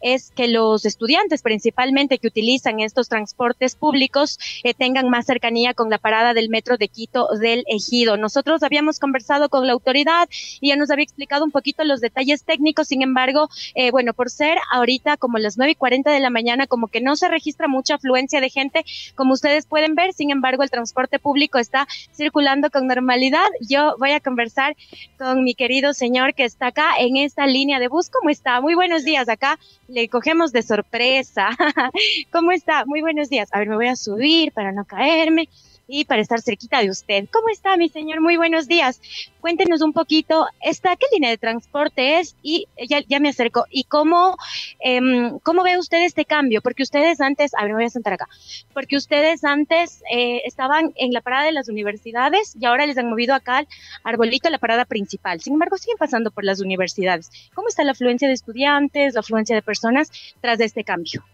es 0.00 0.30
que 0.30 0.48
los 0.48 0.84
estudiantes, 0.84 1.42
principalmente 1.42 2.18
que 2.18 2.28
utilizan 2.28 2.80
estos 2.80 3.08
transportes 3.08 3.74
públicos, 3.76 4.38
eh, 4.64 4.74
tengan 4.74 5.08
más 5.10 5.26
cercanía 5.26 5.74
con 5.74 5.90
la 5.90 5.98
parada 5.98 6.34
del 6.34 6.48
metro 6.48 6.76
de 6.76 6.88
Quito 6.88 7.28
del 7.38 7.64
Ejido. 7.66 8.15
Nosotros 8.16 8.62
habíamos 8.62 8.98
conversado 8.98 9.48
con 9.48 9.66
la 9.66 9.72
autoridad 9.72 10.28
y 10.60 10.68
ya 10.68 10.76
nos 10.76 10.90
había 10.90 11.04
explicado 11.04 11.44
un 11.44 11.50
poquito 11.50 11.84
los 11.84 12.00
detalles 12.00 12.44
técnicos, 12.44 12.88
sin 12.88 13.02
embargo, 13.02 13.48
eh, 13.74 13.90
bueno, 13.90 14.14
por 14.14 14.30
ser 14.30 14.58
ahorita 14.70 15.16
como 15.16 15.38
las 15.38 15.56
nueve 15.56 15.72
y 15.72 15.74
cuarenta 15.74 16.10
de 16.10 16.20
la 16.20 16.30
mañana, 16.30 16.66
como 16.66 16.88
que 16.88 17.00
no 17.00 17.16
se 17.16 17.28
registra 17.28 17.68
mucha 17.68 17.94
afluencia 17.96 18.40
de 18.40 18.50
gente, 18.50 18.84
como 19.14 19.34
ustedes 19.34 19.66
pueden 19.66 19.94
ver, 19.94 20.12
sin 20.12 20.30
embargo, 20.30 20.62
el 20.62 20.70
transporte 20.70 21.18
público 21.18 21.58
está 21.58 21.86
circulando 22.14 22.70
con 22.70 22.86
normalidad. 22.86 23.46
Yo 23.68 23.96
voy 23.98 24.12
a 24.12 24.20
conversar 24.20 24.76
con 25.18 25.44
mi 25.44 25.54
querido 25.54 25.94
señor 25.94 26.34
que 26.34 26.44
está 26.44 26.68
acá 26.68 26.92
en 26.98 27.16
esta 27.16 27.46
línea 27.46 27.78
de 27.78 27.88
bus. 27.88 28.10
¿Cómo 28.10 28.30
está? 28.30 28.60
Muy 28.60 28.74
buenos 28.74 29.04
días. 29.04 29.28
Acá 29.28 29.58
le 29.88 30.08
cogemos 30.08 30.52
de 30.52 30.62
sorpresa. 30.62 31.50
¿Cómo 32.32 32.52
está? 32.52 32.84
Muy 32.86 33.00
buenos 33.00 33.28
días. 33.28 33.48
A 33.52 33.58
ver, 33.58 33.68
me 33.68 33.76
voy 33.76 33.88
a 33.88 33.96
subir 33.96 34.52
para 34.52 34.72
no 34.72 34.84
caerme 34.84 35.48
y 35.88 36.04
para 36.04 36.22
estar 36.22 36.40
cerquita 36.40 36.80
de 36.80 36.90
usted. 36.90 37.28
¿Cómo 37.32 37.48
está, 37.48 37.76
mi 37.76 37.88
señor? 37.88 38.20
Muy 38.20 38.36
buenos 38.36 38.66
días. 38.66 39.00
Cuéntenos 39.40 39.82
un 39.82 39.92
poquito, 39.92 40.46
¿esta 40.60 40.96
qué 40.96 41.06
línea 41.12 41.30
de 41.30 41.38
transporte 41.38 42.18
es? 42.18 42.36
Y 42.42 42.66
ya, 42.88 43.00
ya 43.06 43.20
me 43.20 43.28
acerco. 43.28 43.66
¿Y 43.70 43.84
cómo, 43.84 44.36
em, 44.80 45.38
cómo 45.40 45.62
ve 45.62 45.78
usted 45.78 46.02
este 46.02 46.24
cambio? 46.24 46.62
Porque 46.62 46.82
ustedes 46.82 47.20
antes, 47.20 47.54
a 47.54 47.62
ver, 47.62 47.68
me 47.70 47.76
voy 47.76 47.84
a 47.84 47.90
sentar 47.90 48.14
acá, 48.14 48.28
porque 48.72 48.96
ustedes 48.96 49.44
antes 49.44 50.02
eh, 50.10 50.42
estaban 50.44 50.92
en 50.96 51.12
la 51.12 51.20
parada 51.20 51.44
de 51.44 51.52
las 51.52 51.68
universidades 51.68 52.56
y 52.58 52.66
ahora 52.66 52.86
les 52.86 52.98
han 52.98 53.08
movido 53.08 53.34
acá 53.34 53.58
al 53.58 53.68
arbolito, 54.04 54.50
la 54.50 54.58
parada 54.58 54.84
principal. 54.84 55.40
Sin 55.40 55.54
embargo, 55.54 55.76
siguen 55.78 55.98
pasando 55.98 56.30
por 56.30 56.44
las 56.44 56.60
universidades. 56.60 57.30
¿Cómo 57.54 57.68
está 57.68 57.84
la 57.84 57.92
afluencia 57.92 58.28
de 58.28 58.34
estudiantes, 58.34 59.14
la 59.14 59.20
afluencia 59.20 59.54
de 59.54 59.62
personas 59.62 60.10
tras 60.40 60.58
de 60.58 60.64
este 60.64 60.84
cambio? 60.84 61.24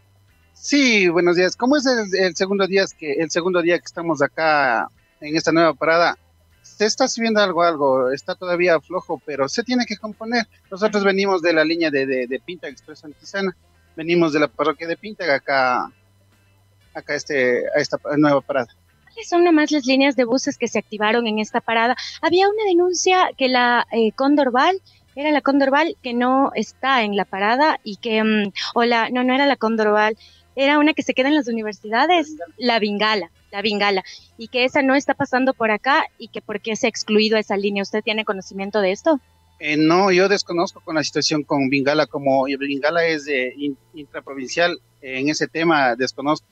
Sí, 0.54 1.08
buenos 1.08 1.36
días. 1.36 1.56
¿Cómo 1.56 1.76
es 1.76 1.86
el, 1.86 2.36
segundo 2.36 2.66
día 2.66 2.84
que 2.98 3.14
el 3.14 3.30
segundo 3.30 3.62
día 3.62 3.78
que 3.78 3.84
estamos 3.84 4.22
acá 4.22 4.88
en 5.20 5.36
esta 5.36 5.52
nueva 5.52 5.74
parada? 5.74 6.16
Se 6.62 6.86
está 6.86 7.08
subiendo 7.08 7.40
algo, 7.40 7.62
algo, 7.62 8.10
está 8.12 8.34
todavía 8.34 8.80
flojo, 8.80 9.20
pero 9.24 9.48
se 9.48 9.64
tiene 9.64 9.84
que 9.86 9.96
componer. 9.96 10.46
Nosotros 10.70 11.04
venimos 11.04 11.42
de 11.42 11.52
la 11.52 11.64
línea 11.64 11.90
de, 11.90 12.06
de, 12.06 12.26
de 12.26 12.40
Pinta 12.40 12.68
Expreso 12.68 13.06
Antizana, 13.06 13.56
venimos 13.96 14.32
de 14.32 14.40
la 14.40 14.48
parroquia 14.48 14.86
de 14.86 14.96
Pinta 14.96 15.34
acá, 15.34 15.90
acá 16.94 17.14
este, 17.14 17.64
a 17.76 17.80
esta 17.80 17.98
nueva 18.16 18.40
parada. 18.40 18.68
¿Cuáles 19.04 19.28
son 19.28 19.44
nomás 19.44 19.70
las 19.72 19.84
líneas 19.84 20.16
de 20.16 20.24
buses 20.24 20.56
que 20.56 20.68
se 20.68 20.78
activaron 20.78 21.26
en 21.26 21.38
esta 21.38 21.60
parada? 21.60 21.96
Había 22.22 22.48
una 22.48 22.64
denuncia 22.64 23.30
que 23.36 23.48
la 23.48 23.86
eh, 23.90 24.12
Condorval 24.12 24.80
era 25.14 25.30
la 25.30 25.42
Condorval 25.42 25.96
que 26.02 26.14
no 26.14 26.50
está 26.54 27.02
en 27.02 27.16
la 27.16 27.24
parada 27.24 27.78
y 27.84 27.96
que, 27.96 28.22
mm, 28.22 28.52
o 28.74 28.84
la, 28.84 29.10
no, 29.10 29.24
no 29.24 29.34
era 29.34 29.46
la 29.46 29.56
Condorval, 29.56 30.16
era 30.56 30.78
una 30.78 30.92
que 30.92 31.02
se 31.02 31.14
queda 31.14 31.28
en 31.28 31.34
las 31.34 31.48
universidades, 31.48 32.36
la 32.58 32.78
Bingala, 32.78 33.30
la 33.50 33.62
Bingala, 33.62 34.04
y 34.38 34.48
que 34.48 34.64
esa 34.64 34.82
no 34.82 34.94
está 34.94 35.14
pasando 35.14 35.54
por 35.54 35.70
acá 35.70 36.04
y 36.18 36.28
que 36.28 36.40
por 36.40 36.60
qué 36.60 36.76
se 36.76 36.86
ha 36.86 36.90
excluido 36.90 37.36
esa 37.36 37.56
línea. 37.56 37.82
¿Usted 37.82 38.02
tiene 38.02 38.24
conocimiento 38.24 38.80
de 38.80 38.92
esto? 38.92 39.20
Eh, 39.58 39.76
no, 39.76 40.10
yo 40.10 40.28
desconozco 40.28 40.80
con 40.80 40.96
la 40.96 41.04
situación 41.04 41.44
con 41.44 41.68
Bingala, 41.68 42.06
como 42.06 42.44
Bingala 42.44 43.06
es 43.06 43.24
de 43.26 43.54
intraprovincial, 43.94 44.80
en 45.00 45.28
ese 45.28 45.46
tema 45.46 45.94
desconozco. 45.94 46.46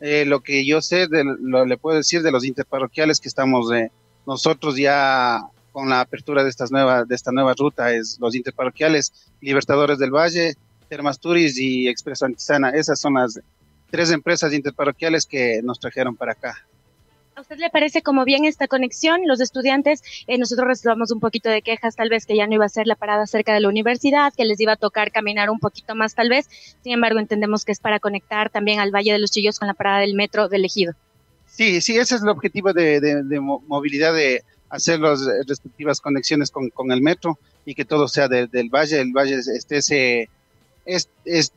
Eh, 0.00 0.24
lo 0.26 0.40
que 0.40 0.66
yo 0.66 0.82
sé, 0.82 1.06
de, 1.06 1.24
lo, 1.24 1.64
le 1.64 1.76
puedo 1.78 1.96
decir 1.96 2.22
de 2.22 2.32
los 2.32 2.44
interparroquiales 2.44 3.20
que 3.20 3.28
estamos 3.28 3.70
nosotros 4.26 4.76
ya 4.76 5.40
con 5.72 5.88
la 5.88 6.00
apertura 6.00 6.42
de 6.42 6.50
estas 6.50 6.70
nuevas 6.70 7.06
de 7.06 7.14
esta 7.14 7.32
nueva 7.32 7.54
ruta 7.54 7.92
es 7.92 8.18
los 8.20 8.34
interparroquiales 8.34 9.12
Libertadores 9.40 9.98
del 9.98 10.10
Valle, 10.10 10.54
Termasturis 10.88 11.58
y 11.58 11.88
Expreso 11.88 12.26
Antisana. 12.26 12.70
Esas 12.70 13.00
son 13.00 13.14
las 13.14 13.40
tres 13.90 14.10
empresas 14.10 14.52
interparroquiales 14.52 15.26
que 15.26 15.60
nos 15.62 15.78
trajeron 15.78 16.16
para 16.16 16.32
acá. 16.32 16.66
¿A 17.36 17.42
usted 17.42 17.58
le 17.58 17.68
parece 17.68 18.00
como 18.00 18.24
bien 18.24 18.46
esta 18.46 18.66
conexión? 18.66 19.20
Los 19.26 19.42
estudiantes, 19.42 20.02
eh, 20.26 20.38
nosotros 20.38 20.68
recibamos 20.68 21.10
un 21.10 21.20
poquito 21.20 21.50
de 21.50 21.60
quejas, 21.60 21.94
tal 21.94 22.08
vez 22.08 22.24
que 22.24 22.34
ya 22.34 22.46
no 22.46 22.54
iba 22.54 22.64
a 22.64 22.70
ser 22.70 22.86
la 22.86 22.94
parada 22.94 23.26
cerca 23.26 23.52
de 23.52 23.60
la 23.60 23.68
universidad, 23.68 24.32
que 24.34 24.46
les 24.46 24.58
iba 24.58 24.72
a 24.72 24.76
tocar 24.76 25.12
caminar 25.12 25.50
un 25.50 25.58
poquito 25.58 25.94
más, 25.94 26.14
tal 26.14 26.30
vez. 26.30 26.48
Sin 26.82 26.94
embargo, 26.94 27.18
entendemos 27.18 27.66
que 27.66 27.72
es 27.72 27.78
para 27.78 28.00
conectar 28.00 28.48
también 28.48 28.80
al 28.80 28.90
Valle 28.90 29.12
de 29.12 29.18
los 29.18 29.30
Chillos 29.30 29.58
con 29.58 29.68
la 29.68 29.74
parada 29.74 30.00
del 30.00 30.14
metro 30.14 30.48
del 30.48 30.64
Ejido. 30.64 30.94
Sí, 31.46 31.82
sí, 31.82 31.98
ese 31.98 32.14
es 32.14 32.22
el 32.22 32.28
objetivo 32.30 32.72
de, 32.72 33.00
de, 33.00 33.40
movilidad, 33.40 34.14
de 34.14 34.42
hacer 34.70 34.98
las 35.00 35.20
respectivas 35.46 36.00
conexiones 36.00 36.50
con, 36.50 36.70
con, 36.70 36.90
el 36.90 37.02
metro 37.02 37.38
y 37.66 37.74
que 37.74 37.84
todo 37.84 38.08
sea 38.08 38.28
del 38.28 38.70
valle, 38.70 38.98
el 38.98 39.12
valle 39.12 39.36
esté, 39.36 40.28
se, 40.86 41.08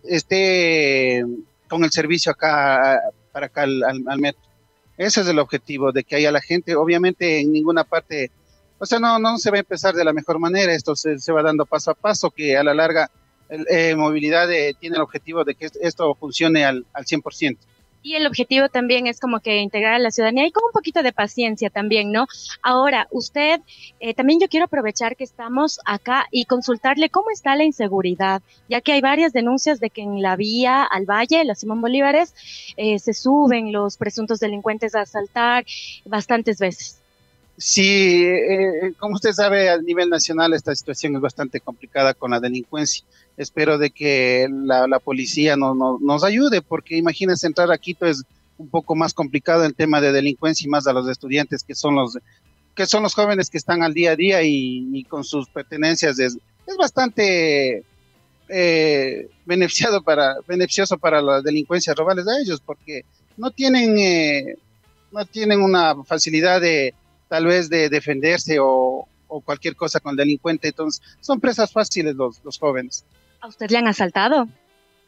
esté 0.03 1.23
con 1.67 1.83
el 1.83 1.91
servicio 1.91 2.31
acá, 2.31 2.99
para 3.31 3.47
acá 3.47 3.63
al 3.63 4.19
metro. 4.19 4.49
Ese 4.99 5.21
es 5.21 5.27
el 5.27 5.39
objetivo, 5.39 5.93
de 5.93 6.03
que 6.03 6.17
haya 6.17 6.29
la 6.29 6.41
gente. 6.41 6.75
Obviamente 6.75 7.39
en 7.39 7.53
ninguna 7.53 7.85
parte, 7.85 8.31
o 8.79 8.85
sea, 8.85 8.99
no, 8.99 9.17
no 9.17 9.37
se 9.37 9.49
va 9.49 9.55
a 9.55 9.61
empezar 9.61 9.95
de 9.95 10.03
la 10.03 10.11
mejor 10.11 10.39
manera, 10.39 10.73
esto 10.73 10.93
se, 10.93 11.15
va 11.31 11.41
dando 11.41 11.65
paso 11.65 11.91
a 11.91 11.95
paso, 11.95 12.29
que 12.31 12.57
a 12.57 12.63
la 12.65 12.73
larga 12.73 13.09
eh, 13.49 13.95
movilidad 13.95 14.51
eh, 14.51 14.75
tiene 14.77 14.97
el 14.97 15.01
objetivo 15.01 15.45
de 15.45 15.55
que 15.55 15.69
esto 15.79 16.13
funcione 16.15 16.65
al, 16.65 16.85
al 16.91 17.05
100%. 17.05 17.57
Y 18.01 18.15
el 18.15 18.25
objetivo 18.27 18.69
también 18.69 19.07
es 19.07 19.19
como 19.19 19.39
que 19.41 19.57
integrar 19.57 19.93
a 19.93 19.99
la 19.99 20.11
ciudadanía 20.11 20.47
y 20.47 20.51
con 20.51 20.63
un 20.63 20.71
poquito 20.71 21.03
de 21.03 21.11
paciencia 21.11 21.69
también, 21.69 22.11
¿no? 22.11 22.27
Ahora, 22.61 23.07
usted, 23.11 23.59
eh, 23.99 24.13
también 24.13 24.39
yo 24.39 24.47
quiero 24.47 24.65
aprovechar 24.65 25.15
que 25.15 25.25
estamos 25.25 25.79
acá 25.85 26.27
y 26.31 26.45
consultarle 26.45 27.09
cómo 27.09 27.29
está 27.31 27.55
la 27.55 27.65
inseguridad, 27.65 28.41
ya 28.69 28.81
que 28.81 28.93
hay 28.93 29.01
varias 29.01 29.33
denuncias 29.33 29.79
de 29.79 29.89
que 29.89 30.01
en 30.01 30.21
la 30.21 30.35
vía 30.35 30.83
al 30.83 31.05
valle, 31.05 31.43
la 31.43 31.55
Simón 31.55 31.81
Bolívares, 31.81 32.33
eh, 32.77 32.99
se 32.99 33.13
suben 33.13 33.71
los 33.73 33.97
presuntos 33.97 34.39
delincuentes 34.39 34.95
a 34.95 35.01
asaltar 35.01 35.65
bastantes 36.05 36.59
veces. 36.59 36.98
Sí, 37.59 38.23
eh, 38.25 38.93
como 38.97 39.15
usted 39.15 39.33
sabe, 39.33 39.69
a 39.69 39.77
nivel 39.81 40.09
nacional 40.09 40.53
esta 40.53 40.73
situación 40.73 41.15
es 41.15 41.21
bastante 41.21 41.59
complicada 41.59 42.13
con 42.13 42.31
la 42.31 42.39
delincuencia. 42.39 43.05
Espero 43.35 43.77
de 43.77 43.91
que 43.91 44.47
la, 44.49 44.99
policía 44.99 45.57
no, 45.57 45.75
nos 45.99 46.23
ayude, 46.23 46.61
porque 46.61 46.95
imagínense 46.95 47.47
entrar 47.47 47.69
a 47.69 47.77
Quito 47.77 48.05
es 48.05 48.23
un 48.57 48.69
poco 48.69 48.95
más 48.95 49.13
complicado 49.13 49.65
el 49.65 49.75
tema 49.75 49.99
de 49.99 50.13
delincuencia 50.13 50.65
y 50.65 50.69
más 50.69 50.87
a 50.87 50.93
los 50.93 51.09
estudiantes 51.09 51.63
que 51.63 51.75
son 51.75 51.95
los 51.95 52.17
que 52.75 52.85
son 52.85 53.03
los 53.03 53.13
jóvenes 53.13 53.49
que 53.49 53.57
están 53.57 53.83
al 53.83 53.93
día 53.93 54.11
a 54.11 54.15
día 54.15 54.41
y, 54.41 55.03
con 55.09 55.25
sus 55.25 55.49
pertenencias 55.49 56.17
es, 56.19 56.37
es 56.65 56.77
bastante 56.77 57.83
eh, 58.47 59.29
beneficiado 59.45 60.01
para 60.01 60.35
beneficioso 60.47 60.97
para 60.97 61.21
la 61.21 61.41
delincuencia 61.41 61.93
robarles 61.93 62.27
a 62.27 62.39
ellos 62.39 62.61
porque 62.65 63.03
no 63.37 63.51
tienen 63.51 63.97
eh, 63.97 64.55
no 65.11 65.25
tienen 65.25 65.61
una 65.61 66.03
facilidad 66.03 66.61
de 66.61 66.93
tal 67.29 67.45
vez 67.45 67.69
de 67.69 67.87
defenderse 67.87 68.57
o, 68.59 69.07
cualquier 69.45 69.75
cosa 69.75 69.99
con 69.99 70.11
el 70.11 70.17
delincuente. 70.17 70.69
Entonces, 70.69 71.01
son 71.21 71.39
presas 71.39 71.71
fáciles 71.71 72.15
los, 72.15 72.43
los 72.43 72.57
jóvenes. 72.57 73.05
¿A 73.41 73.47
usted 73.47 73.69
le 73.69 73.77
han 73.77 73.87
asaltado? 73.87 74.47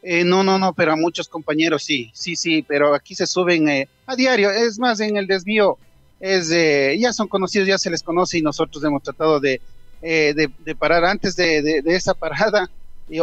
Eh, 0.04 0.24
no, 0.24 0.44
no, 0.44 0.60
no, 0.60 0.74
pero 0.74 0.94
a 0.94 0.96
muchos 0.96 1.28
compañeros 1.28 1.84
sí, 1.84 2.12
sí, 2.14 2.36
sí, 2.36 2.62
pero 2.62 2.94
aquí 2.94 3.16
se 3.16 3.26
suben 3.26 3.68
eh, 3.68 3.88
a 4.06 4.16
diario. 4.16 4.52
Es 4.52 4.78
más, 4.80 5.00
en 5.00 5.18
el 5.18 5.26
desvío 5.26 5.78
es 6.20 6.52
eh, 6.52 6.96
ya 7.00 7.14
son 7.14 7.28
conocidos, 7.28 7.68
ya 7.68 7.80
se 7.80 7.90
les 7.90 8.04
conoce 8.04 8.38
y 8.38 8.42
nosotros 8.44 8.84
hemos 8.84 9.02
tratado 9.02 9.40
de, 9.40 9.60
de, 10.02 10.76
parar 10.78 11.04
antes 11.04 11.36
de, 11.36 11.62
de, 11.62 11.96
esa 11.96 12.14
parada 12.14 12.70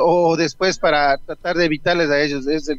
o 0.00 0.37
después 0.37 0.78
para 0.78 1.16
tratar 1.18 1.56
de 1.56 1.64
evitarles 1.64 2.11
a 2.11 2.20
ellos. 2.20 2.46
Es 2.48 2.70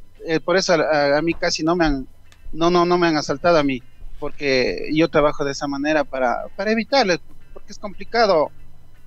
por 0.43 0.57
eso 0.57 0.73
a, 0.73 1.17
a, 1.17 1.21
mí 1.21 1.33
casi 1.33 1.63
no 1.63 1.75
me 1.75 1.85
han, 1.85 2.07
no, 2.51 2.69
no, 2.69 2.85
no 2.85 2.97
me 2.97 3.07
han 3.07 3.15
asaltado 3.15 3.57
a 3.57 3.63
mí 3.63 3.81
porque 4.19 4.89
yo 4.93 5.09
trabajo 5.09 5.45
de 5.45 5.51
esa 5.51 5.67
manera 5.67 6.03
para, 6.03 6.47
para 6.55 6.71
evitarles, 6.71 7.19
porque 7.53 7.71
es 7.71 7.79
complicado. 7.79 8.51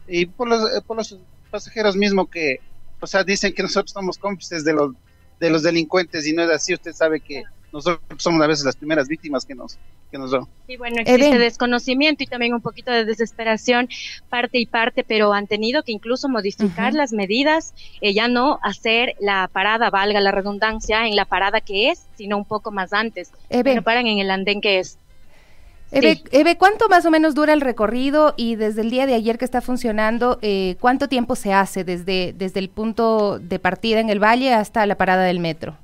Y 0.08 0.26
por 0.26 0.48
los, 0.48 0.62
eh, 0.74 0.82
por 0.86 0.96
los 0.96 1.16
pasajeros 1.50 1.96
mismos 1.96 2.28
que, 2.28 2.58
o 3.00 3.06
sea, 3.06 3.22
dicen 3.22 3.52
que 3.52 3.62
nosotros 3.62 3.92
somos 3.92 4.18
cómplices 4.18 4.64
de 4.64 4.72
los, 4.72 4.92
de 5.38 5.50
los 5.50 5.62
delincuentes 5.62 6.26
y 6.26 6.32
no 6.32 6.42
es 6.42 6.50
así, 6.50 6.74
usted 6.74 6.92
sabe 6.92 7.20
que 7.20 7.44
nosotros 7.72 8.02
somos 8.18 8.42
a 8.42 8.46
veces 8.46 8.64
las 8.64 8.76
primeras 8.76 9.08
víctimas 9.08 9.46
que 9.46 9.54
nos, 9.54 9.78
que 10.10 10.18
nos 10.18 10.30
dan. 10.30 10.44
Sí, 10.66 10.76
bueno, 10.76 10.96
existe 10.98 11.38
desconocimiento 11.38 12.22
y 12.22 12.26
también 12.26 12.52
un 12.52 12.60
poquito 12.60 12.92
de 12.92 13.06
desesperación 13.06 13.88
parte 14.28 14.58
y 14.58 14.66
parte, 14.66 15.04
pero 15.04 15.32
han 15.32 15.46
tenido 15.46 15.82
que 15.82 15.92
incluso 15.92 16.28
modificar 16.28 16.92
las 16.92 17.12
medidas, 17.12 17.74
eh, 18.02 18.12
ya 18.12 18.28
no 18.28 18.58
hacer 18.62 19.14
la 19.20 19.48
parada, 19.50 19.88
valga 19.88 20.20
la 20.20 20.32
redundancia, 20.32 21.06
en 21.06 21.16
la 21.16 21.24
parada 21.24 21.62
que 21.62 21.88
es, 21.88 22.06
sino 22.16 22.36
un 22.36 22.44
poco 22.44 22.70
más 22.70 22.92
antes. 22.92 23.32
Pero 23.48 23.82
paran 23.82 24.06
en 24.06 24.18
el 24.18 24.30
andén 24.30 24.60
que 24.60 24.78
es. 24.78 24.98
Eve, 25.92 26.56
¿cuánto 26.56 26.88
más 26.88 27.04
o 27.04 27.10
menos 27.10 27.34
dura 27.34 27.52
el 27.52 27.60
recorrido 27.60 28.32
y 28.36 28.56
desde 28.56 28.80
el 28.80 28.90
día 28.90 29.06
de 29.06 29.14
ayer 29.14 29.36
que 29.36 29.44
está 29.44 29.60
funcionando, 29.60 30.38
eh, 30.40 30.76
cuánto 30.80 31.08
tiempo 31.08 31.36
se 31.36 31.52
hace 31.52 31.84
desde, 31.84 32.32
desde 32.36 32.60
el 32.60 32.70
punto 32.70 33.38
de 33.38 33.58
partida 33.58 34.00
en 34.00 34.08
el 34.08 34.18
valle 34.18 34.54
hasta 34.54 34.86
la 34.86 34.96
parada 34.96 35.24
del 35.24 35.38
metro? 35.38 35.76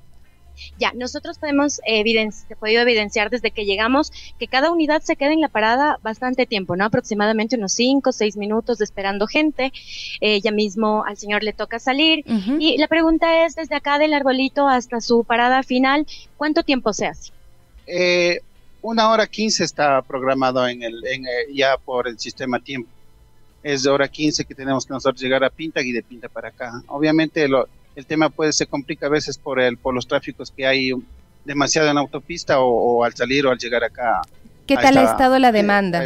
Ya, 0.78 0.92
nosotros 0.94 1.38
podemos 1.38 1.80
evidenciar, 1.86 2.58
podido 2.58 2.82
evidenciar 2.82 3.30
desde 3.30 3.50
que 3.50 3.64
llegamos 3.64 4.10
que 4.38 4.48
cada 4.48 4.72
unidad 4.72 5.02
se 5.02 5.16
queda 5.16 5.32
en 5.32 5.40
la 5.40 5.48
parada 5.48 5.98
bastante 6.02 6.46
tiempo, 6.46 6.76
¿no? 6.76 6.84
Aproximadamente 6.84 7.56
unos 7.56 7.72
5 7.74 8.10
o 8.10 8.12
6 8.12 8.36
minutos 8.36 8.80
esperando 8.80 9.26
gente. 9.26 9.72
Eh, 10.20 10.40
ya 10.40 10.50
mismo 10.50 11.04
al 11.06 11.16
señor 11.16 11.42
le 11.42 11.52
toca 11.52 11.78
salir. 11.78 12.24
Y 12.58 12.76
la 12.78 12.88
pregunta 12.88 13.44
es, 13.44 13.54
desde 13.54 13.76
acá 13.76 13.98
del 13.98 14.14
arbolito 14.14 14.68
hasta 14.68 15.00
su 15.00 15.24
parada 15.24 15.62
final, 15.62 16.06
¿cuánto 16.36 16.62
tiempo 16.62 16.92
se 16.92 17.06
hace? 17.06 17.30
Eh, 17.86 18.40
una 18.82 19.10
hora 19.10 19.26
quince 19.26 19.64
está 19.64 20.02
programado 20.02 20.66
en 20.68 20.82
el, 20.82 21.04
en, 21.06 21.26
eh, 21.26 21.52
ya 21.52 21.76
por 21.76 22.08
el 22.08 22.18
sistema 22.18 22.58
tiempo. 22.60 22.88
Es 23.62 23.82
de 23.82 23.90
hora 23.90 24.08
quince 24.08 24.44
que 24.44 24.54
tenemos 24.54 24.86
que 24.86 24.92
nosotros 24.92 25.20
llegar 25.20 25.42
a 25.44 25.50
Pinta 25.50 25.80
y 25.82 25.92
de 25.92 26.02
Pinta 26.02 26.28
para 26.28 26.48
acá. 26.48 26.82
Obviamente 26.86 27.44
el 27.44 28.06
tema 28.06 28.30
puede 28.30 28.52
se 28.52 28.66
complica 28.66 29.06
a 29.06 29.10
veces 29.10 29.36
por 29.36 29.60
el 29.60 29.76
por 29.76 29.94
los 29.94 30.06
tráficos 30.06 30.52
que 30.52 30.66
hay 30.66 30.92
demasiado 31.44 31.88
en 31.88 31.96
la 31.96 32.00
autopista 32.00 32.60
o, 32.60 33.04
al 33.04 33.14
salir 33.14 33.46
o 33.46 33.50
al 33.50 33.58
llegar 33.58 33.82
acá. 33.82 34.22
¿Qué 34.66 34.76
tal 34.76 34.96
ha 34.98 35.04
estado 35.04 35.38
la 35.38 35.50
demanda? 35.50 36.04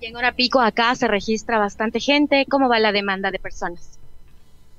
Y 0.00 0.06
en 0.06 0.16
hora 0.16 0.32
pico 0.32 0.60
acá 0.60 0.94
se 0.94 1.08
registra 1.08 1.58
bastante 1.58 1.98
gente. 1.98 2.44
¿Cómo 2.48 2.68
va 2.68 2.78
la 2.78 2.92
demanda 2.92 3.30
de 3.30 3.38
personas? 3.38 3.97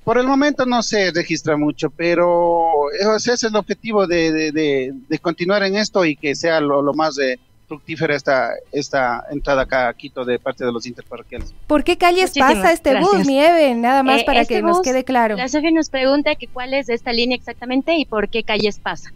Por 0.09 0.17
el 0.17 0.25
momento 0.25 0.65
no 0.65 0.81
se 0.81 1.11
registra 1.11 1.55
mucho, 1.55 1.91
pero 1.91 2.89
ese 3.15 3.33
es 3.33 3.43
el 3.43 3.55
objetivo 3.55 4.07
de, 4.07 4.91
continuar 5.21 5.61
en 5.61 5.75
esto 5.75 6.03
y 6.03 6.15
que 6.15 6.33
sea 6.33 6.59
lo, 6.59 6.81
más 6.95 7.13
de 7.13 7.33
eh, 7.33 7.39
fructífera 7.67 8.15
esta, 8.15 8.53
esta 8.71 9.23
entrada 9.29 9.61
acá 9.61 9.87
a 9.87 9.93
Quito 9.93 10.25
de 10.25 10.39
parte 10.39 10.65
de 10.65 10.71
los 10.71 10.87
interparroquiales. 10.87 11.53
¿Por 11.67 11.83
qué 11.83 11.95
calles 11.95 12.33
pasa 12.35 12.71
este 12.71 12.99
bus, 12.99 13.27
Nieve? 13.27 13.75
Nada 13.75 14.01
más 14.01 14.21
eh, 14.21 14.23
para 14.25 14.41
este 14.41 14.55
que 14.55 14.61
nos 14.63 14.81
quede 14.81 15.03
claro. 15.03 15.35
La 15.35 15.47
Sofía 15.47 15.69
nos 15.69 15.91
pregunta 15.91 16.33
que 16.33 16.47
cuál 16.47 16.73
es 16.73 16.89
esta 16.89 17.13
línea 17.13 17.37
exactamente 17.37 17.93
y 17.93 18.05
por 18.05 18.29
qué 18.29 18.41
calles 18.41 18.79
pasa. 18.79 19.13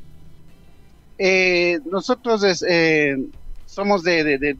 Eh, 1.17 1.79
nosotros 1.85 2.63
somos 3.65 4.03
de, 4.03 4.23
de, 4.23 4.37
de, 4.37 4.53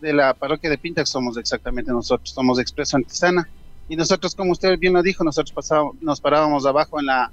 de 0.00 0.12
la 0.12 0.34
parroquia 0.34 0.70
de 0.70 0.78
Pintac 0.78 1.06
somos 1.06 1.36
exactamente 1.36 1.92
nosotros, 1.92 2.30
somos 2.30 2.56
de 2.56 2.64
Expreso 2.64 2.96
Antisana 2.96 3.48
y 3.88 3.96
nosotros, 3.96 4.34
como 4.34 4.52
usted 4.52 4.78
bien 4.78 4.92
lo 4.92 5.02
dijo, 5.02 5.24
nosotros 5.24 5.52
pasábamos, 5.52 5.96
nos 6.00 6.20
parábamos 6.20 6.66
abajo 6.66 7.00
en 7.00 7.06
la 7.06 7.30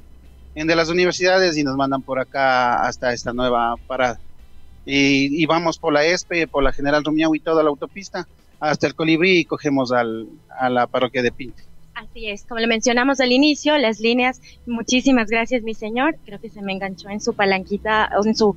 en 0.55 0.67
de 0.67 0.75
las 0.75 0.89
universidades 0.89 1.57
y 1.57 1.63
nos 1.63 1.75
mandan 1.75 2.01
por 2.01 2.19
acá 2.19 2.81
hasta 2.85 3.13
esta 3.13 3.33
nueva 3.33 3.75
parada. 3.87 4.19
Y, 4.85 5.45
vamos 5.45 5.77
por 5.77 5.93
la 5.93 6.03
ESPE, 6.03 6.47
por 6.47 6.63
la 6.63 6.71
General 6.71 7.03
Rumiau 7.03 7.35
y 7.35 7.39
toda 7.39 7.61
la 7.61 7.69
autopista 7.69 8.27
hasta 8.59 8.87
el 8.87 8.95
Colibrí 8.95 9.39
y 9.39 9.45
cogemos 9.45 9.91
al, 9.91 10.27
a 10.59 10.69
la 10.69 10.87
parroquia 10.87 11.21
de 11.21 11.31
Pinte. 11.31 11.63
Así 11.93 12.27
es, 12.27 12.43
como 12.45 12.59
le 12.59 12.67
mencionamos 12.67 13.19
al 13.19 13.31
inicio, 13.31 13.77
las 13.77 13.99
líneas, 13.99 14.41
muchísimas 14.65 15.29
gracias 15.29 15.63
mi 15.63 15.75
señor, 15.75 16.17
creo 16.25 16.39
que 16.39 16.49
se 16.49 16.61
me 16.61 16.73
enganchó 16.73 17.09
en 17.09 17.21
su 17.21 17.33
palanquita, 17.33 18.09
en 18.25 18.35
su 18.35 18.55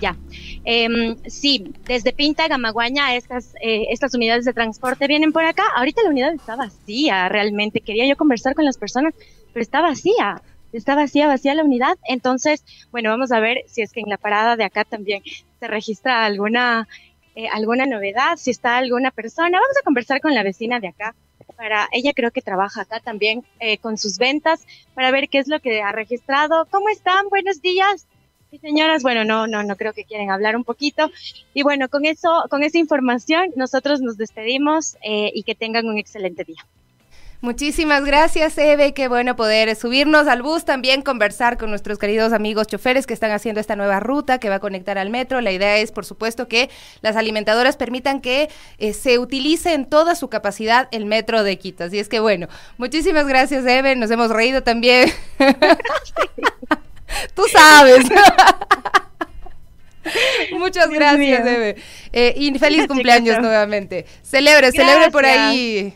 ya. 0.00 0.16
Eh, 0.64 1.16
sí, 1.26 1.72
desde 1.86 2.12
Pinta, 2.12 2.48
Gamaguaña, 2.48 3.14
estas, 3.14 3.54
eh, 3.60 3.86
estas 3.90 4.14
unidades 4.14 4.44
de 4.44 4.52
transporte 4.52 5.06
vienen 5.06 5.32
por 5.32 5.44
acá. 5.44 5.64
Ahorita 5.76 6.02
la 6.02 6.10
unidad 6.10 6.34
está 6.34 6.56
vacía, 6.56 7.28
realmente. 7.28 7.80
Quería 7.80 8.06
yo 8.06 8.16
conversar 8.16 8.54
con 8.54 8.64
las 8.64 8.78
personas, 8.78 9.14
pero 9.52 9.62
está 9.62 9.80
vacía. 9.80 10.42
Está 10.72 10.94
vacía, 10.94 11.26
vacía 11.26 11.54
la 11.54 11.64
unidad. 11.64 11.96
Entonces, 12.04 12.64
bueno, 12.90 13.10
vamos 13.10 13.32
a 13.32 13.40
ver 13.40 13.58
si 13.66 13.82
es 13.82 13.92
que 13.92 14.00
en 14.00 14.10
la 14.10 14.18
parada 14.18 14.56
de 14.56 14.64
acá 14.64 14.84
también 14.84 15.22
se 15.58 15.66
registra 15.66 16.24
alguna, 16.24 16.86
eh, 17.34 17.48
alguna 17.48 17.86
novedad, 17.86 18.36
si 18.36 18.50
está 18.50 18.76
alguna 18.76 19.10
persona. 19.10 19.58
Vamos 19.58 19.76
a 19.80 19.84
conversar 19.84 20.20
con 20.20 20.34
la 20.34 20.42
vecina 20.42 20.80
de 20.80 20.88
acá. 20.88 21.14
Para 21.56 21.88
ella 21.92 22.12
creo 22.14 22.30
que 22.30 22.42
trabaja 22.42 22.82
acá 22.82 23.00
también 23.00 23.44
eh, 23.58 23.78
con 23.78 23.98
sus 23.98 24.18
ventas 24.18 24.64
para 24.94 25.10
ver 25.10 25.28
qué 25.28 25.38
es 25.38 25.48
lo 25.48 25.58
que 25.60 25.82
ha 25.82 25.90
registrado. 25.90 26.66
¿Cómo 26.70 26.88
están? 26.88 27.28
Buenos 27.30 27.62
días. 27.62 28.06
Sí, 28.50 28.58
señoras, 28.58 29.02
bueno, 29.02 29.24
no, 29.24 29.46
no, 29.46 29.62
no 29.62 29.76
creo 29.76 29.92
que 29.92 30.04
quieren 30.04 30.30
hablar 30.30 30.56
un 30.56 30.64
poquito. 30.64 31.10
Y 31.52 31.62
bueno, 31.62 31.88
con 31.88 32.06
eso, 32.06 32.44
con 32.48 32.62
esa 32.62 32.78
información, 32.78 33.52
nosotros 33.56 34.00
nos 34.00 34.16
despedimos 34.16 34.96
eh, 35.02 35.30
y 35.34 35.42
que 35.42 35.54
tengan 35.54 35.86
un 35.86 35.98
excelente 35.98 36.44
día. 36.44 36.64
Muchísimas 37.40 38.04
gracias, 38.04 38.58
Eve. 38.58 38.94
Qué 38.94 39.06
bueno 39.06 39.36
poder 39.36 39.76
subirnos 39.76 40.26
al 40.26 40.42
bus, 40.42 40.64
también 40.64 41.02
conversar 41.02 41.56
con 41.56 41.70
nuestros 41.70 41.96
queridos 41.96 42.32
amigos 42.32 42.66
choferes 42.66 43.06
que 43.06 43.14
están 43.14 43.30
haciendo 43.30 43.60
esta 43.60 43.76
nueva 43.76 44.00
ruta 44.00 44.38
que 44.38 44.48
va 44.48 44.56
a 44.56 44.60
conectar 44.60 44.98
al 44.98 45.10
metro. 45.10 45.40
La 45.40 45.52
idea 45.52 45.76
es, 45.76 45.92
por 45.92 46.04
supuesto, 46.04 46.48
que 46.48 46.68
las 47.00 47.14
alimentadoras 47.14 47.76
permitan 47.76 48.20
que 48.20 48.48
eh, 48.78 48.92
se 48.92 49.20
utilice 49.20 49.74
en 49.74 49.84
toda 49.84 50.16
su 50.16 50.28
capacidad 50.28 50.88
el 50.90 51.04
metro 51.06 51.44
de 51.44 51.58
Quito. 51.58 51.84
Así 51.84 52.00
es 52.00 52.08
que, 52.08 52.18
bueno, 52.18 52.48
muchísimas 52.76 53.28
gracias, 53.28 53.64
Eve. 53.66 53.94
Nos 53.94 54.10
hemos 54.10 54.30
reído 54.30 54.64
también. 54.64 55.08
Tú 57.34 57.44
sabes. 57.50 58.04
Muchas 60.52 60.88
gracias, 60.90 61.46
Eve. 61.46 61.76
Eh, 62.12 62.34
y 62.36 62.58
feliz 62.58 62.86
cumpleaños 62.88 63.38
nuevamente. 63.40 64.06
Celebre, 64.22 64.72
celebre 64.72 65.10
por 65.10 65.26
ahí. 65.26 65.94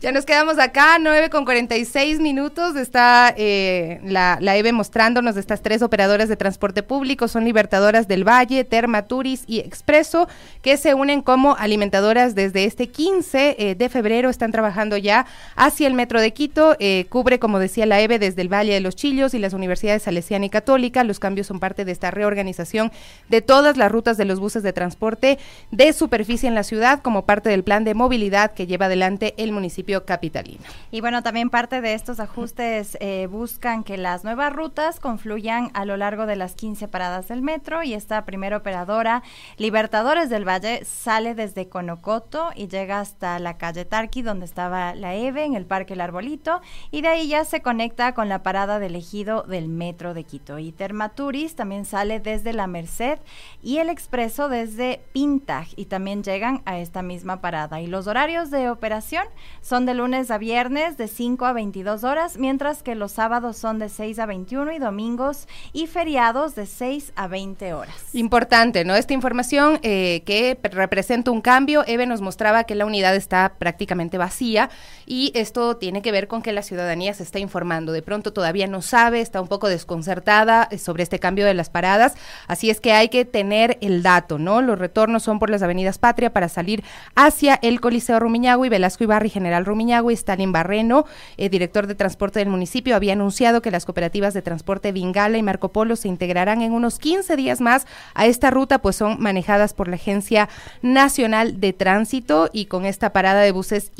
Ya 0.00 0.12
nos 0.12 0.24
quedamos 0.24 0.58
acá, 0.58 0.96
9 0.98 1.28
con 1.28 1.44
46 1.44 2.20
minutos. 2.20 2.74
Está 2.74 3.34
eh, 3.36 4.00
la, 4.02 4.38
la, 4.40 4.56
EVE 4.56 4.72
mostrándonos 4.72 5.34
de 5.34 5.42
estas 5.42 5.60
tres 5.60 5.82
operadoras 5.82 6.30
de 6.30 6.36
transporte 6.36 6.82
público. 6.82 7.28
Son 7.28 7.44
Libertadoras 7.44 8.08
del 8.08 8.26
Valle, 8.26 8.64
Terma, 8.64 9.02
Turis 9.02 9.44
y 9.46 9.58
Expreso, 9.58 10.26
que 10.62 10.78
se 10.78 10.94
unen 10.94 11.20
como 11.20 11.54
alimentadoras 11.54 12.34
desde 12.34 12.64
este 12.64 12.88
15 12.88 13.56
eh, 13.58 13.74
de 13.74 13.88
febrero. 13.90 14.30
Están 14.30 14.52
trabajando 14.52 14.96
ya 14.96 15.26
hacia 15.54 15.86
el 15.86 15.92
metro 15.92 16.18
de 16.18 16.32
Quito. 16.32 16.76
Eh, 16.78 17.04
cubre, 17.10 17.38
como 17.38 17.58
decía 17.58 17.84
la 17.84 18.00
EVE, 18.00 18.18
desde 18.18 18.40
el 18.40 18.48
Valle 18.48 18.72
de 18.72 18.80
los 18.80 18.96
Chillos 18.96 19.34
y 19.34 19.38
las 19.38 19.52
universidades 19.52 20.04
salesiana 20.04 20.46
y 20.46 20.50
católica. 20.50 21.04
Los 21.04 21.18
cambios 21.18 21.46
son 21.46 21.60
parte 21.60 21.84
de 21.84 21.92
esta 21.92 22.10
reorganización 22.10 22.90
de 23.28 23.42
todas 23.42 23.76
las 23.76 23.92
rutas 23.92 24.16
de 24.16 24.24
los 24.24 24.40
buses 24.40 24.62
de 24.62 24.72
transporte 24.72 25.38
de 25.72 25.92
superficie 25.92 26.48
en 26.48 26.54
la 26.54 26.62
ciudad, 26.62 27.02
como 27.02 27.26
parte 27.26 27.50
del 27.50 27.64
plan 27.64 27.84
de 27.84 27.92
movilidad 27.92 28.52
que 28.52 28.66
lleva 28.66 28.86
adelante 28.86 29.34
el 29.36 29.52
municipio 29.52 29.89
capitalino. 30.04 30.64
Y 30.90 31.00
bueno, 31.00 31.22
también 31.22 31.50
parte 31.50 31.80
de 31.80 31.94
estos 31.94 32.20
ajustes 32.20 32.96
eh, 33.00 33.26
buscan 33.30 33.84
que 33.84 33.96
las 33.96 34.24
nuevas 34.24 34.52
rutas 34.52 35.00
confluyan 35.00 35.70
a 35.74 35.84
lo 35.84 35.96
largo 35.96 36.26
de 36.26 36.36
las 36.36 36.54
15 36.54 36.88
paradas 36.88 37.28
del 37.28 37.42
metro 37.42 37.82
y 37.82 37.94
esta 37.94 38.24
primera 38.24 38.56
operadora, 38.56 39.22
Libertadores 39.56 40.30
del 40.30 40.48
Valle, 40.48 40.84
sale 40.84 41.34
desde 41.34 41.68
Conocoto 41.68 42.50
y 42.54 42.68
llega 42.68 43.00
hasta 43.00 43.38
la 43.38 43.58
calle 43.58 43.84
Tarqui, 43.84 44.22
donde 44.22 44.46
estaba 44.46 44.94
la 44.94 45.14
EVE, 45.14 45.44
en 45.44 45.54
el 45.54 45.66
Parque 45.66 45.94
El 45.94 46.00
Arbolito, 46.00 46.60
y 46.90 47.02
de 47.02 47.08
ahí 47.08 47.28
ya 47.28 47.44
se 47.44 47.62
conecta 47.62 48.14
con 48.14 48.28
la 48.28 48.42
parada 48.42 48.78
del 48.78 48.96
ejido 48.96 49.42
del 49.42 49.68
metro 49.68 50.14
de 50.14 50.24
Quito. 50.24 50.58
Y 50.58 50.72
Termaturis 50.72 51.54
también 51.56 51.84
sale 51.84 52.20
desde 52.20 52.52
La 52.52 52.66
Merced 52.66 53.18
y 53.62 53.78
el 53.78 53.88
expreso 53.88 54.48
desde 54.48 55.00
Pintag 55.12 55.66
y 55.76 55.86
también 55.86 56.22
llegan 56.22 56.62
a 56.64 56.78
esta 56.78 57.02
misma 57.02 57.40
parada. 57.40 57.80
Y 57.80 57.86
los 57.86 58.06
horarios 58.06 58.50
de 58.50 58.70
operación 58.70 59.24
son 59.60 59.79
de 59.86 59.94
lunes 59.94 60.30
a 60.30 60.38
viernes 60.38 60.96
de 60.96 61.08
5 61.08 61.44
a 61.46 61.52
22 61.52 62.04
horas, 62.04 62.36
mientras 62.38 62.82
que 62.82 62.94
los 62.94 63.12
sábados 63.12 63.56
son 63.56 63.78
de 63.78 63.88
6 63.88 64.18
a 64.18 64.26
21 64.26 64.72
y 64.72 64.78
domingos 64.78 65.46
y 65.72 65.86
feriados 65.86 66.54
de 66.54 66.66
6 66.66 67.12
a 67.16 67.28
20 67.28 67.74
horas. 67.74 67.94
Importante, 68.14 68.84
¿no? 68.84 68.94
Esta 68.94 69.14
información 69.14 69.78
eh, 69.82 70.22
que 70.24 70.58
representa 70.62 71.30
un 71.30 71.40
cambio, 71.40 71.84
Eve 71.86 72.06
nos 72.06 72.20
mostraba 72.20 72.64
que 72.64 72.74
la 72.74 72.86
unidad 72.86 73.14
está 73.16 73.54
prácticamente 73.58 74.18
vacía 74.18 74.70
y 75.10 75.32
esto 75.34 75.76
tiene 75.76 76.02
que 76.02 76.12
ver 76.12 76.28
con 76.28 76.40
que 76.40 76.52
la 76.52 76.62
ciudadanía 76.62 77.12
se 77.14 77.24
está 77.24 77.40
informando. 77.40 77.90
De 77.90 78.00
pronto 78.00 78.32
todavía 78.32 78.68
no 78.68 78.80
sabe, 78.80 79.20
está 79.20 79.40
un 79.40 79.48
poco 79.48 79.68
desconcertada 79.68 80.68
eh, 80.70 80.78
sobre 80.78 81.02
este 81.02 81.18
cambio 81.18 81.46
de 81.46 81.52
las 81.52 81.68
paradas, 81.68 82.14
así 82.46 82.70
es 82.70 82.80
que 82.80 82.92
hay 82.92 83.08
que 83.08 83.24
tener 83.24 83.76
el 83.80 84.04
dato, 84.04 84.38
¿no? 84.38 84.62
Los 84.62 84.78
retornos 84.78 85.24
son 85.24 85.40
por 85.40 85.50
las 85.50 85.64
avenidas 85.64 85.98
Patria 85.98 86.32
para 86.32 86.48
salir 86.48 86.84
hacia 87.16 87.58
el 87.60 87.80
Coliseo 87.80 88.20
Rumiñahui, 88.20 88.68
Velasco 88.68 89.02
Ibarri, 89.02 89.30
General 89.30 89.66
Rumiñahui, 89.66 90.14
Stalin 90.14 90.52
Barreno, 90.52 91.06
eh, 91.36 91.48
director 91.48 91.88
de 91.88 91.96
transporte 91.96 92.38
del 92.38 92.48
municipio, 92.48 92.94
había 92.94 93.14
anunciado 93.14 93.62
que 93.62 93.72
las 93.72 93.86
cooperativas 93.86 94.32
de 94.32 94.42
transporte 94.42 94.92
Vingala 94.92 95.38
y 95.38 95.42
Marco 95.42 95.72
Polo 95.72 95.96
se 95.96 96.06
integrarán 96.06 96.62
en 96.62 96.70
unos 96.72 97.00
15 97.00 97.34
días 97.34 97.60
más 97.60 97.84
a 98.14 98.26
esta 98.26 98.50
ruta, 98.50 98.78
pues 98.78 98.94
son 98.94 99.20
manejadas 99.20 99.74
por 99.74 99.88
la 99.88 99.96
Agencia 99.96 100.48
Nacional 100.82 101.58
de 101.58 101.72
Tránsito 101.72 102.48
y 102.52 102.66
con 102.66 102.84
esta 102.84 103.12
parada 103.12 103.40
de 103.40 103.50
buses 103.50 103.90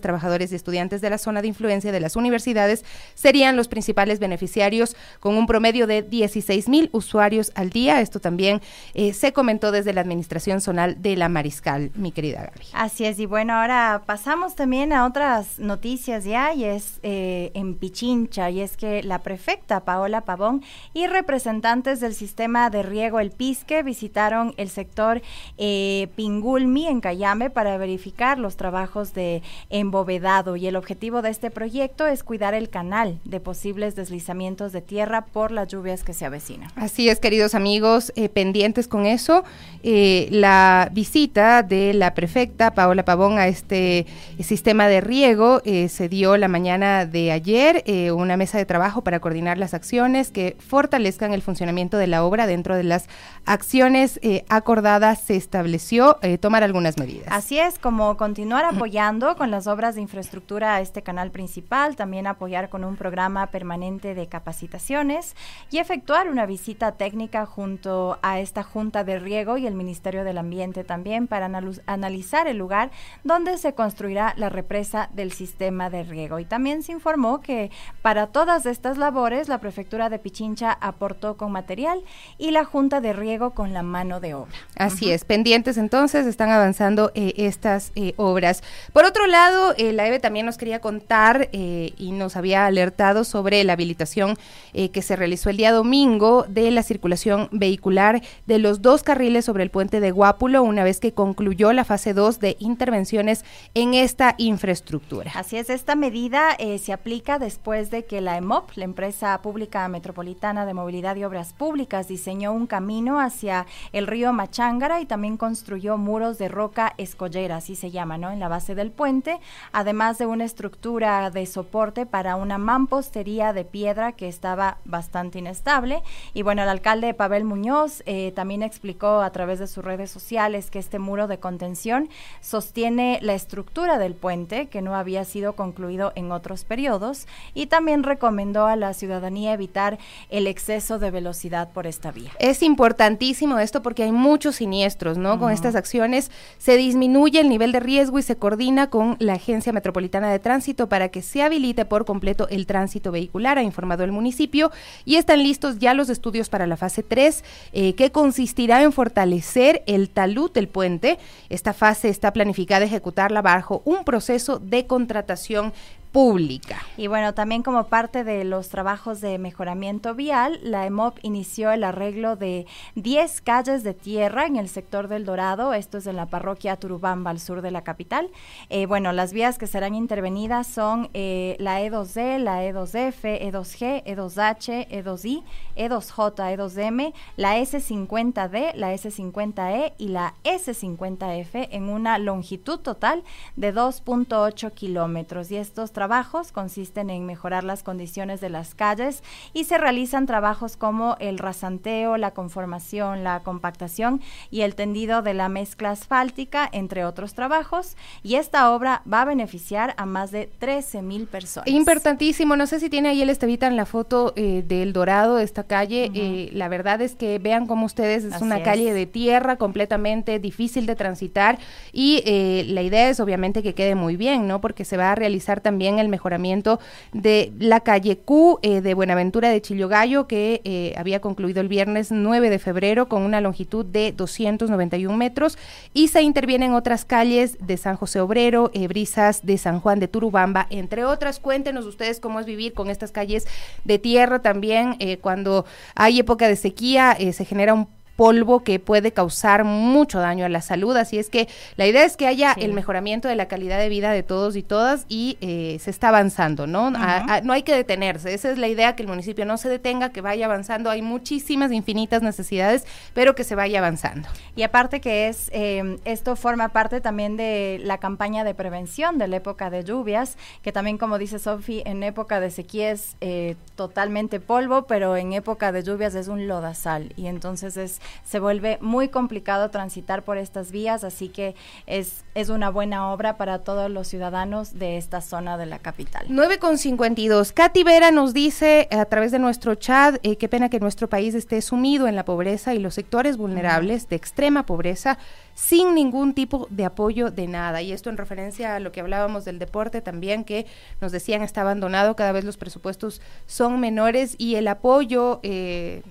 trabajadores 0.00 0.52
y 0.52 0.56
estudiantes 0.56 1.00
de 1.00 1.10
la 1.10 1.18
zona 1.18 1.42
de 1.42 1.48
influencia 1.48 1.92
de 1.92 2.00
las 2.00 2.16
universidades 2.16 2.84
serían 3.14 3.56
los 3.56 3.68
principales 3.68 4.18
beneficiarios 4.18 4.96
con 5.20 5.36
un 5.36 5.46
promedio 5.46 5.86
de 5.86 6.02
16 6.02 6.68
mil 6.68 6.90
usuarios 6.92 7.52
al 7.54 7.70
día. 7.70 8.00
Esto 8.00 8.20
también 8.20 8.60
eh, 8.94 9.12
se 9.12 9.32
comentó 9.32 9.72
desde 9.72 9.92
la 9.92 10.00
Administración 10.00 10.60
Zonal 10.60 11.00
de 11.00 11.16
la 11.16 11.28
Mariscal, 11.28 11.90
mi 11.94 12.12
querida 12.12 12.42
Gaby. 12.42 12.66
Así 12.72 13.04
es, 13.04 13.18
y 13.18 13.26
bueno, 13.26 13.54
ahora 13.54 14.02
pasamos 14.06 14.54
también 14.54 14.92
a 14.92 15.06
otras 15.06 15.58
noticias 15.58 16.24
ya 16.24 16.52
y 16.52 16.64
es 16.64 16.98
eh, 17.02 17.50
en 17.54 17.74
Pichincha 17.74 18.50
y 18.50 18.60
es 18.60 18.76
que 18.76 19.02
la 19.02 19.20
prefecta 19.20 19.84
Paola 19.84 20.22
Pavón 20.22 20.62
y 20.94 21.06
representantes 21.06 22.00
del 22.00 22.14
sistema 22.14 22.70
de 22.70 22.82
riego 22.82 23.20
El 23.20 23.30
Pisque 23.30 23.82
visitaron 23.82 24.54
el 24.56 24.68
sector 24.68 25.22
eh, 25.58 26.08
Pingulmi 26.16 26.86
en 26.86 27.00
Cayame 27.00 27.50
para 27.50 27.76
verificar 27.76 28.38
los 28.38 28.56
trabajos 28.56 29.14
de 29.14 29.42
embovedado 29.78 30.56
y 30.56 30.66
el 30.66 30.76
objetivo 30.76 31.22
de 31.22 31.30
este 31.30 31.50
proyecto 31.50 32.06
es 32.06 32.22
cuidar 32.22 32.54
el 32.54 32.68
canal 32.68 33.18
de 33.24 33.40
posibles 33.40 33.96
deslizamientos 33.96 34.72
de 34.72 34.80
tierra 34.80 35.26
por 35.26 35.50
las 35.50 35.68
lluvias 35.68 36.04
que 36.04 36.14
se 36.14 36.24
avecinan. 36.24 36.70
Así 36.76 37.08
es, 37.08 37.20
queridos 37.20 37.54
amigos, 37.54 38.12
eh, 38.16 38.28
pendientes 38.28 38.88
con 38.88 39.06
eso. 39.06 39.44
la 39.82 40.88
visita 40.92 41.62
de 41.62 41.94
la 41.94 42.14
prefecta 42.14 42.74
Paola 42.74 43.04
Pavón 43.04 43.38
a 43.38 43.46
este 43.48 44.06
el 44.38 44.44
sistema 44.44 44.88
de 44.88 45.00
riego 45.00 45.60
eh, 45.64 45.88
se 45.88 46.08
dio 46.08 46.36
la 46.36 46.48
mañana 46.48 47.06
de 47.06 47.32
ayer 47.32 47.82
eh, 47.86 48.10
una 48.10 48.36
mesa 48.36 48.58
de 48.58 48.66
trabajo 48.66 49.02
para 49.02 49.20
coordinar 49.20 49.58
las 49.58 49.74
acciones 49.74 50.30
que 50.30 50.56
fortalezcan 50.58 51.32
el 51.32 51.42
funcionamiento 51.42 51.96
de 51.96 52.06
la 52.06 52.24
obra. 52.24 52.46
Dentro 52.46 52.76
de 52.76 52.84
las 52.84 53.08
acciones 53.44 54.18
eh, 54.22 54.44
acordadas 54.48 55.20
se 55.20 55.36
estableció 55.36 56.18
tomar 56.40 56.62
algunas 56.62 56.98
medidas. 56.98 57.28
Así 57.30 57.58
es, 57.58 57.78
como 57.78 58.16
continuar 58.16 58.64
apoyando 58.70 59.36
con 59.36 59.50
las 59.66 59.72
obras 59.72 59.96
de 59.96 60.00
infraestructura 60.00 60.76
a 60.76 60.80
este 60.80 61.02
canal 61.02 61.32
principal, 61.32 61.96
también 61.96 62.28
apoyar 62.28 62.68
con 62.68 62.84
un 62.84 62.96
programa 62.96 63.48
permanente 63.48 64.14
de 64.14 64.28
capacitaciones 64.28 65.34
y 65.72 65.78
efectuar 65.78 66.28
una 66.28 66.46
visita 66.46 66.92
técnica 66.92 67.46
junto 67.46 68.18
a 68.22 68.38
esta 68.38 68.62
Junta 68.62 69.02
de 69.02 69.18
Riego 69.18 69.56
y 69.56 69.66
el 69.66 69.74
Ministerio 69.74 70.22
del 70.22 70.38
Ambiente 70.38 70.84
también 70.84 71.26
para 71.26 71.50
analizar 71.86 72.46
el 72.46 72.58
lugar 72.58 72.90
donde 73.24 73.58
se 73.58 73.74
construirá 73.74 74.34
la 74.36 74.50
represa 74.50 75.10
del 75.12 75.32
sistema 75.32 75.90
de 75.90 76.04
riego. 76.04 76.38
Y 76.38 76.44
también 76.44 76.84
se 76.84 76.92
informó 76.92 77.40
que 77.40 77.72
para 78.02 78.28
todas 78.28 78.66
estas 78.66 78.98
labores 78.98 79.48
la 79.48 79.58
prefectura 79.58 80.10
de 80.10 80.20
Pichincha 80.20 80.78
aportó 80.80 81.36
con 81.36 81.50
material 81.50 82.04
y 82.38 82.52
la 82.52 82.64
Junta 82.64 83.00
de 83.00 83.12
Riego 83.12 83.50
con 83.50 83.72
la 83.72 83.82
mano 83.82 84.20
de 84.20 84.34
obra. 84.34 84.54
Así 84.76 85.10
es, 85.10 85.24
pendientes 85.24 85.76
entonces 85.76 86.26
están 86.26 86.50
avanzando 86.50 87.10
eh, 87.14 87.34
estas 87.36 87.90
eh, 87.96 88.14
obras. 88.16 88.62
Por 88.92 89.04
otro 89.04 89.26
lado, 89.26 89.45
eh, 89.76 89.92
la 89.92 90.06
EVE 90.06 90.20
también 90.20 90.46
nos 90.46 90.56
quería 90.56 90.80
contar 90.80 91.48
y 91.52 92.12
nos 92.12 92.36
había 92.36 92.66
alertado 92.66 93.24
sobre 93.24 93.62
la 93.64 93.74
habilitación 93.74 94.36
que 94.72 95.02
se 95.02 95.16
realizó 95.16 95.50
el 95.50 95.56
día 95.56 95.72
domingo 95.72 96.44
de 96.48 96.70
la 96.70 96.82
circulación 96.82 97.48
vehicular 97.52 98.22
de 98.46 98.58
los 98.58 98.82
dos 98.82 99.02
carriles 99.02 99.44
sobre 99.44 99.62
el 99.62 99.70
puente 99.70 100.00
de 100.00 100.10
Guápulo 100.10 100.62
una 100.62 100.84
vez 100.84 101.00
que 101.00 101.12
concluyó 101.12 101.72
la 101.72 101.84
fase 101.84 102.14
2 102.14 102.40
de 102.40 102.56
intervenciones 102.58 103.44
en 103.74 103.94
esta 103.94 104.34
infraestructura. 104.38 105.32
Así 105.34 105.56
es, 105.56 105.70
esta 105.70 105.94
medida 105.94 106.52
eh, 106.58 106.78
se 106.78 106.92
aplica 106.92 107.38
después 107.38 107.90
de 107.90 108.04
que 108.04 108.20
la 108.20 108.36
EMOP, 108.36 108.70
la 108.76 108.84
empresa 108.84 109.40
pública 109.42 109.88
metropolitana 109.88 110.66
de 110.66 110.74
movilidad 110.74 111.16
y 111.16 111.24
obras 111.24 111.52
públicas, 111.52 112.08
diseñó 112.08 112.52
un 112.52 112.66
camino 112.66 113.20
hacia 113.20 113.66
el 113.92 114.06
río 114.06 114.32
Machángara 114.32 115.00
y 115.00 115.06
también 115.06 115.36
construyó 115.36 115.96
muros 115.96 116.38
de 116.38 116.48
roca 116.48 116.94
escollera, 116.98 117.56
así 117.56 117.76
se 117.76 117.90
llama, 117.90 118.18
¿no? 118.18 118.30
En 118.30 118.40
la 118.40 118.48
base 118.48 118.74
del 118.74 118.90
puente, 118.90 119.35
además 119.72 120.16
de 120.16 120.24
una 120.24 120.44
estructura 120.44 121.30
de 121.30 121.44
soporte 121.44 122.06
para 122.06 122.36
una 122.36 122.56
mampostería 122.56 123.52
de 123.52 123.64
piedra 123.64 124.12
que 124.12 124.28
estaba 124.28 124.78
bastante 124.86 125.40
inestable. 125.40 126.02
Y 126.32 126.40
bueno, 126.40 126.62
el 126.62 126.70
alcalde 126.70 127.12
Pavel 127.12 127.44
Muñoz 127.44 128.02
eh, 128.06 128.32
también 128.34 128.62
explicó 128.62 129.20
a 129.20 129.30
través 129.30 129.58
de 129.58 129.66
sus 129.66 129.84
redes 129.84 130.10
sociales 130.10 130.70
que 130.70 130.78
este 130.78 130.98
muro 130.98 131.26
de 131.26 131.38
contención 131.38 132.08
sostiene 132.40 133.18
la 133.20 133.34
estructura 133.34 133.98
de 133.98 134.06
del 134.06 134.14
puente, 134.14 134.68
que 134.68 134.82
no 134.82 134.94
había 134.94 135.24
sido 135.24 135.54
concluido 135.54 136.12
en 136.14 136.30
otros 136.30 136.64
periodos, 136.64 137.26
y 137.54 137.66
también 137.66 138.04
recomendó 138.04 138.66
a 138.66 138.76
la 138.76 138.94
ciudadanía 138.94 139.52
evitar 139.52 139.98
el 140.30 140.46
exceso 140.46 141.00
de 141.00 141.10
velocidad 141.10 141.72
por 141.72 141.88
esta 141.88 142.12
vía. 142.12 142.30
Es 142.38 142.62
importantísimo 142.62 143.58
esto 143.58 143.82
porque 143.82 144.04
hay 144.04 144.12
muchos 144.12 144.56
siniestros, 144.56 145.18
¿no? 145.18 145.40
Con 145.40 145.50
estas 145.50 145.74
acciones 145.74 146.30
se 146.58 146.76
disminuye 146.76 147.40
el 147.40 147.48
nivel 147.48 147.72
de 147.72 147.80
riesgo 147.80 148.20
y 148.20 148.22
se 148.22 148.36
coordina 148.36 148.90
con 148.90 149.16
la 149.26 149.34
Agencia 149.34 149.72
Metropolitana 149.72 150.30
de 150.30 150.38
Tránsito 150.38 150.88
para 150.88 151.08
que 151.08 151.22
se 151.22 151.42
habilite 151.42 151.84
por 151.84 152.04
completo 152.04 152.48
el 152.48 152.66
tránsito 152.66 153.12
vehicular, 153.12 153.58
ha 153.58 153.62
informado 153.62 154.04
el 154.04 154.12
municipio, 154.12 154.70
y 155.04 155.16
están 155.16 155.42
listos 155.42 155.78
ya 155.78 155.94
los 155.94 156.08
estudios 156.08 156.48
para 156.48 156.66
la 156.66 156.76
fase 156.76 157.02
3, 157.02 157.44
eh, 157.72 157.94
que 157.94 158.12
consistirá 158.12 158.82
en 158.82 158.92
fortalecer 158.92 159.82
el 159.86 160.08
talud 160.08 160.50
del 160.50 160.68
puente. 160.68 161.18
Esta 161.48 161.72
fase 161.72 162.08
está 162.08 162.32
planificada 162.32 162.84
ejecutarla 162.84 163.42
bajo 163.42 163.82
un 163.84 164.04
proceso 164.04 164.58
de 164.58 164.86
contratación 164.86 165.72
pública. 166.16 166.78
Y 166.96 167.08
bueno, 167.08 167.34
también 167.34 167.62
como 167.62 167.88
parte 167.88 168.24
de 168.24 168.44
los 168.44 168.70
trabajos 168.70 169.20
de 169.20 169.36
mejoramiento 169.36 170.14
vial, 170.14 170.58
la 170.62 170.86
EMOP 170.86 171.18
inició 171.20 171.72
el 171.72 171.84
arreglo 171.84 172.36
de 172.36 172.64
10 172.94 173.42
calles 173.42 173.82
de 173.82 173.92
tierra 173.92 174.46
en 174.46 174.56
el 174.56 174.70
sector 174.70 175.08
del 175.08 175.26
Dorado, 175.26 175.74
esto 175.74 175.98
es 175.98 176.06
en 176.06 176.16
la 176.16 176.24
parroquia 176.24 176.78
Turubamba, 176.78 177.32
al 177.32 177.38
sur 177.38 177.60
de 177.60 177.70
la 177.70 177.82
capital. 177.82 178.30
Eh, 178.70 178.86
bueno, 178.86 179.12
las 179.12 179.34
vías 179.34 179.58
que 179.58 179.66
serán 179.66 179.94
intervenidas 179.94 180.66
son 180.66 181.10
eh, 181.12 181.54
la 181.58 181.82
E2D, 181.82 182.38
la 182.38 182.64
E2F, 182.64 183.38
E2G, 183.38 184.04
E2H, 184.06 184.88
E2I, 184.88 185.42
E2J, 185.76 186.56
E2M, 186.56 187.12
la 187.36 187.58
S50D, 187.58 188.72
la 188.74 188.94
S50E 188.94 189.92
y 189.98 190.08
la 190.08 190.32
S50F 190.44 191.68
en 191.72 191.90
una 191.90 192.16
longitud 192.16 192.78
total 192.78 193.22
de 193.56 193.74
2.8 193.74 194.72
kilómetros. 194.72 195.50
Y 195.50 195.56
estos 195.56 195.92
trabajos 195.92 196.05
trabajos 196.06 196.52
consisten 196.52 197.10
en 197.10 197.26
mejorar 197.26 197.64
las 197.64 197.82
condiciones 197.82 198.40
de 198.40 198.48
las 198.48 198.76
calles 198.76 199.24
y 199.52 199.64
se 199.64 199.76
realizan 199.76 200.24
trabajos 200.24 200.76
como 200.76 201.16
el 201.18 201.36
rasanteo, 201.36 202.16
la 202.16 202.30
conformación, 202.30 203.24
la 203.24 203.40
compactación 203.40 204.20
y 204.52 204.60
el 204.60 204.76
tendido 204.76 205.22
de 205.22 205.34
la 205.34 205.48
mezcla 205.48 205.90
asfáltica, 205.90 206.68
entre 206.70 207.04
otros 207.04 207.34
trabajos. 207.34 207.96
Y 208.22 208.36
esta 208.36 208.70
obra 208.70 209.02
va 209.12 209.22
a 209.22 209.24
beneficiar 209.24 209.94
a 209.96 210.06
más 210.06 210.30
de 210.30 210.46
13 210.46 211.02
mil 211.02 211.26
personas. 211.26 211.66
Importantísimo. 211.66 212.54
No 212.54 212.68
sé 212.68 212.78
si 212.78 212.88
tiene 212.88 213.08
ahí 213.08 213.20
el 213.20 213.30
Estevita 213.30 213.66
en 213.66 213.74
la 213.74 213.84
foto 213.84 214.32
eh, 214.36 214.62
del 214.64 214.92
Dorado 214.92 215.34
de 215.34 215.44
esta 215.44 215.64
calle. 215.64 216.12
Eh, 216.14 216.50
la 216.52 216.68
verdad 216.68 217.00
es 217.00 217.16
que 217.16 217.40
vean 217.40 217.66
como 217.66 217.84
ustedes, 217.84 218.22
es 218.22 218.40
una 218.40 218.62
calle 218.62 218.94
de 218.94 219.06
tierra 219.06 219.56
completamente 219.56 220.38
difícil 220.38 220.86
de 220.86 220.94
transitar 220.94 221.58
y 221.92 222.22
eh, 222.26 222.64
la 222.68 222.82
idea 222.82 223.08
es 223.08 223.18
obviamente 223.18 223.64
que 223.64 223.74
quede 223.74 223.96
muy 223.96 224.14
bien, 224.14 224.46
¿no? 224.46 224.60
Porque 224.60 224.84
se 224.84 224.96
va 224.96 225.10
a 225.10 225.16
realizar 225.16 225.60
también 225.60 225.95
el 225.98 226.08
mejoramiento 226.08 226.80
de 227.12 227.52
la 227.58 227.80
calle 227.80 228.18
Q 228.18 228.58
eh, 228.62 228.80
de 228.80 228.94
Buenaventura 228.94 229.48
de 229.48 229.60
Chillogallo, 229.60 230.26
que 230.26 230.60
eh, 230.64 230.94
había 230.96 231.20
concluido 231.20 231.60
el 231.60 231.68
viernes 231.68 232.10
9 232.10 232.50
de 232.50 232.58
febrero 232.58 233.08
con 233.08 233.22
una 233.22 233.40
longitud 233.40 233.84
de 233.84 234.12
291 234.12 235.16
metros, 235.16 235.58
y 235.92 236.08
se 236.08 236.22
intervienen 236.22 236.72
otras 236.72 237.04
calles 237.04 237.58
de 237.60 237.76
San 237.76 237.96
José 237.96 238.20
Obrero, 238.20 238.70
eh, 238.74 238.88
Brisas 238.88 239.44
de 239.44 239.58
San 239.58 239.80
Juan 239.80 240.00
de 240.00 240.08
Turubamba, 240.08 240.66
entre 240.70 241.04
otras. 241.04 241.40
Cuéntenos 241.40 241.86
ustedes 241.86 242.20
cómo 242.20 242.40
es 242.40 242.46
vivir 242.46 242.72
con 242.72 242.88
estas 242.88 243.12
calles 243.12 243.46
de 243.84 243.98
tierra 243.98 244.42
también. 244.42 244.96
cuando 245.20 245.64
hay 245.94 246.18
época 246.18 246.48
de 246.48 246.56
sequía, 246.56 247.16
se 247.32 247.44
genera 247.44 247.74
un 247.74 247.88
polvo 248.16 248.64
que 248.64 248.80
puede 248.80 249.12
causar 249.12 249.64
mucho 249.64 250.18
daño 250.18 250.46
a 250.46 250.48
la 250.48 250.62
salud. 250.62 250.96
Así 250.96 251.18
es 251.18 251.30
que 251.30 251.48
la 251.76 251.86
idea 251.86 252.04
es 252.04 252.16
que 252.16 252.26
haya 252.26 252.52
el 252.52 252.72
mejoramiento 252.72 253.28
de 253.28 253.36
la 253.36 253.46
calidad 253.46 253.78
de 253.78 253.88
vida 253.88 254.10
de 254.10 254.22
todos 254.22 254.56
y 254.56 254.62
todas 254.62 255.04
y 255.08 255.36
eh, 255.40 255.78
se 255.80 255.90
está 255.90 256.08
avanzando, 256.08 256.66
¿no? 256.66 256.90
no 256.90 257.52
hay 257.52 257.62
que 257.62 257.74
detenerse. 257.74 258.32
Esa 258.32 258.50
es 258.50 258.58
la 258.58 258.68
idea, 258.68 258.96
que 258.96 259.02
el 259.02 259.08
municipio 259.08 259.44
no 259.44 259.58
se 259.58 259.68
detenga, 259.68 260.10
que 260.10 260.20
vaya 260.20 260.46
avanzando. 260.46 260.90
Hay 260.90 261.02
muchísimas, 261.02 261.70
infinitas 261.72 262.22
necesidades, 262.22 262.86
pero 263.12 263.34
que 263.34 263.44
se 263.44 263.54
vaya 263.54 263.78
avanzando. 263.78 264.28
Y 264.54 264.62
aparte 264.62 265.00
que 265.00 265.28
es, 265.28 265.50
eh, 265.52 265.98
esto 266.04 266.36
forma 266.36 266.70
parte 266.70 267.00
también 267.00 267.36
de 267.36 267.78
la 267.82 267.98
campaña 267.98 268.44
de 268.44 268.54
prevención 268.54 269.18
de 269.18 269.28
la 269.28 269.36
época 269.36 269.68
de 269.68 269.84
lluvias, 269.84 270.36
que 270.62 270.72
también, 270.72 270.96
como 270.96 271.18
dice 271.18 271.38
Sofi, 271.38 271.82
en 271.84 272.02
época 272.02 272.40
de 272.40 272.50
sequía 272.50 272.90
es 272.90 273.16
eh, 273.20 273.56
totalmente 273.74 274.40
polvo, 274.40 274.86
pero 274.86 275.16
en 275.16 275.32
época 275.32 275.72
de 275.72 275.82
lluvias 275.82 276.14
es 276.14 276.28
un 276.28 276.48
lodazal. 276.48 277.12
Y 277.16 277.26
entonces 277.26 277.76
es 277.76 278.00
se 278.24 278.40
vuelve 278.40 278.78
muy 278.80 279.08
complicado 279.08 279.70
transitar 279.70 280.24
por 280.24 280.38
estas 280.38 280.70
vías, 280.70 281.04
así 281.04 281.28
que 281.28 281.54
es, 281.86 282.24
es 282.34 282.48
una 282.48 282.70
buena 282.70 283.12
obra 283.12 283.36
para 283.36 283.60
todos 283.60 283.90
los 283.90 284.08
ciudadanos 284.08 284.78
de 284.78 284.96
esta 284.96 285.20
zona 285.20 285.56
de 285.58 285.66
la 285.66 285.78
capital. 285.78 286.26
9 286.28 286.58
con 286.58 286.78
52. 286.78 287.52
Katy 287.52 287.84
Vera 287.84 288.10
nos 288.10 288.34
dice 288.34 288.88
a 288.90 289.04
través 289.04 289.32
de 289.32 289.38
nuestro 289.38 289.74
chat, 289.74 290.18
eh, 290.22 290.36
qué 290.36 290.48
pena 290.48 290.68
que 290.68 290.80
nuestro 290.80 291.08
país 291.08 291.34
esté 291.34 291.60
sumido 291.62 292.08
en 292.08 292.16
la 292.16 292.24
pobreza 292.24 292.74
y 292.74 292.78
los 292.78 292.94
sectores 292.94 293.36
vulnerables 293.36 294.08
de 294.08 294.16
extrema 294.16 294.66
pobreza 294.66 295.18
sin 295.54 295.94
ningún 295.94 296.34
tipo 296.34 296.68
de 296.70 296.84
apoyo 296.84 297.30
de 297.30 297.46
nada. 297.46 297.82
Y 297.82 297.92
esto 297.92 298.10
en 298.10 298.16
referencia 298.16 298.76
a 298.76 298.80
lo 298.80 298.92
que 298.92 299.00
hablábamos 299.00 299.44
del 299.44 299.58
deporte 299.58 300.02
también, 300.02 300.44
que 300.44 300.66
nos 301.00 301.12
decían 301.12 301.42
está 301.42 301.62
abandonado, 301.62 302.14
cada 302.14 302.32
vez 302.32 302.44
los 302.44 302.56
presupuestos 302.56 303.20
son 303.46 303.80
menores 303.80 304.34
y 304.38 304.56
el 304.56 304.68
apoyo... 304.68 305.40
Eh, 305.42 306.02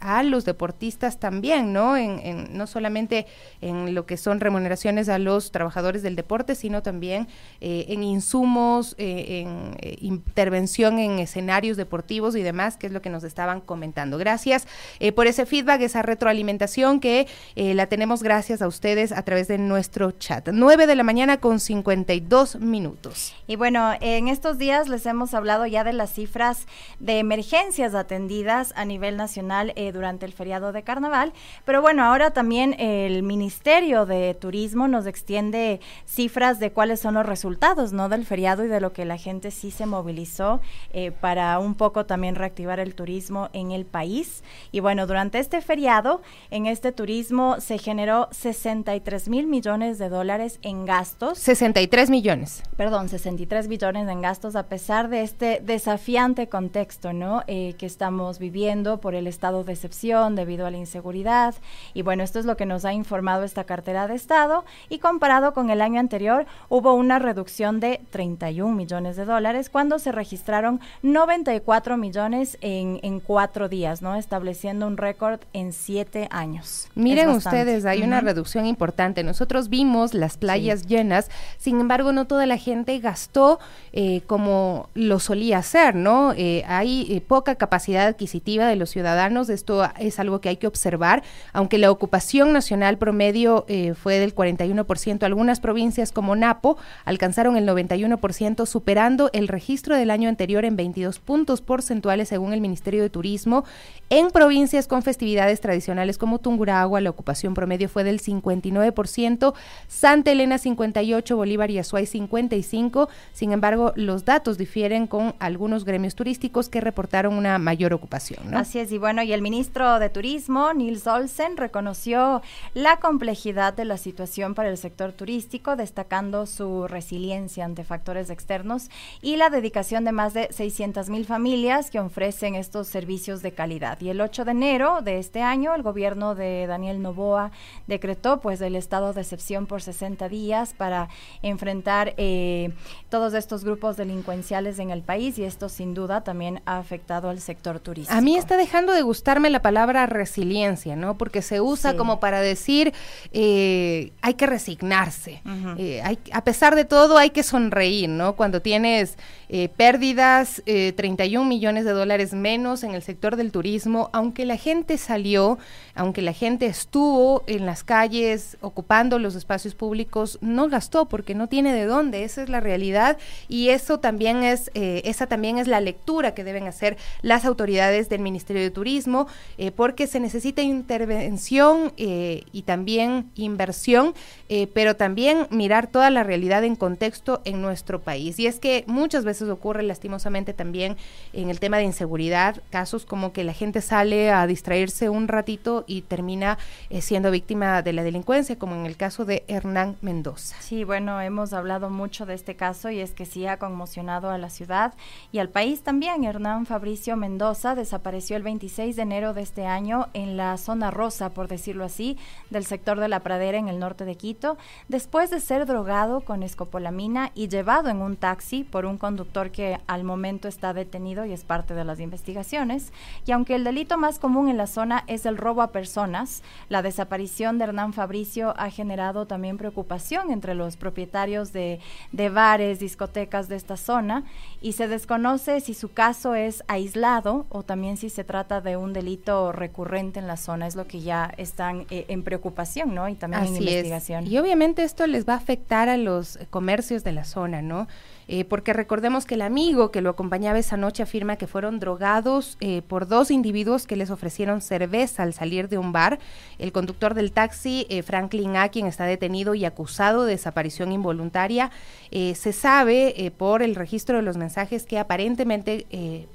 a 0.00 0.22
los 0.22 0.44
deportistas 0.44 1.18
también, 1.18 1.72
¿no? 1.72 1.96
En, 1.96 2.56
no 2.56 2.66
solamente 2.66 3.26
en 3.60 3.94
lo 3.94 4.06
que 4.06 4.16
son 4.16 4.40
remuneraciones 4.40 5.08
a 5.08 5.18
los 5.18 5.50
trabajadores 5.50 6.02
del 6.02 6.16
deporte, 6.16 6.54
sino 6.54 6.82
también 6.82 7.28
eh, 7.60 7.86
en 7.88 8.02
insumos, 8.02 8.94
eh, 8.98 9.40
en 9.40 9.76
eh, 9.80 9.96
intervención 10.00 10.98
en 10.98 11.18
escenarios 11.18 11.76
deportivos 11.76 12.36
y 12.36 12.42
demás, 12.42 12.76
que 12.76 12.86
es 12.86 12.92
lo 12.92 13.02
que 13.02 13.10
nos 13.10 13.24
estaban 13.24 13.60
comentando. 13.60 14.18
Gracias 14.18 14.66
por 15.14 15.26
ese 15.26 15.46
feedback, 15.46 15.80
esa 15.80 16.02
retroalimentación 16.02 17.00
que 17.00 17.26
la 17.56 17.86
tenemos 17.86 18.22
gracias 18.22 18.62
a 18.62 18.68
ustedes 18.68 19.12
a 19.12 19.22
través 19.22 19.48
de 19.48 19.58
nuestro 19.58 20.12
chat. 20.12 20.48
9 20.52 20.86
de 20.86 20.96
la 20.96 21.02
mañana 21.02 21.38
con 21.38 21.60
52 21.60 22.56
minutos. 22.60 23.34
Y 23.46 23.56
bueno, 23.56 23.92
en 24.00 24.28
estos 24.28 24.58
días 24.58 24.88
les 24.88 25.06
hemos 25.06 25.34
hablado 25.34 25.66
ya 25.66 25.84
de 25.84 25.92
las 25.92 26.12
cifras 26.12 26.66
de 27.00 27.18
emergencias 27.18 27.94
atendidas 27.94 28.72
a 28.76 28.84
nivel 28.84 29.16
nacional 29.16 29.72
durante 29.92 30.26
el 30.26 30.32
feriado 30.32 30.72
de 30.72 30.82
carnaval. 30.82 31.32
Pero 31.64 31.82
bueno, 31.82 32.04
ahora 32.04 32.30
también 32.30 32.74
el 32.78 33.22
Ministerio 33.22 34.06
de 34.06 34.34
Turismo 34.34 34.88
nos 34.88 35.06
extiende 35.06 35.80
cifras 36.06 36.58
de 36.60 36.72
cuáles 36.72 37.00
son 37.00 37.14
los 37.14 37.26
resultados 37.26 37.92
¿no? 37.92 38.08
del 38.08 38.24
feriado 38.24 38.64
y 38.64 38.68
de 38.68 38.80
lo 38.80 38.92
que 38.92 39.04
la 39.04 39.16
gente 39.16 39.50
sí 39.50 39.70
se 39.70 39.86
movilizó 39.86 40.60
eh, 40.92 41.10
para 41.10 41.58
un 41.58 41.74
poco 41.74 42.06
también 42.06 42.34
reactivar 42.34 42.80
el 42.80 42.94
turismo 42.94 43.48
en 43.52 43.72
el 43.72 43.84
país. 43.84 44.42
Y 44.72 44.80
bueno, 44.80 45.06
durante 45.06 45.38
este 45.38 45.60
feriado, 45.60 46.22
en 46.50 46.66
este 46.66 46.92
turismo 46.92 47.60
se 47.60 47.78
generó 47.78 48.28
63 48.30 49.28
mil 49.28 49.46
millones 49.46 49.98
de 49.98 50.08
dólares 50.08 50.58
en 50.62 50.86
gastos. 50.86 51.38
63 51.38 52.10
millones. 52.10 52.62
Perdón, 52.76 53.08
63 53.08 53.68
billones 53.68 54.08
en 54.08 54.20
gastos 54.20 54.56
a 54.56 54.64
pesar 54.64 55.08
de 55.08 55.22
este 55.22 55.60
desafiante 55.64 56.48
contexto, 56.48 57.12
¿no? 57.12 57.42
Eh, 57.46 57.74
que 57.78 57.86
estamos 57.86 58.38
viviendo 58.38 59.00
por 59.00 59.14
el 59.14 59.26
estado 59.26 59.64
de 59.64 59.76
excepción 59.78 60.34
debido 60.34 60.66
a 60.66 60.70
la 60.70 60.76
inseguridad. 60.76 61.54
Y 61.94 62.02
bueno, 62.02 62.22
esto 62.22 62.38
es 62.38 62.44
lo 62.44 62.56
que 62.56 62.66
nos 62.66 62.84
ha 62.84 62.92
informado 62.92 63.44
esta 63.44 63.64
cartera 63.64 64.08
de 64.08 64.14
Estado. 64.14 64.64
Y 64.88 64.98
comparado 64.98 65.54
con 65.54 65.70
el 65.70 65.80
año 65.80 66.00
anterior, 66.00 66.46
hubo 66.68 66.94
una 66.94 67.18
reducción 67.18 67.80
de 67.80 68.00
31 68.10 68.74
millones 68.74 69.16
de 69.16 69.24
dólares 69.24 69.70
cuando 69.70 69.98
se 69.98 70.12
registraron 70.12 70.80
94 71.02 71.96
millones 71.96 72.58
en, 72.60 72.98
en 73.02 73.20
cuatro 73.20 73.68
días, 73.68 74.02
¿no? 74.02 74.16
Estableciendo 74.16 74.86
un 74.86 74.96
récord 74.96 75.40
en 75.52 75.72
siete 75.72 76.28
años. 76.30 76.88
Miren 76.94 77.28
ustedes, 77.30 77.84
hay 77.84 78.02
una 78.02 78.20
reducción 78.20 78.66
importante. 78.66 79.22
Nosotros 79.22 79.68
vimos 79.68 80.14
las 80.14 80.36
playas 80.36 80.86
llenas, 80.86 81.30
sin 81.58 81.80
embargo, 81.80 82.12
no 82.12 82.26
toda 82.26 82.46
la 82.46 82.56
gente 82.56 82.98
gastó 82.98 83.60
eh, 83.92 84.22
como 84.26 84.88
lo 84.94 85.20
solía 85.20 85.58
hacer, 85.58 85.94
¿no? 85.94 86.32
Eh, 86.36 86.64
hay 86.66 87.06
eh, 87.10 87.20
poca 87.20 87.54
capacidad 87.54 88.06
adquisitiva 88.06 88.66
de 88.66 88.76
los 88.76 88.90
ciudadanos. 88.90 89.48
Esto 89.68 89.86
es 89.98 90.18
algo 90.18 90.40
que 90.40 90.48
hay 90.48 90.56
que 90.56 90.66
observar, 90.66 91.22
aunque 91.52 91.76
la 91.76 91.90
ocupación 91.90 92.54
nacional 92.54 92.96
promedio 92.96 93.66
eh, 93.68 93.92
fue 93.92 94.18
del 94.18 94.34
41%, 94.34 95.24
algunas 95.24 95.60
provincias 95.60 96.10
como 96.10 96.34
Napo 96.36 96.78
alcanzaron 97.04 97.54
el 97.58 97.68
91%, 97.68 98.64
superando 98.64 99.28
el 99.34 99.46
registro 99.46 99.94
del 99.94 100.10
año 100.10 100.30
anterior 100.30 100.64
en 100.64 100.74
22 100.76 101.18
puntos 101.18 101.60
porcentuales 101.60 102.30
según 102.30 102.54
el 102.54 102.62
Ministerio 102.62 103.02
de 103.02 103.10
Turismo. 103.10 103.66
En 104.08 104.30
provincias 104.30 104.88
con 104.88 105.02
festividades 105.02 105.60
tradicionales 105.60 106.16
como 106.16 106.38
Tungurahua, 106.38 107.02
la 107.02 107.10
ocupación 107.10 107.52
promedio 107.52 107.90
fue 107.90 108.04
del 108.04 108.22
59%, 108.22 109.52
Santa 109.86 110.32
Elena 110.32 110.56
58, 110.56 111.36
Bolívar 111.36 111.70
y 111.70 111.78
Azuay 111.78 112.06
55. 112.06 113.10
Sin 113.34 113.52
embargo, 113.52 113.92
los 113.96 114.24
datos 114.24 114.56
difieren 114.56 115.06
con 115.06 115.34
algunos 115.40 115.84
gremios 115.84 116.14
turísticos 116.14 116.70
que 116.70 116.80
reportaron 116.80 117.34
una 117.34 117.58
mayor 117.58 117.92
ocupación. 117.92 118.54
Así 118.54 118.78
es, 118.78 118.90
y 118.92 118.96
bueno, 118.96 119.22
y 119.22 119.34
el 119.34 119.42
ministro 119.42 119.57
ministro 119.58 119.98
de 119.98 120.08
Turismo, 120.08 120.72
Nils 120.72 121.04
Olsen, 121.08 121.56
reconoció 121.56 122.42
la 122.74 123.00
complejidad 123.00 123.74
de 123.74 123.84
la 123.84 123.96
situación 123.96 124.54
para 124.54 124.68
el 124.68 124.78
sector 124.78 125.10
turístico, 125.10 125.74
destacando 125.74 126.46
su 126.46 126.86
resiliencia 126.86 127.64
ante 127.64 127.82
factores 127.82 128.30
externos 128.30 128.88
y 129.20 129.34
la 129.34 129.50
dedicación 129.50 130.04
de 130.04 130.12
más 130.12 130.32
de 130.32 130.46
600 130.52 131.10
mil 131.10 131.26
familias 131.26 131.90
que 131.90 131.98
ofrecen 131.98 132.54
estos 132.54 132.86
servicios 132.86 133.42
de 133.42 133.50
calidad. 133.50 134.00
Y 134.00 134.10
el 134.10 134.20
8 134.20 134.44
de 134.44 134.52
enero 134.52 135.00
de 135.02 135.18
este 135.18 135.42
año, 135.42 135.74
el 135.74 135.82
gobierno 135.82 136.36
de 136.36 136.68
Daniel 136.68 137.02
Novoa 137.02 137.50
decretó 137.88 138.38
pues 138.38 138.60
el 138.60 138.76
estado 138.76 139.12
de 139.12 139.22
excepción 139.22 139.66
por 139.66 139.82
60 139.82 140.28
días 140.28 140.72
para 140.72 141.08
enfrentar 141.42 142.14
eh, 142.16 142.70
todos 143.08 143.34
estos 143.34 143.64
grupos 143.64 143.96
delincuenciales 143.96 144.78
en 144.78 144.92
el 144.92 145.02
país 145.02 145.36
y 145.36 145.42
esto 145.42 145.68
sin 145.68 145.94
duda 145.94 146.22
también 146.22 146.62
ha 146.64 146.78
afectado 146.78 147.28
al 147.28 147.40
sector 147.40 147.80
turístico. 147.80 148.16
A 148.16 148.20
mí 148.20 148.36
está 148.36 148.56
dejando 148.56 148.92
de 148.92 149.02
gustarme 149.02 149.47
la 149.50 149.62
palabra 149.62 150.06
resiliencia, 150.06 150.96
¿no? 150.96 151.16
Porque 151.18 151.42
se 151.42 151.60
usa 151.60 151.96
como 151.96 152.20
para 152.20 152.40
decir 152.40 152.92
eh, 153.32 154.12
hay 154.22 154.34
que 154.34 154.46
resignarse, 154.46 155.42
eh, 155.78 156.00
hay, 156.02 156.18
a 156.32 156.44
pesar 156.44 156.74
de 156.74 156.84
todo 156.84 157.18
hay 157.18 157.30
que 157.30 157.42
sonreír, 157.42 158.08
¿no? 158.08 158.36
Cuando 158.36 158.62
tienes 158.62 159.16
eh, 159.48 159.68
pérdidas, 159.68 160.62
31 160.64 161.48
millones 161.48 161.84
de 161.84 161.92
dólares 161.92 162.34
menos 162.34 162.82
en 162.82 162.94
el 162.94 163.02
sector 163.02 163.36
del 163.36 163.52
turismo, 163.52 164.10
aunque 164.12 164.44
la 164.44 164.56
gente 164.56 164.98
salió, 164.98 165.58
aunque 165.98 166.22
la 166.22 166.32
gente 166.32 166.66
estuvo 166.66 167.42
en 167.46 167.66
las 167.66 167.84
calles 167.84 168.56
ocupando 168.60 169.18
los 169.18 169.34
espacios 169.34 169.74
públicos, 169.74 170.38
no 170.40 170.68
gastó 170.68 171.06
porque 171.06 171.34
no 171.34 171.48
tiene 171.48 171.74
de 171.74 171.84
dónde, 171.84 172.24
esa 172.24 172.42
es 172.42 172.48
la 172.48 172.60
realidad 172.60 173.18
y 173.48 173.68
eso 173.68 174.00
también 174.00 174.42
es, 174.42 174.70
esa 174.74 175.26
también 175.26 175.58
es 175.58 175.66
la 175.66 175.80
lectura 175.80 176.34
que 176.34 176.44
deben 176.44 176.66
hacer 176.66 176.96
las 177.22 177.44
autoridades 177.44 178.08
del 178.08 178.20
Ministerio 178.20 178.62
de 178.62 178.70
Turismo, 178.70 179.26
eh, 179.56 179.70
porque 179.70 180.06
se 180.06 180.20
necesita 180.20 180.62
intervención 180.62 181.92
eh, 181.96 182.44
y 182.52 182.62
también 182.62 183.30
inversión, 183.34 184.14
eh, 184.48 184.66
pero 184.72 184.96
también 184.96 185.46
mirar 185.50 185.88
toda 185.88 186.10
la 186.10 186.22
realidad 186.22 186.64
en 186.64 186.76
contexto 186.76 187.40
en 187.44 187.60
nuestro 187.60 188.00
país. 188.00 188.38
Y 188.38 188.46
es 188.46 188.58
que 188.58 188.84
muchas 188.86 189.24
veces 189.24 189.48
ocurre 189.48 189.82
lastimosamente 189.82 190.54
también 190.54 190.96
en 191.32 191.50
el 191.50 191.60
tema 191.60 191.78
de 191.78 191.84
inseguridad, 191.84 192.62
casos 192.70 193.04
como 193.04 193.32
que 193.32 193.44
la 193.44 193.52
gente 193.52 193.80
sale 193.80 194.30
a 194.30 194.46
distraerse 194.46 195.08
un 195.08 195.28
ratito 195.28 195.84
y 195.88 196.02
termina 196.02 196.58
siendo 197.00 197.32
víctima 197.32 197.82
de 197.82 197.92
la 197.92 198.04
delincuencia, 198.04 198.56
como 198.56 198.76
en 198.76 198.86
el 198.86 198.96
caso 198.96 199.24
de 199.24 199.44
Hernán 199.48 199.96
Mendoza. 200.02 200.56
Sí, 200.60 200.84
bueno, 200.84 201.20
hemos 201.20 201.52
hablado 201.52 201.90
mucho 201.90 202.26
de 202.26 202.34
este 202.34 202.54
caso 202.54 202.90
y 202.90 203.00
es 203.00 203.12
que 203.12 203.26
sí 203.26 203.46
ha 203.46 203.58
conmocionado 203.58 204.30
a 204.30 204.38
la 204.38 204.50
ciudad 204.50 204.94
y 205.32 205.38
al 205.38 205.48
país 205.48 205.82
también. 205.82 206.24
Hernán 206.24 206.66
Fabricio 206.66 207.16
Mendoza 207.16 207.74
desapareció 207.74 208.36
el 208.36 208.42
26 208.42 208.96
de 208.96 209.02
enero 209.02 209.34
de 209.34 209.42
este 209.42 209.66
año 209.66 210.08
en 210.12 210.36
la 210.36 210.56
zona 210.58 210.90
rosa, 210.90 211.30
por 211.30 211.48
decirlo 211.48 211.84
así, 211.84 212.18
del 212.50 212.64
sector 212.64 213.00
de 213.00 213.08
la 213.08 213.20
pradera 213.20 213.58
en 213.58 213.68
el 213.68 213.78
norte 213.78 214.04
de 214.04 214.16
Quito, 214.16 214.58
después 214.88 215.30
de 215.30 215.40
ser 215.40 215.66
drogado 215.66 216.20
con 216.20 216.42
escopolamina 216.42 217.30
y 217.34 217.48
llevado 217.48 217.88
en 217.88 218.02
un 218.02 218.16
taxi 218.16 218.64
por 218.64 218.86
un 218.86 218.98
conductor 218.98 219.50
que 219.50 219.78
al 219.86 220.04
momento 220.04 220.48
está 220.48 220.74
detenido 220.74 221.24
y 221.24 221.32
es 221.32 221.44
parte 221.44 221.74
de 221.74 221.84
las 221.84 222.00
investigaciones. 222.00 222.92
Y 223.26 223.32
aunque 223.32 223.54
el 223.54 223.64
delito 223.64 223.96
más 223.96 224.18
común 224.18 224.48
en 224.48 224.56
la 224.56 224.66
zona 224.66 225.04
es 225.06 225.26
el 225.26 225.36
robo 225.36 225.62
a 225.62 225.72
personas, 225.78 226.42
la 226.68 226.82
desaparición 226.82 227.56
de 227.56 227.64
Hernán 227.66 227.92
Fabricio 227.92 228.52
ha 228.56 228.68
generado 228.68 229.26
también 229.26 229.58
preocupación 229.58 230.32
entre 230.32 230.56
los 230.56 230.76
propietarios 230.76 231.52
de, 231.52 231.78
de 232.10 232.28
bares, 232.30 232.80
discotecas 232.80 233.48
de 233.48 233.54
esta 233.54 233.76
zona 233.76 234.24
y 234.60 234.72
se 234.72 234.88
desconoce 234.88 235.60
si 235.60 235.74
su 235.74 235.92
caso 235.92 236.34
es 236.34 236.64
aislado 236.66 237.46
o 237.48 237.62
también 237.62 237.96
si 237.96 238.10
se 238.10 238.24
trata 238.24 238.60
de 238.60 238.76
un 238.76 238.92
delito 238.92 239.52
recurrente 239.52 240.18
en 240.18 240.26
la 240.26 240.36
zona, 240.36 240.66
es 240.66 240.74
lo 240.74 240.88
que 240.88 241.00
ya 241.00 241.32
están 241.36 241.86
eh, 241.90 242.06
en 242.08 242.24
preocupación, 242.24 242.92
¿no? 242.92 243.08
Y 243.08 243.14
también 243.14 243.44
en 243.44 243.56
investigación. 243.56 244.26
Y 244.26 244.36
obviamente 244.38 244.82
esto 244.82 245.06
les 245.06 245.28
va 245.28 245.34
a 245.34 245.36
afectar 245.36 245.88
a 245.88 245.96
los 245.96 246.40
comercios 246.50 247.04
de 247.04 247.12
la 247.12 247.22
zona, 247.22 247.62
¿no? 247.62 247.86
Eh, 248.30 248.44
porque 248.44 248.74
recordemos 248.74 249.24
que 249.24 249.36
el 249.36 249.42
amigo 249.42 249.90
que 249.90 250.02
lo 250.02 250.10
acompañaba 250.10 250.58
esa 250.58 250.76
noche 250.76 251.02
afirma 251.02 251.36
que 251.36 251.46
fueron 251.46 251.80
drogados 251.80 252.58
eh, 252.60 252.82
por 252.86 253.08
dos 253.08 253.30
individuos 253.30 253.86
que 253.86 253.96
les 253.96 254.10
ofrecieron 254.10 254.60
cerveza 254.60 255.22
al 255.22 255.32
salir 255.32 255.70
de 255.70 255.78
un 255.78 255.92
bar. 255.92 256.18
El 256.58 256.70
conductor 256.70 257.14
del 257.14 257.32
taxi, 257.32 257.86
eh, 257.88 258.02
Franklin 258.02 258.56
A., 258.56 258.68
quien 258.68 258.86
está 258.86 259.06
detenido 259.06 259.54
y 259.54 259.64
acusado 259.64 260.26
de 260.26 260.32
desaparición 260.32 260.92
involuntaria, 260.92 261.70
se 262.10 262.52
sabe 262.52 263.32
por 263.36 263.62
el 263.62 263.74
registro 263.74 264.16
de 264.16 264.22
los 264.22 264.36
mensajes 264.36 264.84
que 264.84 264.98
aparentemente 264.98 265.86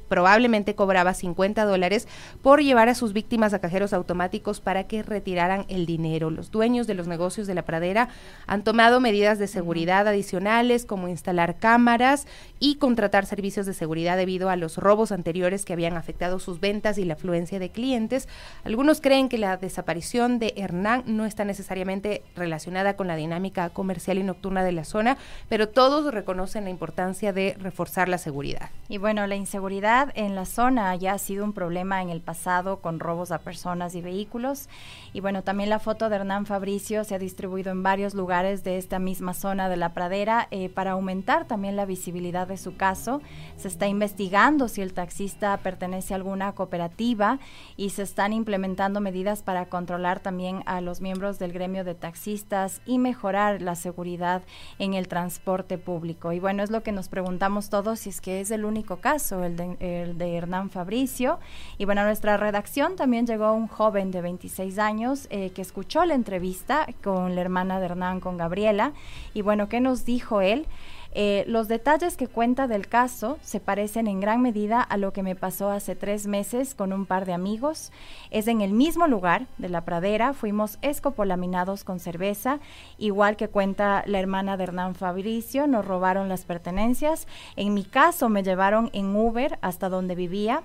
probablemente 0.08 0.76
cobraba 0.76 1.14
50 1.14 1.66
dólares 1.66 2.08
por 2.42 2.62
llevar 2.62 2.90
a 2.90 2.96
sus 2.96 3.14
víctimas 3.14 3.54
a 3.54 3.60
cajeros 3.60 3.94
automáticos 3.94 4.60
para 4.60 4.86
que 4.86 5.02
retiraran 5.02 5.66
el 5.70 5.86
dinero. 5.86 6.30
Los 6.30 6.52
dueños 6.52 6.86
de 6.86 6.94
los 6.94 7.08
negocios 7.08 7.48
de 7.48 7.56
la 7.56 7.64
pradera 7.64 8.10
han 8.46 8.64
tomado 8.64 9.00
medidas 9.00 9.40
de 9.40 9.48
seguridad 9.48 10.08
adicionales 10.08 10.86
como 10.86 11.08
instalar 11.08 11.56
cámaras 11.58 11.83
cámaras 11.84 12.26
y 12.64 12.76
contratar 12.76 13.26
servicios 13.26 13.66
de 13.66 13.74
seguridad 13.74 14.16
debido 14.16 14.50
a 14.50 14.56
los 14.56 14.78
robos 14.78 15.12
anteriores 15.12 15.66
que 15.66 15.74
habían 15.74 15.98
afectado 15.98 16.40
sus 16.40 16.62
ventas 16.62 16.98
y 16.98 17.04
la 17.04 17.16
afluencia 17.16 17.60
de 17.60 17.70
clientes. 17.70 18.30
Algunos 18.64 19.02
creen 19.02 19.28
que 19.28 19.38
la 19.38 19.58
desaparición 19.58 20.40
de 20.40 20.54
Hernán 20.56 21.04
no 21.06 21.26
está 21.26 21.44
necesariamente 21.44 22.24
relacionada 22.38 22.96
con 22.96 23.08
la 23.08 23.18
dinámica 23.18 23.70
comercial 23.72 24.18
y 24.18 24.24
nocturna 24.24 24.64
de 24.64 24.72
la 24.72 24.86
zona, 24.86 25.18
pero 25.50 25.68
todos 25.68 26.14
reconocen 26.14 26.64
la 26.64 26.70
importancia 26.70 27.34
de 27.34 27.58
reforzar 27.60 28.08
la 28.08 28.18
seguridad. 28.18 28.70
Y 28.88 28.98
bueno, 28.98 29.28
la 29.28 29.36
inseguridad 29.36 30.14
en 30.16 30.34
la 30.34 30.46
zona 30.46 30.96
ya 30.96 31.12
ha 31.12 31.18
sido 31.18 31.44
un 31.44 31.52
problema 31.52 32.02
en 32.02 32.12
el 32.12 32.22
pasado 32.22 32.78
con 32.80 33.02
robos 33.02 33.34
a 33.34 33.40
personas 33.40 33.94
y 33.94 34.00
vehículos. 34.00 34.70
Y 35.12 35.20
bueno, 35.20 35.44
también 35.44 35.70
la 35.70 35.80
foto 35.80 36.08
de 36.08 36.16
Hernán 36.16 36.46
Fabricio 36.46 37.04
se 37.04 37.14
ha 37.14 37.20
distribuido 37.20 37.74
en 37.74 37.84
varios 37.84 38.14
lugares 38.14 38.64
de 38.64 38.78
esta 38.78 39.00
misma 39.00 39.34
zona 39.34 39.68
de 39.68 39.76
la 39.76 39.94
pradera 39.94 40.48
eh, 40.50 40.70
para 40.70 40.92
aumentar 40.92 41.46
también 41.46 41.76
la 41.76 41.84
visibilidad 41.86 42.53
su 42.58 42.76
caso. 42.76 43.22
Se 43.58 43.68
está 43.68 43.88
investigando 43.88 44.68
si 44.68 44.82
el 44.82 44.94
taxista 44.94 45.58
pertenece 45.58 46.14
a 46.14 46.18
alguna 46.18 46.54
cooperativa 46.54 47.40
y 47.78 47.92
se 47.92 48.04
están 48.04 48.34
implementando 48.34 49.02
medidas 49.02 49.44
para 49.44 49.68
controlar 49.68 50.20
también 50.20 50.64
a 50.66 50.82
los 50.82 51.02
miembros 51.02 51.40
del 51.40 51.54
gremio 51.54 51.84
de 51.84 51.96
taxistas 51.96 52.82
y 52.86 53.00
mejorar 53.00 53.62
la 53.62 53.76
seguridad 53.76 54.44
en 54.80 54.94
el 54.94 55.08
transporte 55.08 55.78
público. 55.78 56.32
Y 56.32 56.40
bueno, 56.40 56.64
es 56.64 56.72
lo 56.72 56.84
que 56.84 56.92
nos 56.92 57.10
preguntamos 57.10 57.70
todos 57.70 58.00
si 58.00 58.10
es 58.10 58.22
que 58.22 58.42
es 58.42 58.52
el 58.52 58.66
único 58.66 58.98
caso, 58.98 59.44
el 59.44 59.56
de, 59.56 59.78
el 59.80 60.18
de 60.18 60.36
Hernán 60.36 60.70
Fabricio. 60.70 61.40
Y 61.78 61.86
bueno, 61.86 62.02
a 62.02 62.06
nuestra 62.06 62.38
redacción 62.38 62.96
también 62.96 63.26
llegó 63.26 63.54
un 63.54 63.68
joven 63.68 64.12
de 64.12 64.22
26 64.22 64.80
años 64.80 65.28
eh, 65.30 65.52
que 65.52 65.62
escuchó 65.62 66.06
la 66.06 66.14
entrevista 66.14 66.88
con 67.04 67.36
la 67.36 67.42
hermana 67.42 67.80
de 67.80 67.86
Hernán, 67.86 68.20
con 68.20 68.38
Gabriela. 68.38 68.94
Y 69.34 69.42
bueno, 69.42 69.70
¿qué 69.70 69.80
nos 69.80 70.06
dijo 70.06 70.42
él? 70.42 70.68
Eh, 71.16 71.44
los 71.48 71.68
detalles 71.68 72.18
que 72.18 72.28
cuenta 72.28 72.68
del 72.68 72.88
caso 72.88 73.38
se 73.42 73.60
parecen 73.60 74.08
en 74.08 74.20
gran 74.20 74.42
medida 74.42 74.82
a 74.82 74.98
lo 74.98 75.14
que 75.14 75.22
me 75.22 75.36
pasó 75.36 75.70
hace 75.70 75.96
tres 75.96 76.26
meses 76.26 76.74
con 76.74 76.92
un 76.92 77.06
par 77.06 77.26
de 77.26 77.34
amigos. 77.34 77.92
Es 78.32 78.48
en 78.48 78.62
el 78.62 78.72
mismo 78.72 79.08
lugar 79.08 79.46
de 79.60 79.70
la 79.70 79.86
pradera, 79.86 80.34
fuimos 80.34 80.80
escopolaminados 80.82 81.84
con 81.84 82.00
cerveza, 82.00 82.60
igual 82.98 83.38
que 83.38 83.48
cuenta 83.48 84.04
la 84.08 84.20
hermana 84.20 84.58
de 84.58 84.64
Hernán 84.64 84.96
Fabricio, 84.96 85.68
nos 85.68 85.86
robaron 85.86 86.30
las 86.30 86.46
pertenencias. 86.46 87.28
En 87.56 87.74
mi 87.74 87.84
caso 87.84 88.30
me 88.30 88.42
llevaron 88.42 88.90
en 88.94 89.16
Uber 89.16 89.60
hasta 89.62 89.90
donde 89.90 90.16
vivía 90.16 90.64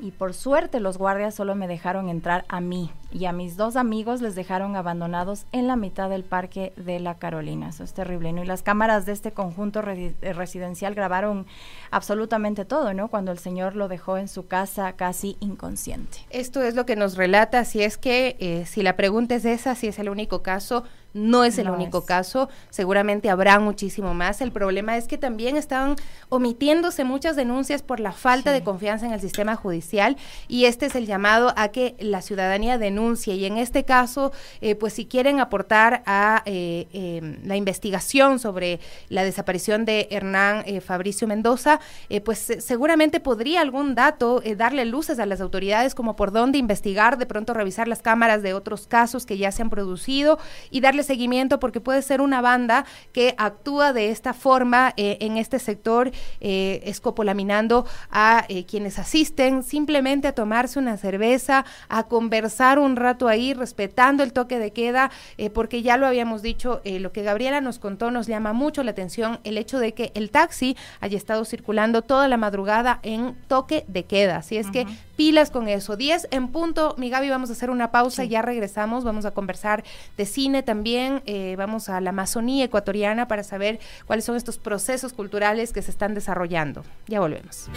y 0.00 0.10
por 0.12 0.34
suerte 0.34 0.80
los 0.80 0.98
guardias 0.98 1.34
solo 1.34 1.54
me 1.54 1.68
dejaron 1.68 2.08
entrar 2.08 2.44
a 2.48 2.60
mí 2.60 2.90
y 3.12 3.24
a 3.24 3.32
mis 3.32 3.56
dos 3.56 3.76
amigos 3.76 4.20
les 4.20 4.34
dejaron 4.34 4.76
abandonados 4.76 5.46
en 5.52 5.66
la 5.66 5.76
mitad 5.76 6.08
del 6.08 6.24
parque 6.24 6.72
de 6.76 7.00
la 7.00 7.18
Carolina. 7.18 7.70
Eso 7.70 7.84
es 7.84 7.92
terrible, 7.92 8.32
¿no? 8.32 8.42
Y 8.42 8.46
las 8.46 8.62
cámaras 8.62 9.06
de 9.06 9.12
este 9.12 9.32
conjunto 9.32 9.82
eh, 9.86 10.14
residencial 10.32 10.94
grabaron 10.94 11.46
absolutamente 11.90 12.64
todo, 12.64 12.94
¿no? 12.94 13.08
Cuando 13.08 13.32
el 13.32 13.38
señor 13.38 13.76
lo 13.76 13.88
dejó 13.88 14.16
en 14.16 14.28
su 14.28 14.46
casa 14.46 14.92
casi 14.92 15.36
inconsciente. 15.40 16.18
Esto 16.30 16.62
es 16.62 16.74
lo 16.74 16.86
que 16.86 16.96
nos 16.96 17.16
relata, 17.16 17.64
si 17.64 17.82
es 17.82 17.98
que, 17.98 18.36
eh, 18.38 18.64
si 18.66 18.82
la 18.82 18.96
pregunta 18.96 19.34
es 19.34 19.44
esa, 19.44 19.74
si 19.74 19.88
es 19.88 19.98
el 19.98 20.08
único 20.08 20.42
caso, 20.42 20.84
no 21.12 21.44
es 21.44 21.58
el 21.58 21.70
único 21.70 22.04
caso, 22.04 22.48
seguramente 22.70 23.30
habrá 23.30 23.58
muchísimo 23.58 24.14
más. 24.14 24.40
El 24.40 24.52
problema 24.52 24.96
es 24.96 25.08
que 25.08 25.18
también 25.18 25.56
estaban 25.56 25.96
omitiéndose 26.28 27.04
muchas 27.04 27.36
denuncias 27.36 27.82
por 27.82 28.00
la 28.00 28.12
falta 28.12 28.52
de 28.52 28.62
confianza 28.62 29.06
en 29.06 29.12
el 29.12 29.20
sistema 29.20 29.56
judicial 29.56 30.16
y 30.48 30.66
este 30.66 30.86
es 30.86 30.94
el 30.94 31.06
llamado 31.06 31.52
a 31.56 31.68
que 31.68 31.96
la 31.98 32.22
ciudadanía 32.22 32.78
denuncie. 32.78 33.34
Y 33.34 33.44
en 33.44 33.56
este 33.56 33.84
caso, 33.84 34.32
eh, 34.60 34.74
pues 34.74 34.92
si 34.92 35.06
quieren 35.06 35.40
aportar 35.40 36.02
a 36.06 36.42
eh, 36.46 36.86
em, 36.92 37.38
la 37.44 37.56
investigación 37.56 38.38
sobre 38.38 38.80
la 39.08 39.24
desaparición 39.24 39.84
de 39.84 40.08
Hernán 40.10 40.62
eh, 40.66 40.80
Fabricio 40.80 41.26
Mendoza, 41.26 41.80
pues 42.24 42.38
seguramente 42.58 43.20
podría 43.20 43.60
algún 43.60 43.94
dato 43.94 44.42
darle 44.56 44.84
luces 44.84 45.18
a 45.18 45.26
las 45.26 45.40
autoridades 45.40 45.94
como 45.94 46.16
por 46.16 46.32
dónde 46.32 46.58
investigar, 46.58 47.18
de 47.18 47.26
pronto 47.26 47.54
revisar 47.54 47.88
las 47.88 48.02
cámaras 48.02 48.42
de 48.42 48.54
otros 48.54 48.86
casos 48.86 49.26
que 49.26 49.38
ya 49.38 49.52
se 49.52 49.62
han 49.62 49.70
producido 49.70 50.38
y 50.70 50.80
darle 50.80 50.99
seguimiento 51.02 51.60
porque 51.60 51.80
puede 51.80 52.02
ser 52.02 52.20
una 52.20 52.40
banda 52.40 52.84
que 53.12 53.34
actúa 53.38 53.92
de 53.92 54.10
esta 54.10 54.34
forma 54.34 54.92
eh, 54.96 55.18
en 55.20 55.36
este 55.36 55.58
sector, 55.58 56.10
eh, 56.40 56.80
escopolaminando 56.84 57.86
a 58.10 58.44
eh, 58.48 58.64
quienes 58.64 58.98
asisten 58.98 59.62
simplemente 59.62 60.28
a 60.28 60.32
tomarse 60.32 60.78
una 60.78 60.96
cerveza, 60.96 61.64
a 61.88 62.04
conversar 62.04 62.78
un 62.78 62.96
rato 62.96 63.28
ahí, 63.28 63.54
respetando 63.54 64.22
el 64.22 64.32
toque 64.32 64.58
de 64.58 64.72
queda, 64.72 65.10
porque 65.54 65.82
ya 65.82 65.96
lo 65.96 66.06
habíamos 66.06 66.42
dicho, 66.42 66.80
lo 66.84 67.12
que 67.12 67.22
Gabriela 67.22 67.60
nos 67.60 67.78
contó 67.78 68.10
nos 68.10 68.26
llama 68.26 68.52
mucho 68.52 68.82
la 68.82 68.90
atención, 68.90 69.40
el 69.44 69.58
hecho 69.58 69.78
de 69.78 69.92
que 69.94 70.12
el 70.14 70.30
taxi 70.30 70.76
haya 71.00 71.16
estado 71.16 71.44
circulando 71.44 72.02
toda 72.02 72.28
la 72.28 72.36
madrugada 72.36 73.00
en 73.02 73.36
toque 73.48 73.84
de 73.88 74.04
queda. 74.04 74.36
Así 74.36 74.56
es 74.56 74.70
que 74.70 74.86
pilas 75.20 75.50
con 75.50 75.68
eso. 75.68 75.96
10 75.96 76.28
en 76.30 76.48
punto, 76.48 76.94
mi 76.96 77.10
Gaby, 77.10 77.28
vamos 77.28 77.50
a 77.50 77.52
hacer 77.52 77.68
una 77.68 77.90
pausa, 77.90 78.24
ya 78.24 78.40
regresamos, 78.40 79.04
vamos 79.04 79.26
a 79.26 79.32
conversar 79.32 79.84
de 80.16 80.24
cine 80.24 80.62
también, 80.62 81.20
eh, 81.26 81.56
vamos 81.58 81.90
a 81.90 82.00
la 82.00 82.08
Amazonía 82.08 82.64
ecuatoriana 82.64 83.28
para 83.28 83.42
saber 83.42 83.80
cuáles 84.06 84.24
son 84.24 84.36
estos 84.36 84.56
procesos 84.56 85.12
culturales 85.12 85.74
que 85.74 85.82
se 85.82 85.90
están 85.90 86.14
desarrollando. 86.14 86.84
Ya 87.06 87.20
volvemos. 87.20 87.68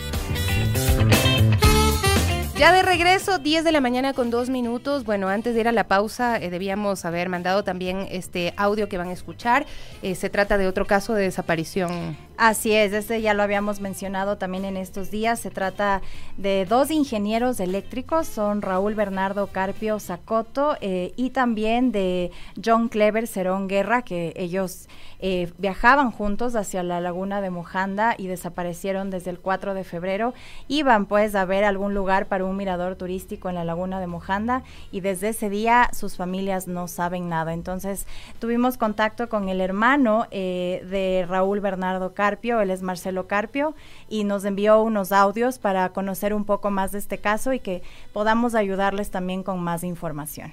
Ya 2.56 2.72
de 2.72 2.82
regreso, 2.82 3.40
10 3.40 3.66
de 3.66 3.72
la 3.74 3.82
mañana 3.82 4.14
con 4.14 4.30
dos 4.30 4.50
minutos. 4.50 5.04
Bueno, 5.04 5.28
antes 5.28 5.54
de 5.54 5.60
ir 5.60 5.68
a 5.68 5.74
la 5.74 5.90
pausa, 5.90 6.38
eh, 6.38 6.50
debíamos 6.50 7.04
haber 7.04 7.28
mandado 7.28 7.66
también 7.66 8.08
este 8.10 8.54
audio 8.56 8.88
que 8.88 8.98
van 8.98 9.10
a 9.10 9.12
escuchar. 9.12 9.66
Eh, 10.02 10.16
se 10.16 10.30
trata 10.30 10.58
de 10.58 10.68
otro 10.68 10.86
caso 10.86 11.14
de 11.14 11.24
desaparición. 11.24 12.16
Así 12.36 12.74
es, 12.74 12.94
este 12.94 13.22
ya 13.22 13.36
lo 13.36 13.44
habíamos 13.44 13.80
mencionado 13.80 14.40
también 14.40 14.66
en 14.66 14.76
estos 14.76 15.12
días. 15.12 15.40
Se 15.40 15.52
trata 15.52 16.02
de 16.36 16.66
dos 16.66 16.90
ingenieros 16.90 17.60
eléctricos, 17.60 18.26
son 18.28 18.64
Raúl 18.64 18.96
Bernardo 18.96 19.48
Carpio 19.48 20.00
Zacoto 20.00 20.76
eh, 20.82 21.14
y 21.16 21.30
también 21.30 21.92
de 21.92 22.32
John 22.64 22.90
Clever 22.90 23.28
Cerón 23.28 23.68
Guerra, 23.68 24.02
que 24.02 24.34
ellos 24.36 24.88
eh, 25.26 25.54
viajaban 25.58 26.12
juntos 26.12 26.54
hacia 26.54 26.84
la 26.84 27.00
laguna 27.00 27.40
de 27.40 27.50
Mojanda 27.50 28.14
y 28.18 28.28
desaparecieron 28.28 29.10
desde 29.10 29.30
el 29.30 29.40
4 29.40 29.74
de 29.74 29.86
febrero. 29.86 30.34
Iban 30.68 31.06
pues 31.06 31.34
a 31.36 31.46
ver 31.46 31.64
algún 31.64 31.94
lugar 31.94 32.26
para 32.26 32.44
un 32.44 32.58
mirador 32.58 32.98
turístico 32.98 33.48
en 33.48 33.56
la 33.56 33.64
laguna 33.64 34.02
de 34.02 34.08
Mojanda 34.08 34.64
y 34.92 35.00
desde 35.00 35.30
ese 35.30 35.50
día 35.50 35.90
sus 35.94 36.18
familias 36.18 36.68
no 36.68 36.90
saben 36.90 37.30
nada. 37.30 37.54
Entonces 37.54 38.06
tuvimos 38.40 38.76
contacto 38.76 39.30
con 39.30 39.48
el 39.48 39.62
hermano 39.62 40.28
eh, 40.32 40.86
de 40.90 41.26
Raúl 41.26 41.62
Bernardo 41.62 42.14
Carpio, 42.14 42.23
él 42.62 42.70
es 42.70 42.82
Marcelo 42.82 43.28
Carpio, 43.28 43.76
y 44.10 44.24
nos 44.24 44.46
envió 44.46 44.82
unos 44.82 45.12
audios 45.12 45.60
para 45.60 45.90
conocer 45.90 46.34
un 46.34 46.46
poco 46.46 46.72
más 46.72 46.92
de 46.92 47.00
este 47.00 47.18
caso 47.18 47.54
y 47.54 47.60
que 47.60 47.82
podamos 48.14 48.56
ayudarles 48.56 49.12
también 49.12 49.44
con 49.44 49.60
más 49.62 49.84
información. 49.84 50.52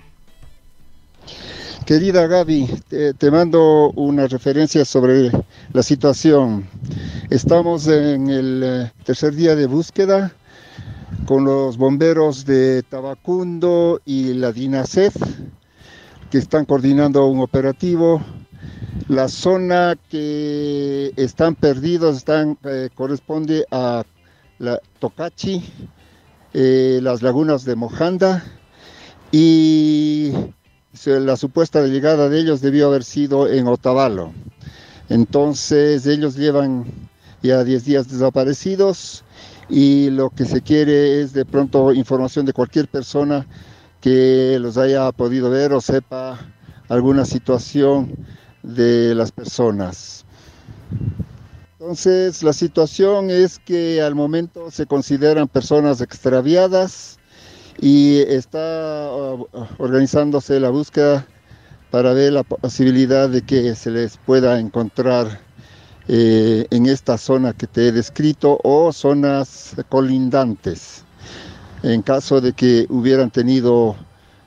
Querida 1.87 2.27
Gaby, 2.27 2.69
te, 3.19 3.31
mando 3.31 3.91
una 3.93 4.27
referencia 4.27 4.85
sobre 4.85 5.31
la 5.73 5.83
situación. 5.83 6.69
Estamos 7.31 7.87
en 7.89 8.29
el 8.29 8.63
eh, 8.65 8.93
tercer 9.05 9.35
día 9.35 9.57
de 9.57 9.67
búsqueda 9.67 10.33
con 11.27 11.45
los 11.45 11.77
bomberos 11.77 12.45
de 12.45 12.83
Tabacundo 12.83 14.01
y 14.05 14.35
la 14.35 14.53
DINASEF 14.53 15.17
que 16.31 16.39
están 16.39 16.65
coordinando 16.65 17.27
un 17.27 17.41
operativo. 17.41 18.23
La 19.09 19.29
zona 19.29 19.97
que 20.11 21.13
están 21.17 21.55
perdidos 21.55 22.17
están, 22.17 22.59
eh, 22.65 22.89
corresponde 22.95 23.65
a 23.71 24.05
la 24.59 24.81
Tocachi, 24.99 25.63
eh, 26.53 27.01
las 27.03 27.23
lagunas 27.23 27.65
de 27.65 27.77
Mojanda 27.77 28.45
y 29.33 30.33
la 31.05 31.37
supuesta 31.37 31.87
llegada 31.87 32.29
de 32.29 32.41
ellos 32.41 32.61
debió 32.61 32.89
haber 32.89 33.05
sido 33.05 33.49
en 33.49 33.69
Otavalo. 33.69 34.33
Entonces 35.09 36.07
ellos 36.07 36.37
llevan 36.37 36.87
ya 37.43 37.65
10 37.65 37.85
días 37.85 38.09
desaparecidos 38.09 39.25
y 39.69 40.11
lo 40.11 40.31
que 40.31 40.45
se 40.45 40.63
quiere 40.63 41.21
es 41.21 41.33
de 41.33 41.45
pronto 41.45 41.93
información 41.93 42.45
de 42.45 42.53
cualquier 42.53 42.89
persona 42.89 43.47
que 44.01 44.59
los 44.61 44.77
haya 44.79 45.11
podido 45.13 45.51
ver 45.51 45.73
o 45.73 45.81
sepa 45.81 46.39
alguna 46.89 47.25
situación 47.25 48.17
de 48.63 49.15
las 49.15 49.33
personas. 49.33 50.25
Entonces 51.79 52.43
la 52.43 52.53
situación 52.53 53.31
es 53.31 53.59
que 53.59 54.03
al 54.03 54.15
momento 54.15 54.71
se 54.71 54.87
consideran 54.87 55.49
personas 55.49 56.01
extraviadas, 56.01 57.21
y 57.81 58.19
está 58.19 59.11
uh, 59.11 59.47
organizándose 59.79 60.61
la 60.61 60.71
búsqueda 60.71 61.27
para 61.91 62.13
ver 62.13 62.35
la 62.35 62.43
posibilidad 62.43 63.29
de 63.29 63.43
que 63.43 63.75
se 63.75 63.91
les 63.91 64.17
pueda 64.19 64.61
encontrar 64.61 65.41
eh, 66.09 66.67
en 66.71 66.87
esta 66.87 67.19
zona 67.19 67.53
que 67.53 67.67
te 67.67 67.89
he 67.89 67.93
descrito 67.93 68.61
o 68.63 68.93
zonas 68.93 69.75
colindantes. 69.89 71.05
En 71.83 72.03
caso 72.03 72.41
de 72.41 72.53
que 72.53 72.87
hubieran 72.91 73.31
tenido 73.31 73.97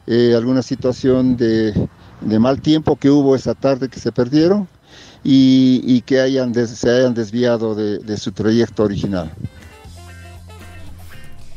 eh, 0.08 0.34
alguna 0.38 0.62
situación 0.62 1.36
de, 1.36 1.74
mal 2.40 2.62
tiempo 2.62 2.96
que 2.96 3.10
hubo 3.10 3.36
esa 3.36 3.54
tarde 3.54 3.90
que 3.90 4.00
se 4.00 4.12
perdieron 4.12 4.68
y, 5.24 6.02
que 6.02 6.20
hayan 6.20 6.54
se 6.54 6.90
hayan 6.90 7.14
desviado 7.14 7.76
de 7.76 8.18
su 8.18 8.32
trayecto 8.32 8.84
original. 8.84 9.32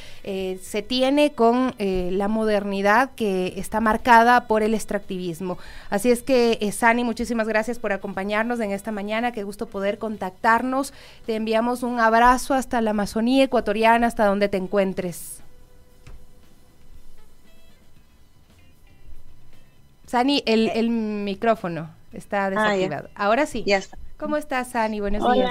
se 0.62 0.82
tiene 0.82 1.32
con 1.32 1.74
la 1.78 2.28
modernidad 2.28 3.10
que 3.16 3.54
está 3.56 3.80
marcada 3.80 4.46
por 4.46 4.62
el 4.62 4.74
extractivismo. 4.74 5.58
Así 5.88 6.10
es 6.10 6.22
que, 6.22 6.70
Sani, 6.72 7.04
muchísimas 7.04 7.48
gracias 7.48 7.78
por 7.78 7.92
acompañarnos 7.92 8.60
en 8.60 8.72
esta 8.72 8.92
mañana. 8.92 9.32
Qué 9.32 9.42
gusto 9.42 9.66
poder 9.66 9.98
contactarnos. 9.98 10.92
Te 11.26 11.36
enviamos 11.36 11.82
un 11.82 12.00
abrazo 12.00 12.54
hasta 12.54 12.80
la 12.80 12.90
Amazonía 12.90 13.44
ecuatoriana, 13.44 14.06
hasta 14.06 14.26
donde 14.26 14.48
te 14.48 14.56
encuentres. 14.56 15.40
Sani, 20.10 20.42
el, 20.44 20.90
micrófono 20.90 21.88
está 22.12 22.46
ah, 22.46 22.50
desactivado. 22.50 23.10
Ahora 23.14 23.46
sí. 23.46 23.62
Ya 23.64 23.76
está. 23.76 23.96
¿Cómo 24.16 24.36
estás, 24.36 24.72
Sani? 24.72 24.98
Buenos 24.98 25.22
días. 25.32 25.48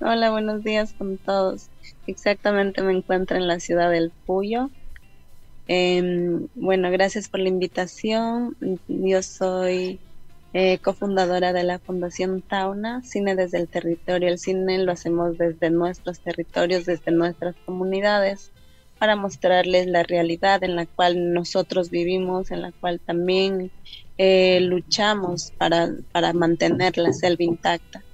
Hola, 0.00 0.30
buenos 0.30 0.62
días 0.62 0.94
con 0.96 1.18
todos. 1.18 1.68
Exactamente 2.06 2.80
me 2.80 2.92
encuentro 2.92 3.36
en 3.36 3.48
la 3.48 3.58
ciudad 3.58 3.90
del 3.90 4.12
Puyo. 4.24 4.70
Em, 5.66 6.46
bueno, 6.54 6.92
gracias 6.92 7.28
por 7.28 7.40
la 7.40 7.48
invitación. 7.48 8.56
Yo 8.86 9.20
soy 9.20 9.98
eh, 10.52 10.78
cofundadora 10.78 11.52
de 11.52 11.64
la 11.64 11.80
Fundación 11.80 12.40
Tauna, 12.40 13.02
Cine 13.02 13.34
desde 13.34 13.58
el 13.58 13.66
Territorio. 13.66 14.28
El 14.28 14.38
cine 14.38 14.78
lo 14.78 14.92
hacemos 14.92 15.38
desde 15.38 15.70
nuestros 15.70 16.20
territorios, 16.20 16.86
desde 16.86 17.10
nuestras 17.10 17.56
comunidades, 17.66 18.52
para 19.02 19.16
mostrarles 19.16 19.88
la 19.88 20.04
realidad 20.04 20.62
en 20.62 20.76
la 20.76 20.86
cual 20.86 21.32
nosotros 21.32 21.90
vivimos, 21.90 22.52
en 22.52 22.62
la 22.62 22.70
cual 22.78 23.00
también 23.04 23.72
eh, 24.16 24.60
luchamos 24.60 25.52
para, 25.58 25.88
para 26.12 26.32
mantener 26.32 26.96
la 26.98 27.12
selva 27.12 27.42
intacta. 27.42 28.04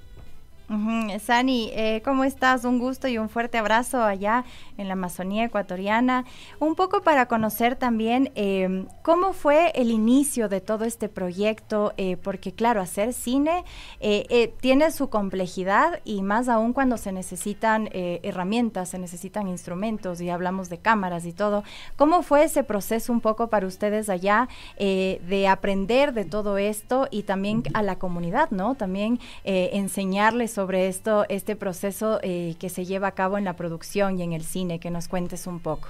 Sani, 1.19 1.71
eh, 1.73 2.03
¿cómo 2.05 2.23
estás? 2.23 2.63
Un 2.63 2.77
gusto 2.77 3.07
y 3.07 3.17
un 3.17 3.27
fuerte 3.27 3.57
abrazo 3.57 4.03
allá 4.03 4.45
en 4.77 4.87
la 4.87 4.93
Amazonía 4.93 5.45
ecuatoriana. 5.45 6.25
Un 6.59 6.75
poco 6.75 7.01
para 7.01 7.25
conocer 7.25 7.75
también 7.75 8.31
em, 8.35 8.85
cómo 9.01 9.33
fue 9.33 9.71
el 9.73 9.89
inicio 9.89 10.47
de 10.47 10.61
todo 10.61 10.85
este 10.85 11.09
proyecto, 11.09 11.93
eh, 11.97 12.17
porque 12.17 12.53
claro, 12.53 12.81
hacer 12.81 13.13
cine 13.13 13.63
eh, 13.99 14.53
tiene 14.61 14.91
su 14.91 15.09
complejidad 15.09 16.01
y 16.05 16.21
más 16.21 16.47
aún 16.47 16.73
cuando 16.73 16.97
se 16.97 17.11
necesitan 17.11 17.89
herramientas, 17.91 18.89
se 18.89 18.99
necesitan 18.99 19.47
instrumentos 19.47 20.21
y 20.21 20.29
hablamos 20.29 20.69
de 20.69 20.77
cámaras 20.77 21.25
y 21.25 21.33
todo. 21.33 21.63
¿Cómo 21.95 22.21
fue 22.21 22.43
ese 22.43 22.63
proceso 22.63 23.11
un 23.11 23.21
poco 23.21 23.49
para 23.49 23.65
ustedes 23.65 24.09
allá 24.09 24.47
de 24.77 25.47
aprender 25.49 26.13
de 26.13 26.25
todo 26.25 26.57
esto 26.57 27.07
y 27.09 27.23
también 27.23 27.63
a 27.73 27.81
la 27.81 27.97
comunidad, 27.97 28.51
¿no? 28.51 28.75
También 28.75 29.19
enseñarles 29.43 30.58
sobre 30.59 30.89
esto, 30.89 31.25
este 31.29 31.55
proceso 31.55 32.19
eh, 32.21 32.55
que 32.59 32.67
se 32.67 32.83
lleva 32.83 33.07
a 33.07 33.11
cabo 33.13 33.37
en 33.37 33.45
la 33.45 33.55
producción 33.55 34.19
y 34.19 34.23
en 34.23 34.33
el 34.33 34.43
cine, 34.43 34.77
que 34.81 34.89
nos 34.89 35.07
cuentes 35.07 35.47
un 35.47 35.61
poco. 35.61 35.87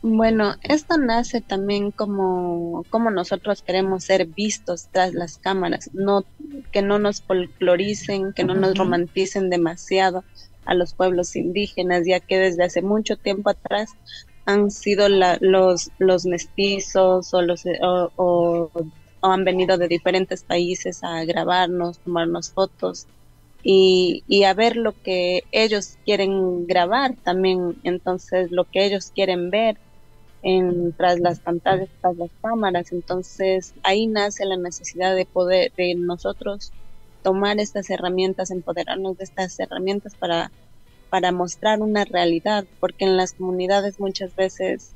Bueno, 0.00 0.54
esto 0.62 0.96
nace 0.96 1.42
también 1.42 1.90
como, 1.90 2.82
como 2.88 3.10
nosotros 3.10 3.60
queremos 3.60 4.04
ser 4.04 4.24
vistos 4.24 4.88
tras 4.90 5.12
las 5.12 5.36
cámaras, 5.36 5.90
no 5.92 6.24
que 6.72 6.80
no 6.80 6.98
nos 6.98 7.20
folcloricen, 7.20 8.32
que 8.32 8.44
no 8.44 8.54
nos 8.54 8.74
romanticen 8.78 9.50
demasiado 9.50 10.24
a 10.64 10.72
los 10.72 10.94
pueblos 10.94 11.36
indígenas, 11.36 12.06
ya 12.06 12.20
que 12.20 12.38
desde 12.38 12.64
hace 12.64 12.80
mucho 12.80 13.18
tiempo 13.18 13.50
atrás 13.50 13.90
han 14.46 14.70
sido 14.70 15.10
los, 15.10 15.90
los 15.98 16.24
mestizos 16.24 17.34
o, 17.34 17.42
los, 17.42 17.64
o 17.82 18.70
han 19.20 19.44
venido 19.44 19.76
de 19.76 19.88
diferentes 19.88 20.42
países 20.42 21.04
a 21.04 21.22
grabarnos, 21.26 21.98
tomarnos 21.98 22.50
fotos 22.50 23.06
y, 23.68 24.44
a 24.44 24.54
ver 24.54 24.76
lo 24.76 24.92
que 25.02 25.42
ellos 25.50 25.98
quieren 26.04 26.66
grabar 26.68 27.16
también, 27.24 27.80
entonces 27.82 28.52
lo 28.52 28.64
que 28.64 28.86
ellos 28.86 29.10
quieren 29.12 29.50
ver 29.50 29.76
en, 30.42 30.92
tras 30.92 31.18
las 31.18 31.40
pantallas, 31.40 31.88
tras 32.00 32.16
las 32.16 32.30
cámaras, 32.40 32.92
entonces 32.92 33.74
ahí 33.82 34.06
nace 34.06 34.44
la 34.44 34.56
necesidad 34.56 35.16
de 35.16 35.26
poder, 35.26 35.72
de 35.76 35.96
nosotros 35.96 36.72
tomar 37.22 37.58
estas 37.58 37.90
herramientas, 37.90 38.52
empoderarnos 38.52 39.16
de 39.16 39.24
estas 39.24 39.58
herramientas 39.58 40.14
para, 40.14 40.52
para 41.10 41.32
mostrar 41.32 41.82
una 41.82 42.04
realidad, 42.04 42.66
porque 42.78 43.04
en 43.04 43.16
las 43.16 43.32
comunidades 43.32 43.98
muchas 43.98 44.36
veces 44.36 44.94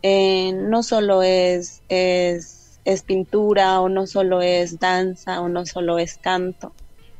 eh, 0.00 0.54
no 0.54 0.82
solo 0.82 1.22
es, 1.22 1.82
es, 1.88 2.80
es 2.86 3.02
pintura 3.02 3.82
o 3.82 3.90
no 3.90 4.06
solo 4.06 4.40
es 4.40 4.78
danza 4.78 5.42
o 5.42 5.50
no 5.50 5.66
solo 5.66 5.98
es 5.98 6.16
canto, 6.16 6.72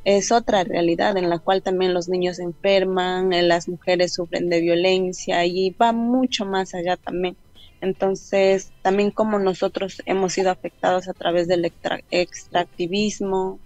es 0.07 0.31
otra 0.31 0.63
realidad 0.63 1.17
en 1.17 1.29
la 1.29 1.41
cual 1.41 1.63
también 1.63 1.93
los 1.93 2.09
niños 2.09 2.37
se 2.37 2.45
enferman, 2.45 3.33
eh, 3.33 3.43
las 3.43 3.69
mujeres 3.69 4.15
sufren 4.15 4.49
de 4.49 4.61
violencia 4.61 5.45
y 5.45 5.71
va 5.71 5.91
mucho 5.93 6.47
más 6.47 6.75
allá 6.77 6.97
también. 6.97 7.37
Entonces, 7.81 8.71
también 8.83 9.11
como 9.11 9.41
nosotros 9.41 10.01
hemos 10.07 10.33
sido 10.33 10.53
afectados 10.53 11.09
a 11.09 11.13
través 11.13 11.49
del 11.49 11.73
extractivismo. 12.13 13.59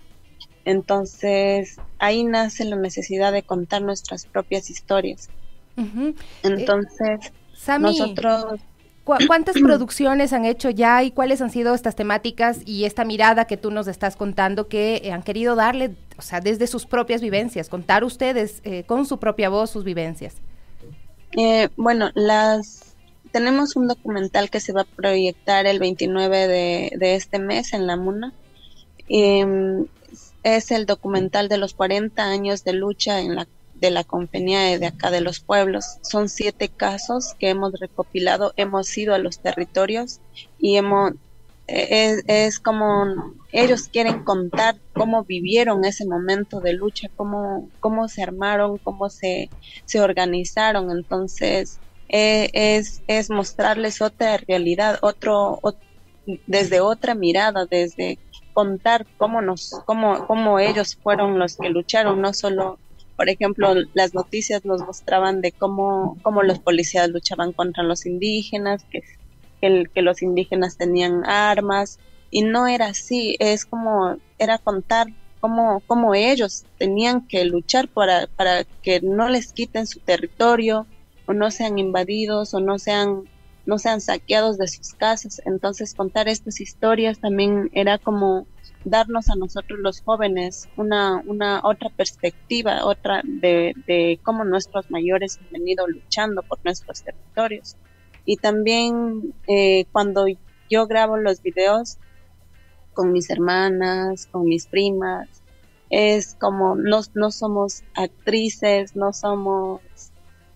Entonces, 0.64 1.76
ahí 1.99 2.24
nace 2.24 2.64
la 2.64 2.76
necesidad 2.76 3.32
de 3.32 3.43
contar 3.43 3.82
nuestras 3.82 4.24
propias 4.24 4.70
historias. 4.70 5.28
Entonces, 6.43 7.32
nosotros 7.78 8.61
¿Cuántas 9.05 9.57
producciones 9.62 10.32
han 10.32 10.45
hecho 10.45 10.70
ya 10.70 11.03
y 11.03 11.11
cuáles 11.11 11.41
han 11.41 11.51
sido 11.51 11.74
estas 11.74 11.97
temáticas 11.97 12.61
y 12.64 12.84
esta 12.84 13.05
mirada 13.05 13.47
que 13.47 13.57
tú 13.57 13.70
nos 13.70 13.88
estás 13.88 14.16
contando 14.16 14.68
que 14.68 15.01
eh, 15.05 15.12
han 15.12 15.22
querido 15.22 15.57
darle, 15.57 15.95
o 16.21 16.23
sea, 16.23 16.41
desde 16.41 16.66
sus 16.66 16.85
propias 16.85 17.23
vivencias, 17.23 17.71
contar 17.71 18.05
ustedes 18.05 18.61
eh, 18.62 18.85
con 18.85 19.07
su 19.07 19.18
propia 19.18 19.49
voz 19.49 19.71
sus 19.71 19.85
vivencias? 19.85 20.37
Eh, 21.33 21.71
bueno, 21.77 22.11
las 22.14 22.95
tenemos 23.33 23.75
un 23.75 23.89
documental 23.89 24.51
que 24.51 24.61
se 24.61 24.75
va 24.75 24.83
a 24.83 24.85
proyectar 24.85 25.66
el 25.66 25.79
29 25.79 26.47
de, 26.47 26.93
de 26.95 27.14
este 27.14 27.39
mes 27.39 27.73
en 27.73 27.87
la 27.87 27.97
MUNA. 27.97 28.35
Em, 29.09 29.87
es 30.43 30.71
el 30.71 30.85
documental 30.85 31.49
de 31.49 31.57
los 31.57 31.73
40 31.73 32.23
años 32.23 32.64
de 32.64 32.75
lucha 32.75 33.21
en 33.21 33.35
la 33.35 33.49
de 33.81 33.91
la 33.91 34.05
compañía 34.05 34.79
de 34.79 34.87
acá 34.87 35.11
de 35.11 35.23
los 35.23 35.41
pueblos. 35.41 35.97
Son 36.03 36.29
siete 36.29 36.68
casos 36.68 37.35
que 37.39 37.49
hemos 37.49 37.73
recopilado, 37.81 38.53
hemos 38.57 38.97
ido 38.99 39.14
a 39.14 39.18
los 39.18 39.39
territorios 39.39 40.21
y 40.59 40.77
hemos 40.77 41.12
es, 41.71 42.61
como 42.61 43.35
ellos 43.53 43.89
quieren 43.89 44.25
contar 44.25 44.81
cómo 44.95 45.25
vivieron 45.25 45.85
ese 45.85 46.07
momento 46.07 46.61
de 46.61 46.73
lucha, 46.75 47.09
cómo, 47.16 47.71
cómo 47.81 48.09
se 48.09 48.23
armaron, 48.23 48.79
cómo 48.79 49.09
se, 49.11 49.53
se 49.85 50.01
organizaron. 50.01 50.91
Entonces, 50.91 51.81
eh, 52.09 52.51
es, 52.53 53.03
es 53.07 53.31
mostrarles 53.31 54.01
otra 54.03 54.39
realidad, 54.49 54.99
otro, 55.03 55.61
desde 56.47 56.81
otra 56.81 57.14
mirada, 57.14 57.66
desde 57.71 58.18
contar 58.53 59.07
cómo 59.16 59.43
nos, 59.43 59.71
cómo, 59.87 60.27
cómo 60.27 60.59
ellos 60.59 60.99
fueron 61.03 61.39
los 61.39 61.57
que 61.57 61.71
lucharon, 61.71 62.21
no 62.21 62.35
solo 62.35 62.81
por 63.21 63.29
ejemplo, 63.29 63.75
las 63.93 64.14
noticias 64.14 64.64
nos 64.64 64.81
mostraban 64.81 65.43
de 65.43 65.53
cómo, 65.53 66.18
cómo 66.23 66.43
los 66.43 66.59
policías 66.59 67.11
luchaban 67.11 67.53
contra 67.53 67.83
los 67.83 68.07
indígenas, 68.07 68.87
que, 68.91 69.01
que, 69.61 70.03
los 70.03 70.23
indígenas 70.23 70.77
tenían 70.77 71.25
armas, 71.25 71.99
y 72.31 72.43
no 72.43 72.67
era 72.67 72.87
así, 72.87 73.37
es 73.39 73.65
como, 73.65 74.17
era 74.39 74.59
contar 74.59 75.09
cómo, 75.41 75.83
cómo 75.87 76.15
ellos 76.15 76.65
tenían 76.79 77.27
que 77.27 77.45
luchar 77.45 77.89
para, 77.89 78.27
para 78.29 78.65
que 78.83 79.01
no 79.01 79.29
les 79.29 79.53
quiten 79.53 79.87
su 79.87 80.01
territorio, 80.01 80.87
o 81.27 81.33
no 81.33 81.51
sean 81.51 81.79
invadidos, 81.79 82.55
o 82.55 82.61
no 82.61 82.79
sean 82.79 83.25
no 83.67 83.79
sean 83.79 84.01
saqueados 84.01 84.59
de 84.59 84.69
sus 84.69 84.95
casas. 84.95 85.41
Entonces 85.45 85.95
contar 85.95 86.29
estas 86.29 86.61
historias 86.61 87.21
también 87.21 87.71
era 87.73 87.99
como 87.99 88.47
darnos 88.85 89.29
a 89.29 89.37
nosotros 89.37 89.79
los 89.79 90.01
jóvenes 90.01 90.69
una, 90.77 91.23
una 91.27 91.61
otra 91.63 91.91
perspectiva, 91.91 92.85
otra 92.85 93.23
de, 93.25 93.75
de 93.87 94.19
cómo 94.23 94.45
nuestros 94.45 94.91
mayores 94.91 95.39
han 95.39 95.51
venido 95.53 95.87
luchando 95.87 96.43
por 96.43 96.59
nuestros 96.65 97.03
territorios. 97.03 97.77
Y 98.25 98.37
también 98.37 99.35
eh, 99.47 99.87
cuando 99.93 100.27
yo 100.68 100.87
grabo 100.87 101.16
los 101.16 101.43
videos 101.43 101.99
con 102.93 103.12
mis 103.12 103.31
hermanas, 103.31 104.27
con 104.27 104.45
mis 104.45 104.66
primas, 104.66 105.29
es 105.91 106.35
como 106.35 106.77
no, 106.77 107.01
no 107.14 107.31
somos 107.31 107.83
actrices, 107.95 108.95
no 108.95 109.12
somos, 109.12 109.81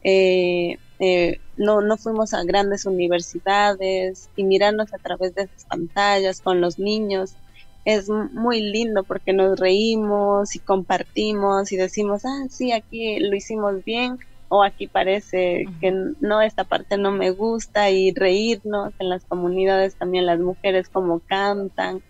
eh, 0.02 0.78
eh, 1.00 1.40
no, 1.56 1.80
no 1.80 1.96
fuimos 1.96 2.34
a 2.34 2.44
grandes 2.44 2.86
universidades 2.86 4.30
y 4.36 4.44
mirarnos 4.44 4.92
a 4.94 4.98
través 4.98 5.34
de 5.34 5.42
esas 5.42 5.64
pantallas 5.64 6.40
con 6.40 6.60
los 6.60 6.78
niños 6.78 7.36
es 7.84 8.08
muy 8.08 8.60
lindo 8.60 9.04
porque 9.04 9.32
nos 9.32 9.58
reímos 9.58 10.56
y 10.56 10.60
compartimos 10.60 11.70
y 11.70 11.76
decimos, 11.76 12.24
ah, 12.24 12.46
sí, 12.48 12.72
aquí 12.72 13.18
lo 13.20 13.36
hicimos 13.36 13.84
bien 13.84 14.18
o 14.48 14.62
aquí 14.62 14.86
parece 14.88 15.64
que 15.80 15.92
no, 16.20 16.40
esta 16.42 16.64
parte 16.64 16.98
no 16.98 17.10
me 17.10 17.30
gusta 17.30 17.90
y 17.90 18.12
reírnos 18.12 18.92
en 18.98 19.08
las 19.08 19.24
comunidades 19.24 19.96
también 19.96 20.26
las 20.26 20.38
mujeres 20.38 20.88
como 20.88 21.20
cantan. 21.20 22.02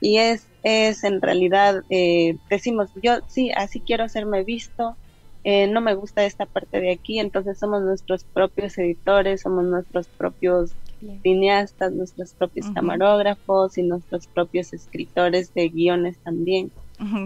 Y 0.00 0.18
es, 0.18 0.50
es 0.62 1.04
en 1.04 1.22
realidad, 1.22 1.82
eh, 1.88 2.36
decimos, 2.50 2.90
yo 3.02 3.18
sí, 3.26 3.50
así 3.56 3.80
quiero 3.80 4.04
hacerme 4.04 4.44
visto, 4.44 4.98
eh, 5.44 5.66
no 5.66 5.80
me 5.80 5.94
gusta 5.94 6.24
esta 6.24 6.46
parte 6.46 6.80
de 6.80 6.92
aquí, 6.92 7.18
entonces 7.18 7.58
somos 7.58 7.82
nuestros 7.82 8.24
propios 8.24 8.76
editores, 8.78 9.42
somos 9.42 9.64
nuestros 9.64 10.08
propios 10.08 10.74
cineastas, 11.22 11.92
nuestros 11.92 12.34
propios 12.34 12.70
camarógrafos 12.70 13.76
y 13.76 13.82
nuestros 13.82 14.26
propios 14.28 14.72
escritores 14.72 15.52
de 15.54 15.68
guiones 15.68 16.18
también. 16.22 16.72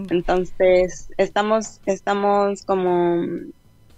Entonces, 0.09 1.09
estamos, 1.17 1.79
estamos 1.85 2.65
como, 2.65 3.23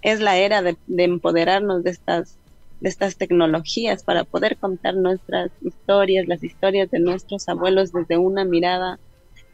es 0.02 0.20
la 0.20 0.38
era 0.38 0.62
de, 0.62 0.78
empoderarnos 0.88 1.84
de 1.84 1.92
estas, 1.92 2.40
de 2.80 2.90
estas 2.90 3.18
tecnologías 3.18 4.04
para 4.04 4.24
poder 4.24 4.58
contar 4.58 4.96
nuestras 4.96 5.52
historias, 5.62 6.28
las 6.28 6.44
historias 6.44 6.90
de 6.92 7.00
nuestros 7.00 7.48
abuelos 7.48 7.92
desde 7.92 8.18
una 8.18 8.46
mirada 8.46 9.00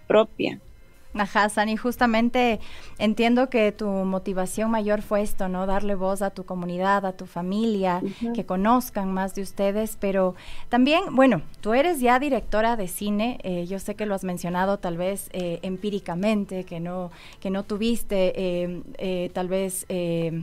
propia. 0.07 0.61
Ajá, 1.13 1.49
Sani, 1.49 1.77
justamente 1.77 2.59
entiendo 2.99 3.49
que 3.49 3.71
tu 3.71 3.87
motivación 3.87 4.69
mayor 4.69 5.01
fue 5.01 5.21
esto, 5.21 5.47
¿no? 5.47 5.65
Darle 5.65 5.95
voz 5.95 6.21
a 6.21 6.29
tu 6.29 6.43
comunidad, 6.43 7.05
a 7.05 7.13
tu 7.13 7.25
familia, 7.25 8.01
que 8.35 8.45
conozcan 8.45 9.13
más 9.13 9.33
de 9.33 9.41
ustedes, 9.41 9.97
pero 9.99 10.35
también, 10.69 11.15
bueno, 11.15 11.41
tú 11.61 11.73
eres 11.73 11.99
ya 11.99 12.19
directora 12.19 12.75
de 12.75 12.87
cine, 12.87 13.39
eh, 13.43 13.65
yo 13.65 13.79
sé 13.79 13.95
que 13.95 14.05
lo 14.05 14.13
has 14.15 14.23
mencionado 14.23 14.77
tal 14.77 14.97
vez 14.97 15.29
eh, 15.31 15.59
empíricamente, 15.61 16.65
que 16.65 16.79
no, 16.79 17.11
que 17.39 17.49
no 17.49 17.63
tuviste 17.63 18.33
eh, 18.35 19.31
tal 19.33 19.47
vez 19.47 19.85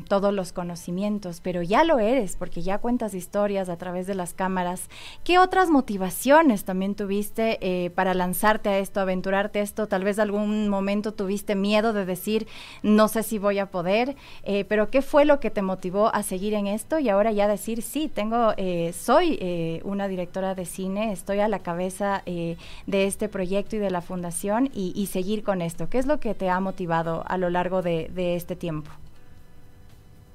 todos 0.08 0.32
los 0.32 0.52
conocimientos, 0.52 1.40
pero 1.40 1.62
ya 1.62 1.84
lo 1.84 1.98
eres, 1.98 2.36
porque 2.36 2.62
ya 2.62 2.78
cuentas 2.78 3.14
historias 3.14 3.68
a 3.68 3.76
través 3.76 4.06
de 4.06 4.14
las 4.14 4.34
cámaras. 4.34 4.88
¿Qué 5.22 5.38
otras 5.38 5.70
motivaciones 5.70 6.64
también 6.64 6.94
tuviste 6.94 7.92
para 7.94 8.14
lanzarte 8.14 8.70
a 8.70 8.78
esto, 8.78 9.00
aventurarte 9.00 9.60
a 9.60 9.62
esto, 9.62 9.86
tal 9.86 10.04
vez 10.04 10.18
algún 10.18 10.53
momento 10.68 11.12
tuviste 11.12 11.55
miedo 11.55 11.92
de 11.92 12.05
decir, 12.05 12.46
no 12.82 13.09
sé 13.09 13.22
si 13.22 13.38
voy 13.38 13.59
a 13.59 13.66
poder, 13.66 14.16
eh, 14.44 14.64
pero 14.68 14.90
¿qué 14.90 15.02
fue 15.02 15.24
lo 15.24 15.40
que 15.40 15.50
te 15.50 15.62
motivó 15.62 16.14
a 16.14 16.22
seguir 16.22 16.55
en 16.55 16.66
esto 16.66 16.98
y 16.98 17.09
ahora 17.09 17.32
ya 17.32 17.48
decir, 17.48 17.82
sí, 17.82 18.11
tengo, 18.12 18.52
eh, 18.57 18.92
soy 18.92 19.38
eh, 19.40 19.80
una 19.84 20.09
directora 20.09 20.55
de 20.55 20.64
cine, 20.64 21.12
estoy 21.12 21.40
a 21.40 21.48
la 21.48 21.59
cabeza 21.61 22.22
de 22.24 22.57
este 22.86 23.28
proyecto 23.28 23.76
y 23.76 23.78
de 23.78 23.90
la 23.90 24.00
fundación 24.00 24.70
y, 24.74 25.07
seguir 25.07 25.44
con 25.44 25.61
esto? 25.62 25.88
¿Qué 25.88 25.98
es 25.98 26.07
lo 26.07 26.18
que 26.18 26.34
te 26.34 26.48
ha 26.48 26.59
motivado 26.61 27.24
a 27.26 27.36
lo 27.36 27.50
largo 27.50 27.82
de, 27.82 28.11
este 28.34 28.57
tiempo? 28.57 28.90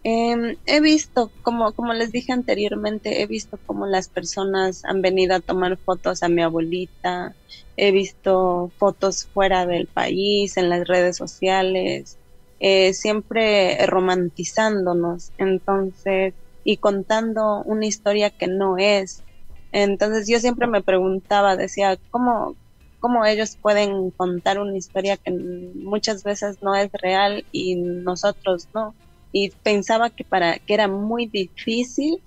Em, 0.04 0.58
he 0.66 0.80
visto, 0.82 1.34
como, 1.42 1.74
como 1.74 1.94
les 1.94 2.12
dije 2.12 2.32
anteriormente, 2.32 3.22
he 3.22 3.28
visto 3.28 3.60
cómo 3.66 3.86
las 3.86 4.10
personas 4.10 4.84
han 4.86 5.02
venido 5.02 5.36
a 5.36 5.42
tomar 5.42 5.78
fotos 5.84 6.24
a 6.24 6.30
mi 6.30 6.42
abuelita, 6.42 7.36
he 7.76 7.92
visto 7.92 8.74
fotos 8.78 9.30
fuera 9.34 9.66
del 9.66 9.90
país, 9.90 10.56
en 10.58 10.70
las 10.70 10.88
redes 10.88 11.18
sociales, 11.18 12.18
eh, 12.60 12.94
siempre 12.94 13.86
romantizándonos, 13.88 15.34
entonces, 15.38 16.36
y 16.64 16.78
contando 16.78 17.62
una 17.66 17.86
historia 17.86 18.30
que 18.32 18.48
no 18.48 18.78
es. 18.78 19.26
Entonces 19.72 20.28
yo 20.30 20.40
siempre 20.40 20.68
me 20.68 20.82
preguntaba, 20.84 21.58
decía, 21.58 22.00
¿cómo, 22.10 22.58
cómo 23.00 23.26
ellos 23.26 23.58
pueden 23.62 24.12
contar 24.12 24.60
una 24.60 24.78
historia 24.78 25.18
que 25.18 25.32
muchas 25.76 26.24
veces 26.24 26.58
no 26.62 26.74
es 26.76 26.90
real 26.94 27.46
y 27.52 27.76
nosotros 27.76 28.70
no? 28.74 28.96
Y 29.32 29.52
pensaba 29.64 30.10
que 30.10 30.24
para 30.24 30.60
que 30.60 30.74
era 30.74 30.88
muy 30.88 31.28
difícil 31.28 32.22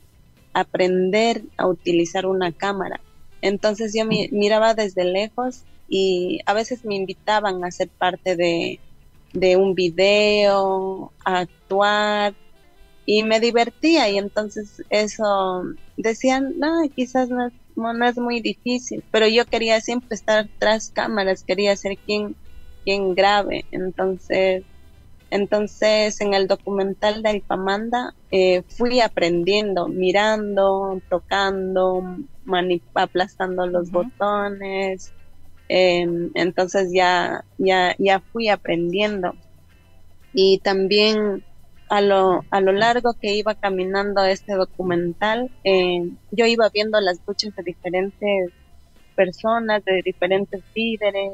aprender 0.53 1.43
a 1.57 1.67
utilizar 1.67 2.27
una 2.27 2.53
cámara. 2.53 3.01
Entonces 3.41 3.93
yo 3.97 4.05
miraba 4.07 4.75
desde 4.75 5.05
lejos 5.05 5.65
y 5.89 6.41
a 6.47 6.55
veces 6.55 6.85
me 6.85 6.95
invitaban 6.95 7.65
a 7.65 7.71
ser 7.71 7.91
parte 7.99 8.37
de, 8.37 8.81
un 9.57 9.75
video, 9.75 11.13
a 11.25 11.41
actuar 11.41 12.35
y 13.05 13.25
me 13.25 13.41
divertía 13.41 14.09
y 14.09 14.19
entonces 14.19 14.83
eso 14.91 15.65
decían, 15.97 16.55
no, 16.59 16.83
quizás 16.95 17.29
no 17.31 17.47
es, 17.47 17.53
no, 17.77 18.07
es 18.07 18.17
muy 18.19 18.41
difícil, 18.41 19.05
pero 19.11 19.27
yo 19.27 19.45
quería 19.47 19.81
siempre 19.81 20.15
estar 20.15 20.49
tras 20.59 20.91
cámaras, 20.91 21.45
quería 21.45 21.75
ser 21.77 21.99
quien, 22.07 22.37
quien 22.85 23.15
grabe, 23.15 23.65
entonces 23.71 24.65
entonces, 25.33 26.21
en 26.21 26.35
el 26.35 26.47
documental 26.47 27.23
de 27.23 27.31
Alpamanda 27.31 28.15
eh, 28.31 28.63
fui 28.69 29.01
aprendiendo, 29.01 29.89
mirando, 29.89 31.01
tocando, 31.09 32.19
aplastando 32.93 33.67
los 33.67 33.91
botones. 33.91 35.15
Em, 35.71 36.31
entonces 36.35 36.91
ya, 36.93 37.47
ya, 37.57 37.97
ya 37.99 38.21
fui 38.21 38.51
aprendiendo. 38.51 39.33
Y 40.35 40.59
también 40.59 41.43
a 41.89 42.03
lo, 42.03 42.45
a 42.51 42.61
lo 42.61 42.73
largo 42.73 43.15
que 43.15 43.35
iba 43.35 43.55
caminando 43.55 44.23
este 44.27 44.53
documental, 44.53 45.51
em, 45.65 46.19
yo 46.31 46.45
iba 46.45 46.69
viendo 46.69 47.01
las 47.01 47.23
luchas 47.27 47.57
de 47.57 47.63
diferentes 47.63 48.51
personas, 49.17 49.83
de 49.87 50.03
diferentes 50.05 50.63
líderes, 50.75 51.33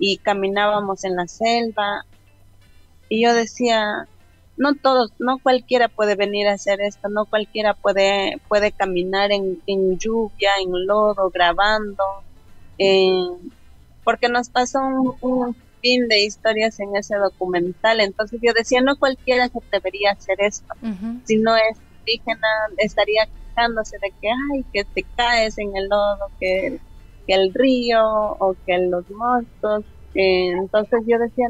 y 0.00 0.16
caminábamos 0.16 1.04
en 1.04 1.14
la 1.14 1.28
selva 1.28 2.04
y 3.10 3.24
yo 3.24 3.34
decía, 3.34 4.08
no 4.56 4.74
todos, 4.74 5.12
no 5.18 5.38
cualquiera 5.38 5.88
puede 5.88 6.14
venir 6.14 6.46
a 6.46 6.52
hacer 6.52 6.80
esto, 6.80 7.08
no 7.08 7.26
cualquiera 7.26 7.74
puede, 7.74 8.40
puede 8.48 8.72
caminar 8.72 9.32
en, 9.32 9.60
en 9.66 9.98
lluvia, 9.98 10.50
en 10.62 10.86
lodo, 10.86 11.28
grabando, 11.30 12.04
porque 14.04 14.28
nos 14.28 14.48
pasó 14.48 14.78
un, 15.20 15.56
fin 15.82 16.08
de 16.08 16.20
historias 16.20 16.78
en 16.78 16.94
ese 16.94 17.16
documental, 17.16 18.00
entonces 18.00 18.38
yo 18.42 18.52
decía, 18.52 18.82
no 18.82 18.96
cualquiera 18.96 19.48
se 19.48 19.60
debería 19.72 20.12
hacer 20.12 20.36
esto, 20.40 20.74
si 21.24 21.38
no 21.38 21.56
es 21.56 21.78
indígena, 22.00 22.48
estaría 22.76 23.26
quejándose 23.26 23.96
de 24.02 24.12
que, 24.20 24.28
ay, 24.28 24.64
que 24.74 24.84
te 24.84 25.04
caes 25.16 25.56
en 25.56 25.74
el 25.74 25.88
lodo, 25.88 26.30
que, 26.38 26.78
que 27.26 27.32
el 27.32 27.54
río 27.54 28.02
o 28.04 28.54
que 28.66 28.76
los 28.76 29.08
monstruos, 29.08 29.84
entonces 30.12 31.00
yo 31.06 31.18
decía, 31.18 31.48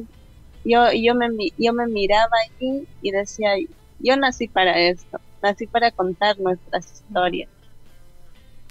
yo, 0.64 0.92
yo, 0.92 1.14
me, 1.14 1.28
yo 1.58 1.72
me 1.72 1.86
miraba 1.86 2.36
allí 2.44 2.86
y 3.02 3.10
decía, 3.10 3.50
yo 3.98 4.16
nací 4.16 4.48
para 4.48 4.78
esto, 4.78 5.20
nací 5.42 5.66
para 5.66 5.90
contar 5.90 6.38
nuestras 6.38 6.92
historias. 6.92 7.48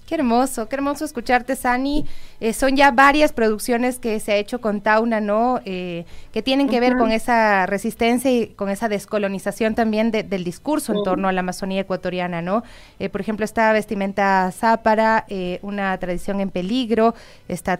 Qué 0.09 0.15
hermoso, 0.15 0.67
qué 0.67 0.75
hermoso 0.75 1.05
escucharte, 1.05 1.55
Sani. 1.55 2.03
Eh, 2.39 2.53
son 2.53 2.75
ya 2.75 2.89
varias 2.89 3.31
producciones 3.31 3.99
que 3.99 4.19
se 4.19 4.31
ha 4.31 4.37
hecho 4.37 4.59
con 4.59 4.81
Tauna, 4.81 5.21
¿no? 5.21 5.61
Eh, 5.65 6.03
que 6.33 6.41
tienen 6.41 6.67
que 6.67 6.79
ver 6.79 6.97
con 6.97 7.11
esa 7.11 7.67
resistencia 7.67 8.31
y 8.31 8.47
con 8.47 8.69
esa 8.69 8.89
descolonización 8.89 9.75
también 9.75 10.09
del 10.09 10.43
discurso 10.43 10.93
en 10.93 11.03
torno 11.03 11.27
a 11.27 11.31
la 11.31 11.41
Amazonía 11.41 11.81
ecuatoriana, 11.81 12.41
¿no? 12.41 12.63
Eh, 12.97 13.09
por 13.09 13.21
ejemplo, 13.21 13.45
está 13.45 13.71
Vestimenta 13.71 14.51
Zápara, 14.51 15.27
una 15.61 15.95
tradición 15.99 16.39
en 16.39 16.49
peligro, 16.49 17.13
está 17.47 17.79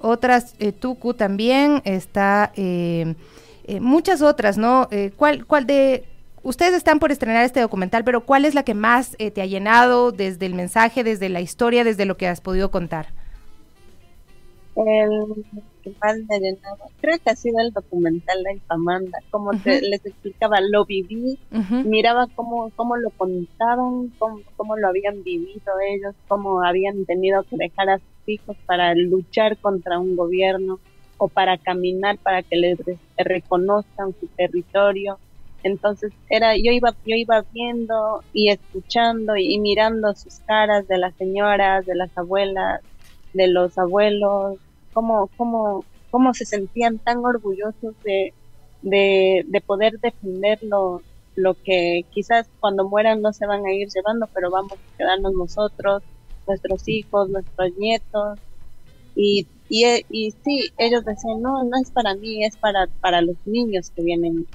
otras, 0.00 0.54
Tucu 0.80 1.12
también, 1.12 1.82
está... 1.84 2.52
Eh, 3.68 3.80
muchas 3.80 4.22
otras, 4.22 4.56
¿no? 4.56 4.86
Eh, 4.92 5.10
¿cuál, 5.16 5.44
¿Cuál 5.44 5.66
de... 5.66 6.04
Ustedes 6.44 6.74
están 6.74 7.00
por 7.00 7.10
estrenar 7.10 7.44
este 7.44 7.60
documental, 7.60 8.04
pero 8.04 8.24
¿cuál 8.24 8.44
es 8.44 8.54
la 8.54 8.62
que 8.62 8.74
más 8.74 9.16
eh, 9.18 9.32
te 9.32 9.42
ha 9.42 9.46
llenado 9.46 10.12
desde 10.12 10.46
el 10.46 10.54
mensaje, 10.54 11.02
desde 11.02 11.28
la 11.28 11.40
historia, 11.40 11.82
desde 11.82 12.04
lo 12.04 12.16
que 12.16 12.28
has 12.28 12.40
podido 12.40 12.70
contar? 12.70 13.08
El 14.76 15.44
que 15.82 15.92
más 16.00 16.16
me 16.28 16.36
ha 16.36 16.38
llenado, 16.38 16.78
creo 17.00 17.18
que 17.18 17.30
ha 17.30 17.34
sido 17.34 17.58
el 17.58 17.72
documental 17.72 18.40
de 18.44 18.52
Infamanda, 18.52 19.18
como 19.30 19.50
les 19.64 20.06
explicaba, 20.06 20.60
lo 20.60 20.84
viví, 20.84 21.36
miraba 21.84 22.28
cómo, 22.36 22.70
cómo 22.76 22.96
lo 22.96 23.10
contaban, 23.10 24.12
cómo, 24.18 24.40
cómo 24.56 24.76
lo 24.76 24.86
habían 24.86 25.24
vivido 25.24 25.72
ellos, 25.88 26.14
cómo 26.28 26.62
habían 26.62 27.06
tenido 27.06 27.42
que 27.44 27.56
dejar 27.56 27.88
a 27.88 27.98
sus 27.98 28.28
hijos 28.28 28.56
para 28.66 28.94
luchar 28.94 29.56
contra 29.56 29.98
un 29.98 30.14
gobierno 30.14 30.78
o 31.18 31.28
para 31.28 31.58
caminar 31.58 32.18
para 32.18 32.42
que 32.42 32.56
les 32.56 32.78
reconozcan 33.16 34.14
su 34.18 34.26
territorio. 34.28 35.18
Entonces 35.62 36.12
era 36.28 36.56
yo 36.56 36.70
iba 36.72 36.94
yo 37.04 37.16
iba 37.16 37.44
viendo 37.52 38.22
y 38.32 38.50
escuchando 38.50 39.36
y, 39.36 39.58
mirando 39.58 40.14
sus 40.14 40.38
caras 40.40 40.86
de 40.88 40.98
las 40.98 41.14
señoras, 41.14 41.86
de 41.86 41.94
las 41.94 42.16
abuelas, 42.16 42.80
de 43.32 43.48
los 43.48 43.76
abuelos, 43.78 44.58
cómo 44.92 45.28
cómo 45.36 45.84
cómo 46.10 46.34
se 46.34 46.44
sentían 46.44 46.98
tan 46.98 47.24
orgullosos 47.24 47.94
de 48.04 48.32
de, 48.82 49.44
de 49.48 49.60
poder 49.60 49.98
defender 49.98 50.58
lo, 50.62 51.02
lo 51.34 51.54
que 51.54 52.04
quizás 52.10 52.48
cuando 52.60 52.88
mueran 52.88 53.20
no 53.20 53.32
se 53.32 53.46
van 53.46 53.64
a 53.66 53.72
ir 53.72 53.88
llevando, 53.88 54.28
pero 54.32 54.50
vamos 54.50 54.72
a 54.72 54.96
quedarnos 54.96 55.32
nosotros, 55.34 56.02
nuestros 56.46 56.88
hijos, 56.88 57.28
nuestros 57.28 57.76
nietos, 57.76 58.38
y 59.14 59.46
y, 59.68 59.84
y 60.10 60.30
sí, 60.44 60.70
ellos 60.78 61.04
decían, 61.04 61.42
no, 61.42 61.64
no 61.64 61.76
es 61.82 61.90
para 61.90 62.14
mí, 62.14 62.44
es 62.44 62.56
para, 62.56 62.86
para 63.00 63.20
los 63.20 63.36
niños 63.44 63.90
que 63.90 64.02
vienen, 64.02 64.46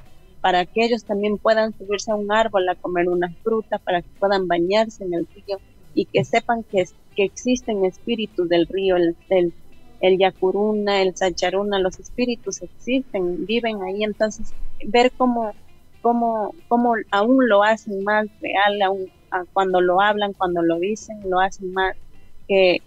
para 0.42 0.66
que 0.66 0.86
ellos 0.86 1.04
también 1.04 1.38
puedan 1.38 1.74
subirse 1.78 2.12
a 2.12 2.16
un 2.16 2.32
árbol 2.32 2.68
a 2.70 2.76
comer 2.76 3.10
una 3.10 3.34
fruta, 3.44 3.78
para 3.80 4.02
que 4.02 4.10
puedan 4.20 4.48
bañarse 4.48 5.04
en 5.04 5.14
el 5.14 5.28
río 5.34 5.60
y 5.94 6.06
que 6.06 6.24
sepan 6.24 6.64
que, 6.64 6.86
que 7.16 7.24
existen 7.24 7.86
espíritus 7.86 8.48
del 8.48 8.68
río, 8.68 8.96
el, 8.96 9.16
el, 9.30 9.54
el 10.00 10.18
yacuruna, 10.18 11.02
el 11.02 11.16
sacharuna, 11.16 11.80
los 11.80 12.00
espíritus 12.00 12.62
existen, 12.62 13.46
viven 13.46 13.82
ahí, 13.84 14.04
entonces 14.04 14.54
ver 14.86 15.12
cómo, 15.18 15.54
cómo, 16.02 16.56
cómo 16.68 16.94
aún 17.12 17.48
lo 17.48 17.64
hacen 17.64 18.04
más 18.04 18.28
real, 18.40 18.82
aún, 18.82 19.12
cuando 19.54 19.82
lo 19.82 20.02
hablan, 20.02 20.34
cuando 20.34 20.62
lo 20.62 20.80
dicen, 20.80 21.20
lo 21.30 21.40
hacen 21.40 21.72
más, 21.74 21.96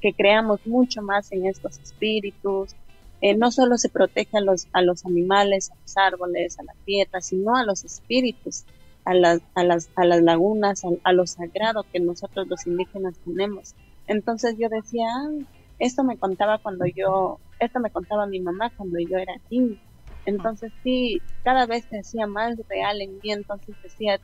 que, 0.00 0.12
creamos 0.14 0.66
mucho 0.66 1.00
más 1.00 1.32
en 1.32 1.46
estos 1.46 1.78
espíritus. 1.78 2.74
Eh, 3.22 3.34
no 3.34 3.50
solo 3.50 3.78
se 3.78 3.88
protege 3.88 4.36
a 4.36 4.40
los, 4.42 4.68
a 4.72 4.82
los 4.82 5.06
animales, 5.06 5.70
a 5.70 5.76
los 5.80 5.96
árboles, 5.96 6.58
a 6.58 6.64
la 6.64 6.74
tierra, 6.84 7.22
sino 7.22 7.56
a 7.56 7.64
los 7.64 7.82
espíritus, 7.84 8.64
a 9.06 9.14
las, 9.14 9.40
a 9.54 9.64
las, 9.64 9.88
a 9.96 10.04
las 10.04 10.22
lagunas, 10.22 10.82
a, 11.02 11.12
lo 11.12 11.26
sagrado 11.26 11.86
que 11.90 12.00
nosotros 12.00 12.46
los 12.48 12.66
indígenas 12.66 13.14
tenemos. 13.24 13.74
Entonces 14.06 14.56
yo 14.58 14.68
decía, 14.68 15.06
ah, 15.08 15.30
esto 15.78 16.04
me 16.04 16.18
contaba 16.18 16.58
cuando 16.58 16.84
yo, 16.84 17.38
esto 17.58 17.80
me 17.80 17.90
contaba 17.90 18.26
mi 18.26 18.40
mamá 18.40 18.70
cuando 18.76 18.98
yo 18.98 19.16
era 19.16 19.34
niña. 19.50 19.78
Entonces 20.26 20.72
sí, 20.82 21.22
cada 21.42 21.64
vez 21.64 21.86
se 21.88 22.00
hacía 22.00 22.26
más 22.26 22.58
real 22.68 23.00
en 23.00 23.14
mí, 23.22 23.32
entonces 23.32 23.74
decía, 23.82 24.20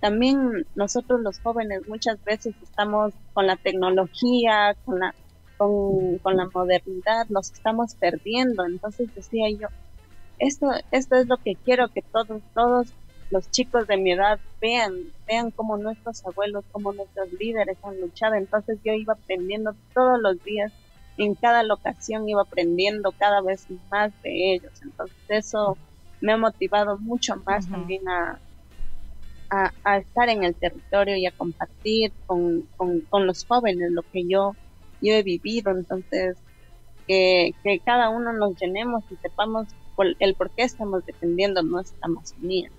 también 0.00 0.66
nosotros 0.74 1.20
los 1.20 1.38
jóvenes 1.40 1.86
muchas 1.88 2.22
veces 2.24 2.54
estamos 2.62 3.14
con 3.34 3.46
la 3.46 3.56
tecnología, 3.56 4.76
con 4.84 5.00
la, 5.00 5.14
con, 5.56 6.18
con 6.18 6.36
la 6.36 6.48
modernidad, 6.52 7.26
nos 7.28 7.52
estamos 7.52 7.94
perdiendo. 7.94 8.64
Entonces 8.64 9.14
decía 9.14 9.48
yo, 9.50 9.68
esto, 10.38 10.70
esto 10.90 11.16
es 11.16 11.26
lo 11.26 11.36
que 11.38 11.54
quiero 11.54 11.88
que 11.88 12.02
todos, 12.02 12.42
todos 12.54 12.92
los 13.30 13.50
chicos 13.50 13.86
de 13.86 13.96
mi 13.96 14.12
edad 14.12 14.38
vean, 14.60 14.94
vean 15.26 15.50
cómo 15.50 15.76
nuestros 15.76 16.24
abuelos, 16.24 16.64
cómo 16.72 16.92
nuestros 16.92 17.32
líderes 17.32 17.78
han 17.82 18.00
luchado. 18.00 18.34
Entonces 18.34 18.78
yo 18.84 18.92
iba 18.92 19.14
aprendiendo 19.14 19.74
todos 19.94 20.20
los 20.20 20.42
días, 20.44 20.72
en 21.18 21.34
cada 21.34 21.62
locación 21.62 22.28
iba 22.28 22.42
aprendiendo 22.42 23.12
cada 23.12 23.40
vez 23.40 23.66
más 23.90 24.12
de 24.22 24.54
ellos. 24.54 24.72
Entonces 24.82 25.16
eso 25.28 25.76
me 26.20 26.32
ha 26.32 26.36
motivado 26.36 26.98
mucho 26.98 27.36
más 27.44 27.68
también 27.68 28.06
a, 28.08 28.38
a, 29.50 29.98
estar 29.98 30.28
en 30.28 30.44
el 30.44 30.54
territorio 30.54 31.16
y 31.16 31.26
a 31.26 31.32
compartir 31.32 32.12
con, 32.26 32.68
con, 32.76 33.26
los 33.26 33.44
jóvenes 33.44 33.90
lo 33.92 34.02
que 34.02 34.26
yo, 34.26 34.54
yo 35.00 35.12
he 35.12 35.22
vivido. 35.22 35.70
Entonces, 35.70 36.36
que, 37.06 37.54
cada 37.84 38.08
uno 38.10 38.32
nos 38.32 38.56
llenemos 38.60 39.04
y 39.10 39.16
sepamos 39.16 39.68
el 40.18 40.34
por 40.34 40.50
qué 40.50 40.62
estamos 40.62 41.04
defendiendo 41.06 41.62
nuestra 41.62 41.98
Amazonía. 42.02 42.70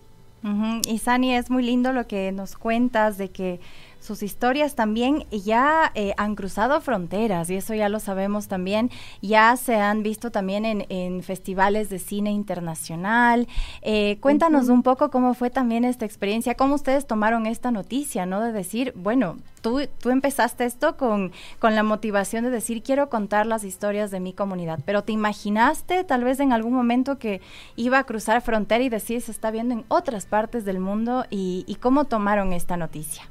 Y 0.88 0.99
Sani, 0.99 1.34
es 1.36 1.49
muy 1.49 1.63
lindo 1.63 1.91
lo 1.91 2.07
que 2.07 2.32
nos 2.32 2.55
cuentas 2.55 3.18
de 3.18 3.30
que 3.30 3.59
sus 4.08 4.24
historias 4.24 4.74
también 4.74 5.26
ya 5.32 5.91
eh, 5.93 6.14
han 6.16 6.36
cruzado 6.36 6.80
fronteras 6.80 7.49
y 7.49 7.58
eso 7.58 7.74
ya 7.74 7.89
lo 7.89 7.99
sabemos 7.99 8.47
también. 8.47 8.89
Ya 9.22 9.55
se 9.58 9.76
han 9.76 10.01
visto 10.01 10.32
también 10.32 10.86
en, 10.88 11.24
festivales 11.24 11.89
de 11.89 11.99
cine 11.99 12.32
internacional. 12.32 13.49
Eh, 13.82 14.18
cuéntanos 14.22 14.70
un 14.70 14.82
poco 14.82 15.12
cómo 15.12 15.34
fue 15.34 15.49
también 15.49 15.84
esta 15.84 16.05
experiencia, 16.05 16.55
cómo 16.55 16.76
ustedes 16.76 17.05
tomaron 17.05 17.47
esta 17.47 17.70
noticia, 17.70 18.26
¿no? 18.26 18.39
De 18.39 18.53
decir, 18.53 18.93
bueno, 18.95 19.38
tú, 19.62 19.82
tú 19.99 20.10
empezaste 20.10 20.64
esto 20.64 20.95
con, 20.95 21.34
con 21.60 21.76
la 21.76 21.84
motivación 21.84 22.45
de 22.45 22.49
decir, 22.49 22.84
quiero 22.84 23.10
contar 23.10 23.45
las 23.45 23.66
historias 23.66 24.10
de 24.10 24.22
mi 24.22 24.32
comunidad, 24.32 24.80
pero 24.86 25.03
¿te 25.03 25.12
imaginaste 25.12 26.05
tal 26.05 26.24
vez 26.24 26.39
en 26.39 26.53
algún 26.53 26.74
momento 26.74 27.20
que 27.20 27.41
iba 27.76 27.99
a 27.99 28.05
cruzar 28.05 28.41
frontera 28.41 28.86
y 28.86 28.89
decir, 28.89 29.22
se 29.22 29.32
está 29.32 29.51
viendo 29.51 29.74
en 29.74 29.84
otras 29.89 30.26
partes 30.26 30.64
del 30.64 30.80
mundo 30.80 31.26
y, 31.30 31.66
y 31.68 31.76
cómo 31.76 32.05
tomaron 32.05 32.53
esta 32.53 32.78
noticia? 32.78 33.30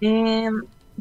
Eh, 0.00 0.48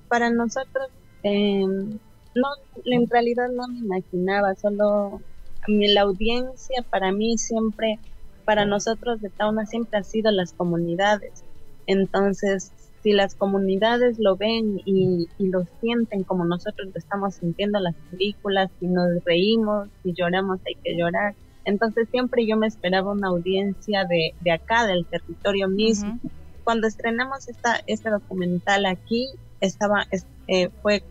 para 0.08 0.30
nosotros, 0.30 0.88
eh, 1.24 1.66
no, 1.66 2.48
en 2.86 3.10
realidad 3.10 3.50
no 3.50 3.68
me 3.68 3.80
imaginaba, 3.80 4.56
solo 4.56 5.22
la 5.68 6.02
audiencia 6.02 6.84
para 6.89 7.12
mí 7.12 7.38
siempre, 7.38 8.00
para 8.45 8.66
nosotros 8.66 9.22
de 9.22 9.30
Tauna 9.30 9.66
siempre 9.66 10.00
ha 10.00 10.04
sido 10.04 10.32
las 10.32 10.54
comunidades. 10.54 11.43
Entonces, 11.88 12.72
si 13.04 13.14
las 13.14 13.36
comunidades 13.36 14.18
lo 14.20 14.36
ven 14.36 14.82
y, 14.86 15.28
lo 15.39 15.66
sienten 15.82 16.24
como 16.24 16.45
nosotros 16.45 16.88
lo 16.88 16.98
estamos 16.98 17.36
sintiendo 17.36 17.80
las 17.80 17.95
películas, 18.12 18.70
y 18.82 18.88
nos 18.88 19.24
reímos, 19.24 19.89
y 20.04 20.14
lloramos, 20.14 20.60
hay 20.66 20.76
que 20.84 20.98
llorar. 20.98 21.36
Entonces 21.66 22.08
siempre 22.10 22.48
yo 22.48 22.56
me 22.56 22.68
esperaba 22.68 23.12
una 23.12 23.28
audiencia 23.28 24.06
de, 24.06 24.34
de 24.39 24.52
acá, 24.52 24.88
del 24.88 25.06
territorio 25.06 25.68
mismo 25.68 26.20
cuando 26.68 26.86
estrenamos 26.86 27.47
esta, 27.47 27.82
este 27.88 28.09
documental 28.09 28.88
aquí, 28.88 29.30
estaba, 29.61 30.05
eh, 30.49 30.68
fue 30.82 31.01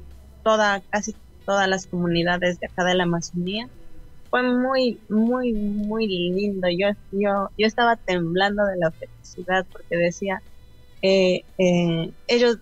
toda, 0.45 0.83
casi 0.91 1.15
todas 1.47 1.67
las 1.67 1.87
comunidades 1.87 2.61
de 2.61 2.67
acá 2.67 2.85
de 2.85 2.95
la 2.95 3.05
Amazonía. 3.05 3.67
Fue 4.29 4.43
muy, 4.43 5.01
muy, 5.09 5.55
muy 5.55 6.09
lindo. 6.09 6.69
Yo, 6.69 6.89
yo, 7.11 7.49
yo 7.57 7.67
estaba 7.67 7.97
temblando 7.97 8.67
de 8.67 8.77
la 8.77 8.91
felicidad 8.91 9.65
porque 9.73 9.97
decía, 9.97 10.43
eh, 11.01 11.41
eh, 11.57 12.13
ellos 12.27 12.59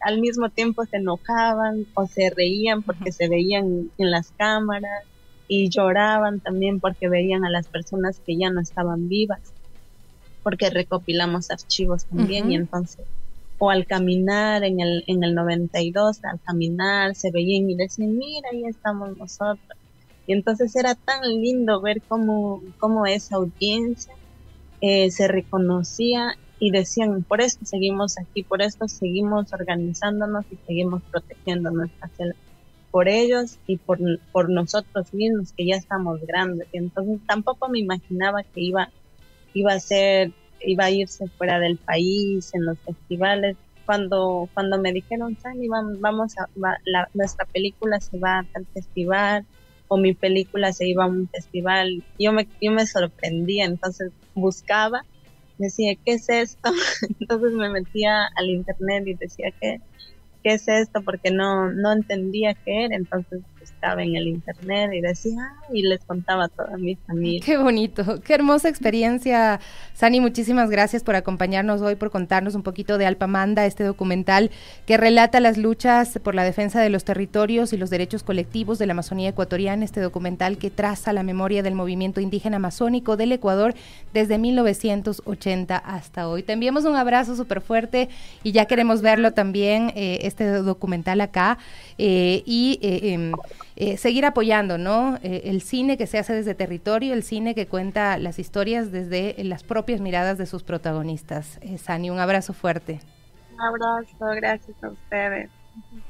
al 0.00 0.20
mismo 0.20 0.48
tiempo 0.48 0.84
se 0.84 0.96
enojaban 0.96 1.86
o 1.94 2.08
se 2.08 2.28
reían 2.30 2.82
porque 2.82 3.12
se 3.12 3.28
veían 3.28 3.92
en 3.98 4.10
las 4.10 4.32
cámaras 4.32 5.04
y 5.46 5.68
lloraban 5.68 6.40
también 6.40 6.80
porque 6.80 7.08
veían 7.08 7.44
a 7.44 7.50
las 7.50 7.68
personas 7.68 8.18
que 8.26 8.36
ya 8.36 8.50
no 8.50 8.60
estaban 8.60 9.08
vivas 9.08 9.51
porque 10.42 10.70
recopilamos 10.70 11.50
archivos 11.50 12.04
también 12.06 12.50
y 12.50 12.56
entonces 12.56 13.06
o 13.64 13.70
al 13.70 13.86
caminar 13.86 14.64
en 14.64 14.80
el, 14.80 15.04
en 15.06 15.22
el 15.22 15.36
92, 15.36 16.24
al 16.24 16.40
caminar 16.40 17.14
se 17.14 17.30
veían 17.30 17.70
y 17.70 17.76
decían, 17.76 18.18
mira, 18.18 18.48
ahí 18.50 18.64
estamos 18.64 19.16
nosotros. 19.16 19.78
Y 20.26 20.32
entonces 20.32 20.74
era 20.74 20.96
tan 20.96 21.22
lindo 21.22 21.80
ver 21.80 22.02
cómo, 22.08 22.60
cómo 22.80 23.06
esa 23.06 23.36
audiencia 23.36 24.14
eh, 24.80 25.12
se 25.12 25.28
reconocía 25.28 26.36
y 26.58 26.72
decían, 26.72 27.22
por 27.22 27.40
esto 27.40 27.64
seguimos 27.64 28.18
aquí, 28.18 28.42
por 28.42 28.62
esto 28.62 28.88
seguimos 28.88 29.52
organizándonos 29.52 30.44
y 30.50 30.56
seguimos 30.66 31.00
protegiendo 31.12 31.70
nuestra 31.70 32.10
selva, 32.16 32.34
por 32.90 33.08
ellos 33.08 33.60
y 33.68 33.76
por, 33.76 34.00
por 34.32 34.50
nosotros 34.50 35.14
mismos 35.14 35.52
que 35.52 35.66
ya 35.66 35.76
estamos 35.76 36.20
grandes. 36.26 36.66
Y 36.72 36.78
entonces 36.78 37.20
tampoco 37.28 37.68
me 37.68 37.78
imaginaba 37.78 38.42
que 38.42 38.60
iba 38.60 38.90
iba 39.54 39.72
a 39.72 39.80
ser, 39.80 40.32
iba 40.60 40.84
a 40.86 40.90
irse 40.90 41.26
fuera 41.38 41.58
del 41.58 41.78
país, 41.78 42.50
en 42.54 42.66
los 42.66 42.78
festivales. 42.80 43.56
Cuando, 43.84 44.48
cuando 44.54 44.80
me 44.80 44.92
dijeron, 44.92 45.36
Sani, 45.40 45.68
vamos 45.68 46.34
a, 46.38 46.48
nuestra 47.14 47.46
película 47.46 48.00
se 48.00 48.18
va 48.18 48.38
a 48.38 48.46
tal 48.52 48.66
festival, 48.72 49.46
o 49.88 49.98
mi 49.98 50.14
película 50.14 50.72
se 50.72 50.86
iba 50.86 51.04
a 51.04 51.08
un 51.08 51.28
festival, 51.28 52.02
yo 52.18 52.32
me, 52.32 52.48
yo 52.62 52.72
me 52.72 52.86
sorprendía, 52.86 53.66
entonces 53.66 54.10
buscaba, 54.34 55.04
decía, 55.58 55.94
¿qué 56.04 56.14
es 56.14 56.28
esto? 56.30 56.70
entonces 57.20 57.52
me 57.52 57.68
metía 57.68 58.26
al 58.36 58.48
internet 58.48 59.04
y 59.06 59.14
decía, 59.14 59.52
¿qué, 59.60 59.80
qué 60.42 60.54
es 60.54 60.66
esto? 60.68 61.02
Porque 61.04 61.30
no, 61.30 61.70
no 61.72 61.92
entendía 61.92 62.54
qué 62.64 62.84
era, 62.84 62.96
entonces 62.96 63.42
estaba 63.62 64.02
en 64.02 64.16
el 64.16 64.28
internet 64.28 64.90
y 64.92 65.00
decía, 65.00 65.54
y 65.72 65.82
les 65.82 66.04
contaba 66.04 66.44
a 66.44 66.48
toda 66.48 66.76
mi 66.76 66.96
familia. 66.96 67.40
Qué 67.44 67.56
bonito, 67.56 68.20
qué 68.22 68.34
hermosa 68.34 68.68
experiencia. 68.68 69.60
Sani, 69.94 70.20
muchísimas 70.20 70.70
gracias 70.70 71.02
por 71.02 71.14
acompañarnos 71.14 71.80
hoy, 71.80 71.96
por 71.96 72.10
contarnos 72.10 72.54
un 72.54 72.62
poquito 72.62 72.98
de 72.98 73.06
Alpamanda, 73.06 73.66
este 73.66 73.84
documental 73.84 74.50
que 74.86 74.96
relata 74.96 75.40
las 75.40 75.56
luchas 75.56 76.18
por 76.22 76.34
la 76.34 76.44
defensa 76.44 76.80
de 76.80 76.90
los 76.90 77.04
territorios 77.04 77.72
y 77.72 77.76
los 77.76 77.90
derechos 77.90 78.22
colectivos 78.22 78.78
de 78.78 78.86
la 78.86 78.92
Amazonía 78.92 79.30
ecuatoriana, 79.30 79.84
este 79.84 80.00
documental 80.00 80.58
que 80.58 80.70
traza 80.70 81.12
la 81.12 81.22
memoria 81.22 81.62
del 81.62 81.74
movimiento 81.74 82.20
indígena 82.20 82.56
amazónico 82.56 83.16
del 83.16 83.32
Ecuador 83.32 83.74
desde 84.12 84.38
1980 84.38 85.76
hasta 85.76 86.28
hoy. 86.28 86.42
Te 86.42 86.52
enviamos 86.52 86.84
un 86.84 86.96
abrazo 86.96 87.36
súper 87.36 87.60
fuerte 87.60 88.08
y 88.42 88.52
ya 88.52 88.66
queremos 88.66 89.02
verlo 89.02 89.32
también, 89.32 89.92
eh, 89.94 90.20
este 90.22 90.46
documental 90.46 91.20
acá. 91.20 91.58
Eh, 91.98 92.42
y 92.46 92.78
eh, 92.82 93.12
em, 93.12 93.32
eh, 93.76 93.96
seguir 93.96 94.24
apoyando, 94.26 94.78
¿no? 94.78 95.18
Eh, 95.22 95.42
el 95.46 95.62
cine 95.62 95.96
que 95.96 96.06
se 96.06 96.18
hace 96.18 96.34
desde 96.34 96.54
territorio, 96.54 97.14
el 97.14 97.22
cine 97.22 97.54
que 97.54 97.66
cuenta 97.66 98.18
las 98.18 98.38
historias 98.38 98.92
desde 98.92 99.34
las 99.44 99.62
propias 99.62 100.00
miradas 100.00 100.38
de 100.38 100.46
sus 100.46 100.62
protagonistas. 100.62 101.58
Eh, 101.62 101.78
Sani, 101.78 102.10
un 102.10 102.18
abrazo 102.18 102.52
fuerte. 102.52 103.00
Un 103.52 103.60
abrazo, 103.60 104.26
gracias 104.36 104.82
a 104.82 104.88
ustedes. 104.88 105.50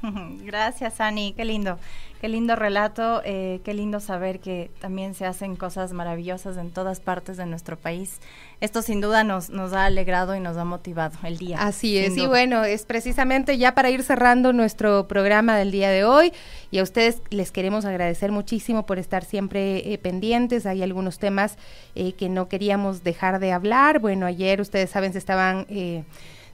Gracias, 0.43 0.99
Ani, 0.99 1.33
qué 1.33 1.45
lindo, 1.45 1.79
qué 2.19 2.27
lindo 2.27 2.55
relato, 2.55 3.21
eh, 3.23 3.61
qué 3.63 3.73
lindo 3.73 3.99
saber 3.99 4.39
que 4.39 4.69
también 4.79 5.13
se 5.13 5.25
hacen 5.25 5.55
cosas 5.55 5.93
maravillosas 5.93 6.57
en 6.57 6.71
todas 6.71 6.99
partes 6.99 7.37
de 7.37 7.45
nuestro 7.45 7.77
país. 7.77 8.19
Esto 8.59 8.81
sin 8.81 9.01
duda 9.01 9.23
nos, 9.23 9.49
nos 9.49 9.73
ha 9.73 9.85
alegrado 9.85 10.35
y 10.35 10.39
nos 10.39 10.57
ha 10.57 10.65
motivado 10.65 11.17
el 11.23 11.37
día. 11.37 11.57
Así 11.61 11.97
es, 11.97 12.17
y 12.17 12.27
bueno, 12.27 12.63
es 12.63 12.85
precisamente 12.85 13.57
ya 13.57 13.75
para 13.75 13.89
ir 13.89 14.03
cerrando 14.03 14.53
nuestro 14.53 15.07
programa 15.07 15.57
del 15.57 15.71
día 15.71 15.89
de 15.89 16.03
hoy 16.03 16.33
y 16.71 16.79
a 16.79 16.83
ustedes 16.83 17.21
les 17.29 17.51
queremos 17.51 17.85
agradecer 17.85 18.31
muchísimo 18.31 18.85
por 18.85 18.99
estar 18.99 19.23
siempre 19.23 19.93
eh, 19.93 19.97
pendientes. 19.97 20.65
Hay 20.65 20.83
algunos 20.83 21.19
temas 21.19 21.57
eh, 21.95 22.13
que 22.13 22.29
no 22.29 22.49
queríamos 22.49 23.03
dejar 23.03 23.39
de 23.39 23.53
hablar. 23.53 23.99
Bueno, 23.99 24.25
ayer 24.25 24.59
ustedes 24.59 24.89
saben, 24.89 25.13
se 25.13 25.19
estaban 25.19 25.65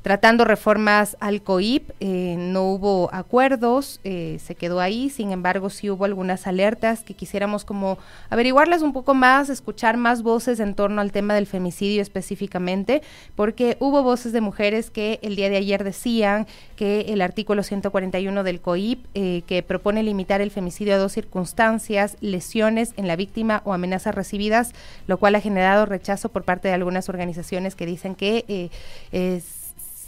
tratando 0.01 0.45
reformas 0.45 1.17
al 1.19 1.41
COIP. 1.41 1.91
Eh, 1.99 2.35
no 2.37 2.63
hubo 2.63 3.09
acuerdos, 3.13 3.99
eh, 4.03 4.39
se 4.43 4.55
quedó 4.55 4.79
ahí, 4.79 5.09
sin 5.09 5.31
embargo 5.31 5.69
sí 5.69 5.89
hubo 5.89 6.05
algunas 6.05 6.47
alertas 6.47 7.03
que 7.03 7.13
quisiéramos 7.13 7.65
como 7.65 7.97
averiguarlas 8.29 8.81
un 8.81 8.93
poco 8.93 9.13
más, 9.13 9.49
escuchar 9.49 9.97
más 9.97 10.23
voces 10.23 10.59
en 10.59 10.73
torno 10.73 11.01
al 11.01 11.11
tema 11.11 11.33
del 11.33 11.47
femicidio 11.47 12.01
específicamente, 12.01 13.01
porque 13.35 13.77
hubo 13.79 14.03
voces 14.03 14.31
de 14.31 14.41
mujeres 14.41 14.89
que 14.89 15.19
el 15.21 15.35
día 15.35 15.49
de 15.49 15.57
ayer 15.57 15.83
decían 15.83 16.47
que 16.75 17.01
el 17.09 17.21
artículo 17.21 17.63
141 17.63 18.43
del 18.43 18.61
COIP, 18.61 19.05
eh, 19.13 19.43
que 19.47 19.63
propone 19.63 20.03
limitar 20.03 20.41
el 20.41 20.51
femicidio 20.51 20.95
a 20.95 20.97
dos 20.97 21.11
circunstancias, 21.11 22.15
lesiones 22.21 22.93
en 22.95 23.07
la 23.07 23.15
víctima 23.15 23.61
o 23.65 23.73
amenazas 23.73 24.15
recibidas, 24.15 24.73
lo 25.07 25.17
cual 25.17 25.35
ha 25.35 25.41
generado 25.41 25.85
rechazo 25.85 26.29
por 26.29 26.43
parte 26.43 26.67
de 26.69 26.73
algunas 26.73 27.09
organizaciones 27.09 27.75
que 27.75 27.85
dicen 27.85 28.15
que 28.15 28.69
es 29.11 29.58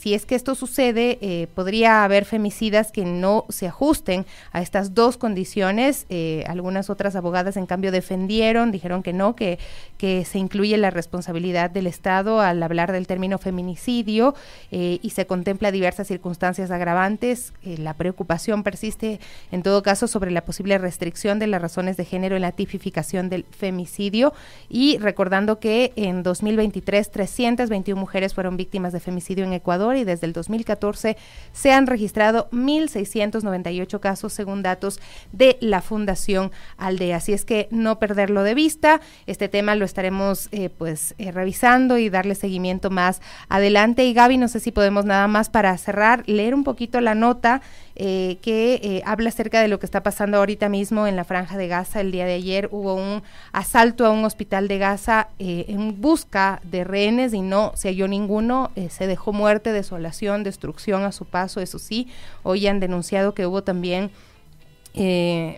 si 0.01 0.15
es 0.15 0.25
que 0.25 0.33
esto 0.33 0.55
sucede, 0.55 1.19
eh, 1.21 1.47
podría 1.53 2.03
haber 2.03 2.25
femicidas 2.25 2.91
que 2.91 3.05
no 3.05 3.45
se 3.49 3.67
ajusten 3.67 4.25
a 4.51 4.63
estas 4.63 4.95
dos 4.95 5.15
condiciones. 5.15 6.07
Eh, 6.09 6.43
algunas 6.47 6.89
otras 6.89 7.15
abogadas, 7.15 7.55
en 7.55 7.67
cambio, 7.67 7.91
defendieron, 7.91 8.71
dijeron 8.71 9.03
que 9.03 9.13
no, 9.13 9.35
que, 9.35 9.59
que 9.99 10.25
se 10.25 10.39
incluye 10.39 10.75
la 10.77 10.89
responsabilidad 10.89 11.69
del 11.69 11.85
Estado 11.85 12.41
al 12.41 12.63
hablar 12.63 12.91
del 12.91 13.05
término 13.05 13.37
feminicidio 13.37 14.33
y 14.71 15.09
se 15.13 15.27
contempla 15.27 15.71
diversas 15.71 16.07
circunstancias 16.07 16.71
agravantes. 16.71 17.53
la 17.63 17.93
preocupación 17.93 18.63
persiste, 18.63 19.19
en 19.51 19.61
todo 19.61 19.83
caso, 19.83 20.07
sobre 20.07 20.31
la 20.31 20.45
posible 20.45 20.77
restricción 20.79 21.37
de 21.37 21.47
las 21.47 21.61
razones 21.61 21.97
de 21.97 22.05
género 22.05 22.35
en 22.35 22.41
la 22.41 22.53
tipificación 22.53 23.29
del 23.29 23.45
femicidio 23.51 24.33
y 24.69 24.97
recordando 24.97 25.59
que 25.59 25.93
en 25.95 26.23
2023 26.23 27.11
321 27.11 27.99
mujeres 27.99 28.33
fueron 28.33 28.57
víctimas 28.57 28.93
de 28.93 28.99
femicidio 28.99 29.43
en 29.43 29.53
Ecuador 29.53 29.90
y 29.97 30.03
desde 30.03 30.27
el 30.27 30.33
2014 30.33 31.17
se 31.53 31.71
han 31.71 31.87
registrado 31.87 32.49
1.698 32.51 33.99
casos 33.99 34.33
según 34.33 34.63
datos 34.63 34.99
de 35.31 35.57
la 35.61 35.81
Fundación 35.81 36.51
Aldea. 36.77 37.17
Así 37.17 37.33
es 37.33 37.45
que 37.45 37.67
no 37.71 37.99
perderlo 37.99 38.43
de 38.43 38.55
vista, 38.55 39.01
este 39.27 39.49
tema 39.49 39.75
lo 39.75 39.85
estaremos 39.85 40.49
eh, 40.51 40.69
pues 40.69 41.15
eh, 41.17 41.31
revisando 41.31 41.97
y 41.97 42.09
darle 42.09 42.35
seguimiento 42.35 42.89
más 42.89 43.21
adelante. 43.49 44.05
Y 44.05 44.13
Gaby, 44.13 44.37
no 44.37 44.47
sé 44.47 44.59
si 44.59 44.71
podemos 44.71 45.05
nada 45.05 45.27
más 45.27 45.49
para 45.49 45.77
cerrar, 45.77 46.23
leer 46.27 46.53
un 46.53 46.63
poquito 46.63 47.01
la 47.01 47.15
nota 47.15 47.61
eh, 48.03 48.39
que 48.41 48.79
eh, 48.81 49.03
habla 49.05 49.29
acerca 49.29 49.61
de 49.61 49.67
lo 49.67 49.77
que 49.77 49.85
está 49.85 50.01
pasando 50.01 50.37
ahorita 50.37 50.69
mismo 50.69 51.05
en 51.05 51.15
la 51.15 51.23
franja 51.23 51.55
de 51.55 51.67
Gaza. 51.67 52.01
El 52.01 52.11
día 52.11 52.25
de 52.25 52.33
ayer 52.33 52.67
hubo 52.71 52.95
un 52.95 53.21
asalto 53.51 54.07
a 54.07 54.09
un 54.09 54.25
hospital 54.25 54.67
de 54.67 54.79
Gaza 54.79 55.27
eh, 55.37 55.65
en 55.67 56.01
busca 56.01 56.61
de 56.63 56.83
rehenes 56.83 57.31
y 57.35 57.41
no 57.41 57.73
se 57.75 57.89
halló 57.89 58.07
ninguno. 58.07 58.71
se 58.89 59.05
dejó 59.05 59.33
muerte, 59.33 59.71
desolación, 59.71 60.43
destrucción 60.43 61.03
a 61.03 61.11
su 61.11 61.25
paso, 61.25 61.61
eso 61.61 61.77
sí. 61.77 62.07
Hoy 62.41 62.65
han 62.65 62.79
denunciado 62.79 63.35
que 63.35 63.45
hubo 63.45 63.61
también... 63.61 64.09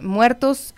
muertos, 0.01 0.73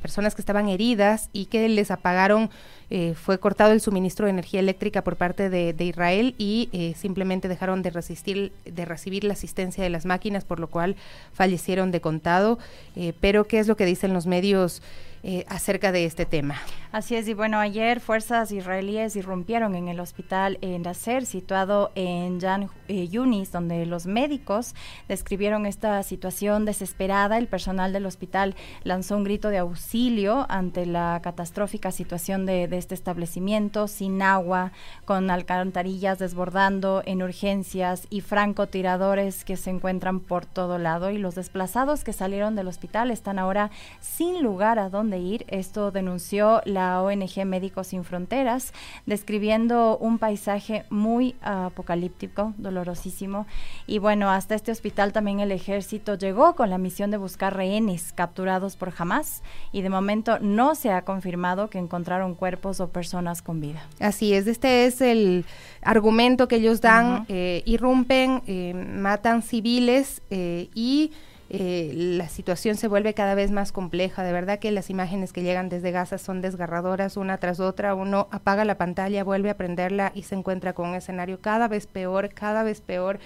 personas 0.00 0.34
que 0.34 0.42
estaban 0.42 0.68
heridas 0.68 1.28
y 1.32 1.46
que 1.46 1.68
les 1.68 1.90
apagaron 1.90 2.50
eh, 2.90 3.14
fue 3.14 3.38
cortado 3.38 3.72
el 3.72 3.82
suministro 3.82 4.24
de 4.24 4.30
energía 4.30 4.60
eléctrica 4.60 5.04
por 5.04 5.16
parte 5.16 5.50
de, 5.50 5.84
Israel 5.84 6.34
y 6.38 6.70
eh, 6.72 6.94
simplemente 6.96 7.46
dejaron 7.46 7.82
de 7.82 7.90
resistir, 7.90 8.52
de 8.64 8.84
recibir 8.86 9.24
la 9.24 9.34
asistencia 9.34 9.84
de 9.84 9.90
las 9.90 10.06
máquinas, 10.06 10.44
por 10.44 10.58
lo 10.58 10.68
cual 10.68 10.96
fallecieron 11.34 11.90
de 11.90 12.00
contado. 12.00 12.58
Eh, 12.96 13.12
pero, 13.20 13.46
¿qué 13.46 13.58
es 13.58 13.66
lo 13.68 13.76
que 13.76 13.84
dicen 13.84 14.14
los 14.14 14.26
medios? 14.26 14.82
Eh, 15.24 15.44
acerca 15.48 15.90
de 15.90 16.04
este 16.04 16.26
tema. 16.26 16.54
Así 16.92 17.16
es, 17.16 17.26
y 17.26 17.34
bueno, 17.34 17.58
ayer 17.58 17.98
fuerzas 17.98 18.52
israelíes 18.52 19.16
irrumpieron 19.16 19.74
en 19.74 19.88
el 19.88 19.98
hospital 19.98 20.58
en 20.62 20.82
Nasser, 20.82 21.26
situado 21.26 21.90
en 21.96 22.40
Jan 22.40 22.70
eh, 22.86 23.08
Yunis, 23.08 23.50
donde 23.50 23.84
los 23.84 24.06
médicos 24.06 24.76
describieron 25.08 25.66
esta 25.66 26.00
situación 26.04 26.64
desesperada. 26.64 27.36
El 27.36 27.48
personal 27.48 27.92
del 27.92 28.06
hospital 28.06 28.54
lanzó 28.84 29.16
un 29.16 29.24
grito 29.24 29.48
de 29.48 29.58
auxilio 29.58 30.46
ante 30.48 30.86
la 30.86 31.20
catastrófica 31.20 31.90
situación 31.90 32.46
de, 32.46 32.68
este 32.70 32.94
establecimiento, 32.94 33.88
sin 33.88 34.22
agua, 34.22 34.70
con 35.04 35.30
alcantarillas 35.30 36.20
desbordando 36.20 37.02
en 37.04 37.22
urgencias 37.24 38.06
y 38.08 38.20
francotiradores 38.20 39.44
que 39.44 39.56
se 39.56 39.70
encuentran 39.70 40.20
por 40.20 40.46
todo 40.46 40.78
lado. 40.78 41.10
Y 41.10 41.18
los 41.18 41.34
desplazados 41.34 42.04
que 42.04 42.12
salieron 42.12 42.54
del 42.54 42.68
hospital 42.68 43.10
están 43.10 43.40
ahora 43.40 43.72
sin 44.00 44.42
lugar 44.42 44.78
a 44.78 44.88
donde 44.88 45.07
de 45.10 45.18
ir. 45.18 45.44
Esto 45.48 45.90
denunció 45.90 46.60
la 46.64 47.02
ONG 47.02 47.44
Médicos 47.44 47.88
Sin 47.88 48.04
Fronteras, 48.04 48.72
describiendo 49.06 49.98
un 49.98 50.18
paisaje 50.18 50.84
muy 50.90 51.34
apocalíptico, 51.42 52.54
dolorosísimo. 52.58 53.46
Y 53.86 53.98
bueno, 53.98 54.30
hasta 54.30 54.54
este 54.54 54.72
hospital 54.72 55.12
también 55.12 55.40
el 55.40 55.52
ejército 55.52 56.14
llegó 56.16 56.54
con 56.54 56.70
la 56.70 56.78
misión 56.78 57.10
de 57.10 57.16
buscar 57.16 57.56
rehenes 57.56 58.12
capturados 58.12 58.76
por 58.76 58.92
Hamas 58.96 59.42
y 59.72 59.82
de 59.82 59.90
momento 59.90 60.38
no 60.40 60.74
se 60.74 60.90
ha 60.90 61.02
confirmado 61.02 61.68
que 61.68 61.78
encontraron 61.78 62.34
cuerpos 62.34 62.80
o 62.80 62.88
personas 62.88 63.42
con 63.42 63.60
vida. 63.60 63.86
Así 64.00 64.34
es, 64.34 64.46
este 64.46 64.86
es 64.86 65.00
el 65.00 65.44
argumento 65.82 66.48
que 66.48 66.56
ellos 66.56 66.80
dan, 66.80 67.26
eh, 67.28 67.62
irrumpen, 67.64 68.42
eh, 68.46 68.74
matan 68.74 69.42
civiles 69.42 70.22
eh, 70.30 70.68
y 70.74 71.12
eh, 71.50 71.92
la 71.94 72.28
situación 72.28 72.76
se 72.76 72.88
vuelve 72.88 73.14
cada 73.14 73.34
vez 73.34 73.50
más 73.50 73.72
compleja. 73.72 74.22
De 74.22 74.32
verdad 74.32 74.58
que 74.58 74.70
las 74.70 74.90
imágenes 74.90 75.32
que 75.32 75.42
llegan 75.42 75.68
desde 75.68 75.90
Gaza 75.90 76.18
son 76.18 76.42
desgarradoras 76.42 77.16
una 77.16 77.38
tras 77.38 77.58
otra. 77.60 77.94
Uno 77.94 78.28
apaga 78.30 78.64
la 78.64 78.76
pantalla, 78.76 79.24
vuelve 79.24 79.50
a 79.50 79.56
prenderla 79.56 80.12
y 80.14 80.22
se 80.22 80.34
encuentra 80.34 80.74
con 80.74 80.90
un 80.90 80.94
escenario 80.96 81.40
cada 81.40 81.68
vez 81.68 81.86
peor, 81.86 82.28
cada 82.34 82.62
vez 82.62 82.80
peor, 82.80 83.18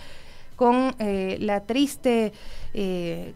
con 0.57 0.95
eh, 0.99 1.37
la 1.41 1.61
triste... 1.61 2.33
Eh, 2.75 3.35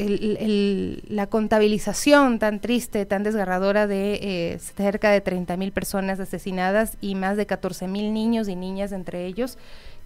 la 0.00 1.26
contabilización 1.26 2.38
tan 2.38 2.60
triste, 2.60 3.04
tan 3.04 3.24
desgarradora 3.24 3.88
de 3.88 4.56
cerca 4.76 5.10
de 5.10 5.20
30 5.20 5.56
mil 5.56 5.72
personas 5.72 6.20
asesinadas 6.20 6.96
y 7.00 7.16
más 7.16 7.36
de 7.36 7.46
14 7.46 7.88
mil 7.88 8.12
niños 8.12 8.46
y 8.46 8.54
niñas 8.54 8.92
entre 8.92 9.26
ellos 9.26 9.58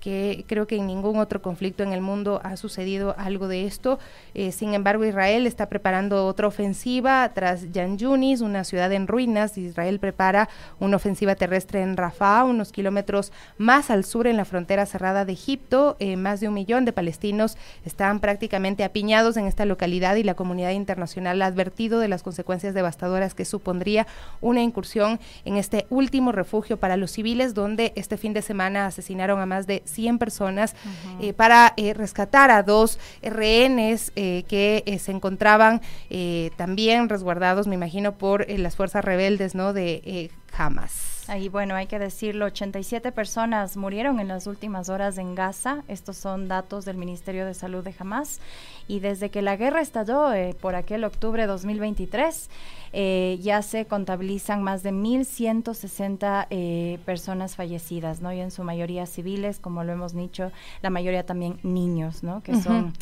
que 0.03 0.44
creo 0.48 0.66
que 0.66 0.76
en 0.76 0.88
ningún 0.88 1.20
otro 1.20 1.40
conflicto 1.40 1.84
en 1.84 1.92
el 1.92 2.00
mundo 2.00 2.40
ha 2.42 2.57
sucedido 2.57 3.14
algo 3.18 3.46
de 3.46 3.66
esto. 3.66 4.00
Eh, 4.34 4.50
sin 4.50 4.74
embargo, 4.74 5.05
Israel 5.05 5.46
está 5.46 5.66
preparando 5.66 6.26
otra 6.26 6.48
ofensiva 6.48 7.30
tras 7.32 7.70
Yan 7.70 7.98
Yunis, 7.98 8.40
una 8.40 8.64
ciudad 8.64 8.90
en 8.92 9.07
ruinas. 9.07 9.57
Israel 9.57 10.00
prepara 10.00 10.48
una 10.80 10.96
ofensiva 10.96 11.36
terrestre 11.36 11.82
en 11.82 11.96
Rafah, 11.96 12.42
unos 12.42 12.72
kilómetros 12.72 13.30
más 13.59 13.90
al 13.90 14.05
sur 14.05 14.26
en 14.26 14.36
la 14.36 14.44
frontera 14.44 14.86
cerrada 14.86 15.24
de 15.24 15.34
Egipto. 15.34 15.96
Eh, 16.00 16.16
más 16.16 16.40
de 16.40 16.48
un 16.48 16.55
millón 16.55 16.84
de 16.84 16.92
palestinos 16.92 17.57
están 17.84 18.18
prácticamente 18.18 18.82
apiñados 18.82 19.36
en 19.36 19.46
esta 19.46 19.66
localidad 19.66 20.16
y 20.16 20.24
la 20.24 20.34
comunidad 20.34 20.72
internacional 20.72 21.40
ha 21.42 21.46
advertido 21.46 22.00
de 22.00 22.09
las 22.09 22.24
consecuencias 22.24 22.74
devastadoras 22.74 23.34
que 23.34 23.44
supondría 23.44 24.09
una 24.40 24.62
incursión 24.62 25.20
en 25.44 25.59
este 25.59 25.86
último 25.90 26.32
refugio 26.32 26.76
para 26.76 26.96
los 26.96 27.12
civiles, 27.12 27.55
donde 27.55 27.92
este 27.94 28.16
fin 28.16 28.32
de 28.32 28.42
semana 28.42 28.86
asesinaron 28.86 29.38
a 29.38 29.46
más 29.46 29.68
de 29.68 29.84
100 29.93 30.18
personas 30.18 30.74
eh, 31.20 31.32
para 31.32 31.74
eh, 31.76 31.95
rescatar 31.95 32.51
a 32.51 32.62
dos 32.62 32.99
rehenes 33.22 34.12
eh, 34.16 34.45
que 34.49 34.99
se 34.99 35.12
encontraban 35.12 35.80
también 36.57 37.09
resguardados, 37.09 37.66
me 37.66 37.74
imagino, 37.74 38.12
por 38.12 38.49
las 38.49 38.76
fuerzas 38.76 39.05
rebeldes 39.05 39.55
¿no? 39.55 39.72
de 39.72 40.30
Hamas. 40.57 41.24
Ahí, 41.28 41.48
bueno, 41.48 41.76
hay 41.76 41.86
que 41.86 41.98
decirlo, 41.98 42.46
87 42.46 43.12
personas 43.12 43.76
murieron 43.76 44.18
en 44.18 44.28
las 44.28 44.46
últimas 44.46 44.88
horas 44.88 45.18
en 45.18 45.34
Gaza. 45.34 45.84
Estos 45.86 46.16
son 46.16 46.48
datos 46.48 46.84
del 46.84 46.96
Ministerio 46.96 47.46
de 47.46 47.55
Salud 47.55 47.84
de 47.84 47.94
Hamas. 47.96 48.40
Y 48.88 48.98
desde 49.00 49.30
que 49.30 49.40
la 49.40 49.57
guerra 49.57 49.80
estalló 49.80 50.30
por 50.61 50.74
aquel 50.74 51.05
octubre 51.05 51.42
de 51.42 51.46
2023, 51.46 52.50
eh, 52.92 53.38
ya 53.40 53.62
se 53.62 53.86
contabilizan 53.86 54.62
más 54.62 54.82
de 54.82 54.92
1.160 54.92 56.48
eh, 56.50 56.98
personas 57.07 57.55
fallecidas, 57.55 58.20
¿no? 58.20 58.32
Y 58.32 58.40
en 58.40 58.50
su 58.50 58.64
mayoría 58.64 59.07
civiles, 59.07 59.61
como 59.61 59.84
lo 59.84 59.92
hemos 59.92 60.14
dicho, 60.14 60.50
la 60.82 60.90
mayoría 60.90 61.24
también 61.24 61.59
niños, 61.62 62.22
¿no? 62.22 62.42
Que 62.42 62.61
son 62.61 62.92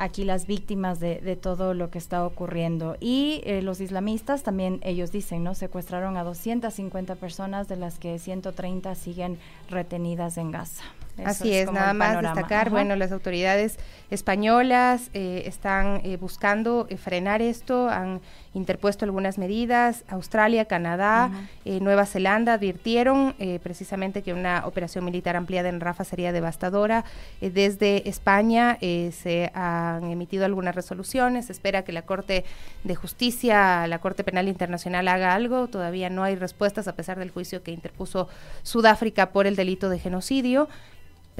aquí 0.00 0.24
las 0.24 0.46
víctimas 0.46 0.98
de, 0.98 1.38
todo 1.40 1.74
lo 1.74 1.90
que 1.90 1.98
está 1.98 2.24
ocurriendo. 2.24 2.96
Y 3.00 3.42
eh, 3.44 3.60
los 3.60 3.80
islamistas 3.80 4.42
también, 4.42 4.80
ellos 4.82 5.12
dicen, 5.12 5.44
¿no? 5.44 5.54
Secuestraron 5.54 6.16
a 6.16 6.24
250 6.24 7.16
personas, 7.16 7.68
de 7.68 7.76
las 7.76 7.98
que 7.98 8.18
130 8.18 8.94
siguen 8.94 9.38
retenidas 9.68 10.38
en 10.38 10.52
Gaza. 10.52 10.84
Así 11.22 11.52
es, 11.52 11.70
nada 11.70 11.92
más 11.92 12.22
destacar, 12.22 12.70
bueno, 12.70 12.96
las 12.96 13.12
autoridades 13.12 13.78
españolas 14.10 15.10
eh, 15.12 15.42
están 15.44 16.00
eh, 16.02 16.16
buscando 16.16 16.88
frenar 16.96 17.42
esto, 17.42 17.90
han 17.90 18.22
interpuesto 18.54 19.04
algunas 19.04 19.38
medidas. 19.38 20.04
Australia, 20.08 20.64
Canadá, 20.64 21.30
eh, 21.64 21.80
Nueva 21.80 22.06
Zelanda 22.06 22.54
advirtieron 22.54 23.34
eh, 23.38 23.60
precisamente 23.62 24.22
que 24.22 24.32
una 24.32 24.66
operación 24.66 25.04
militar 25.04 25.36
ampliada 25.36 25.68
en 25.68 25.80
Rafa 25.80 26.04
sería 26.04 26.32
devastadora. 26.32 27.04
Eh, 27.40 27.50
desde 27.50 28.08
España 28.08 28.78
se 28.80 29.50
han 29.54 30.10
emitido 30.10 30.44
algunas 30.44 30.74
resoluciones. 30.74 31.46
Se 31.46 31.52
espera 31.52 31.82
que 31.82 31.92
la 31.92 32.02
Corte 32.02 32.44
de 32.84 32.94
Justicia, 32.94 33.86
la 33.86 33.98
Corte 34.00 34.24
Penal 34.24 34.48
Internacional 34.48 35.06
haga 35.08 35.34
algo. 35.34 35.68
Todavía 35.68 36.10
no 36.10 36.24
hay 36.24 36.34
respuestas 36.34 36.88
a 36.88 36.96
pesar 36.96 37.18
del 37.18 37.30
juicio 37.30 37.62
que 37.62 37.70
interpuso 37.70 38.28
Sudáfrica 38.62 39.30
por 39.30 39.46
el 39.46 39.56
delito 39.56 39.88
de 39.88 39.98
genocidio 39.98 40.68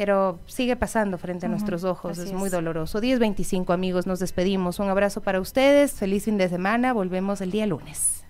pero 0.01 0.39
sigue 0.47 0.77
pasando 0.77 1.19
frente 1.19 1.45
a 1.45 1.51
nuestros 1.51 1.85
ojos, 1.85 2.17
es, 2.17 2.33
muy 2.33 2.49
doloroso. 2.49 3.03
10.25 3.03 3.75
amigos, 3.75 4.07
nos 4.07 4.19
despedimos. 4.19 4.79
Un 4.79 4.89
abrazo 4.89 5.21
para 5.21 5.43
ustedes, 5.43 5.93
feliz 5.93 6.25
fin 6.25 6.39
de 6.39 6.49
semana, 6.49 6.95
volvemos 6.95 7.43
el 7.43 7.51
día 7.51 7.67
lunes. 7.67 8.25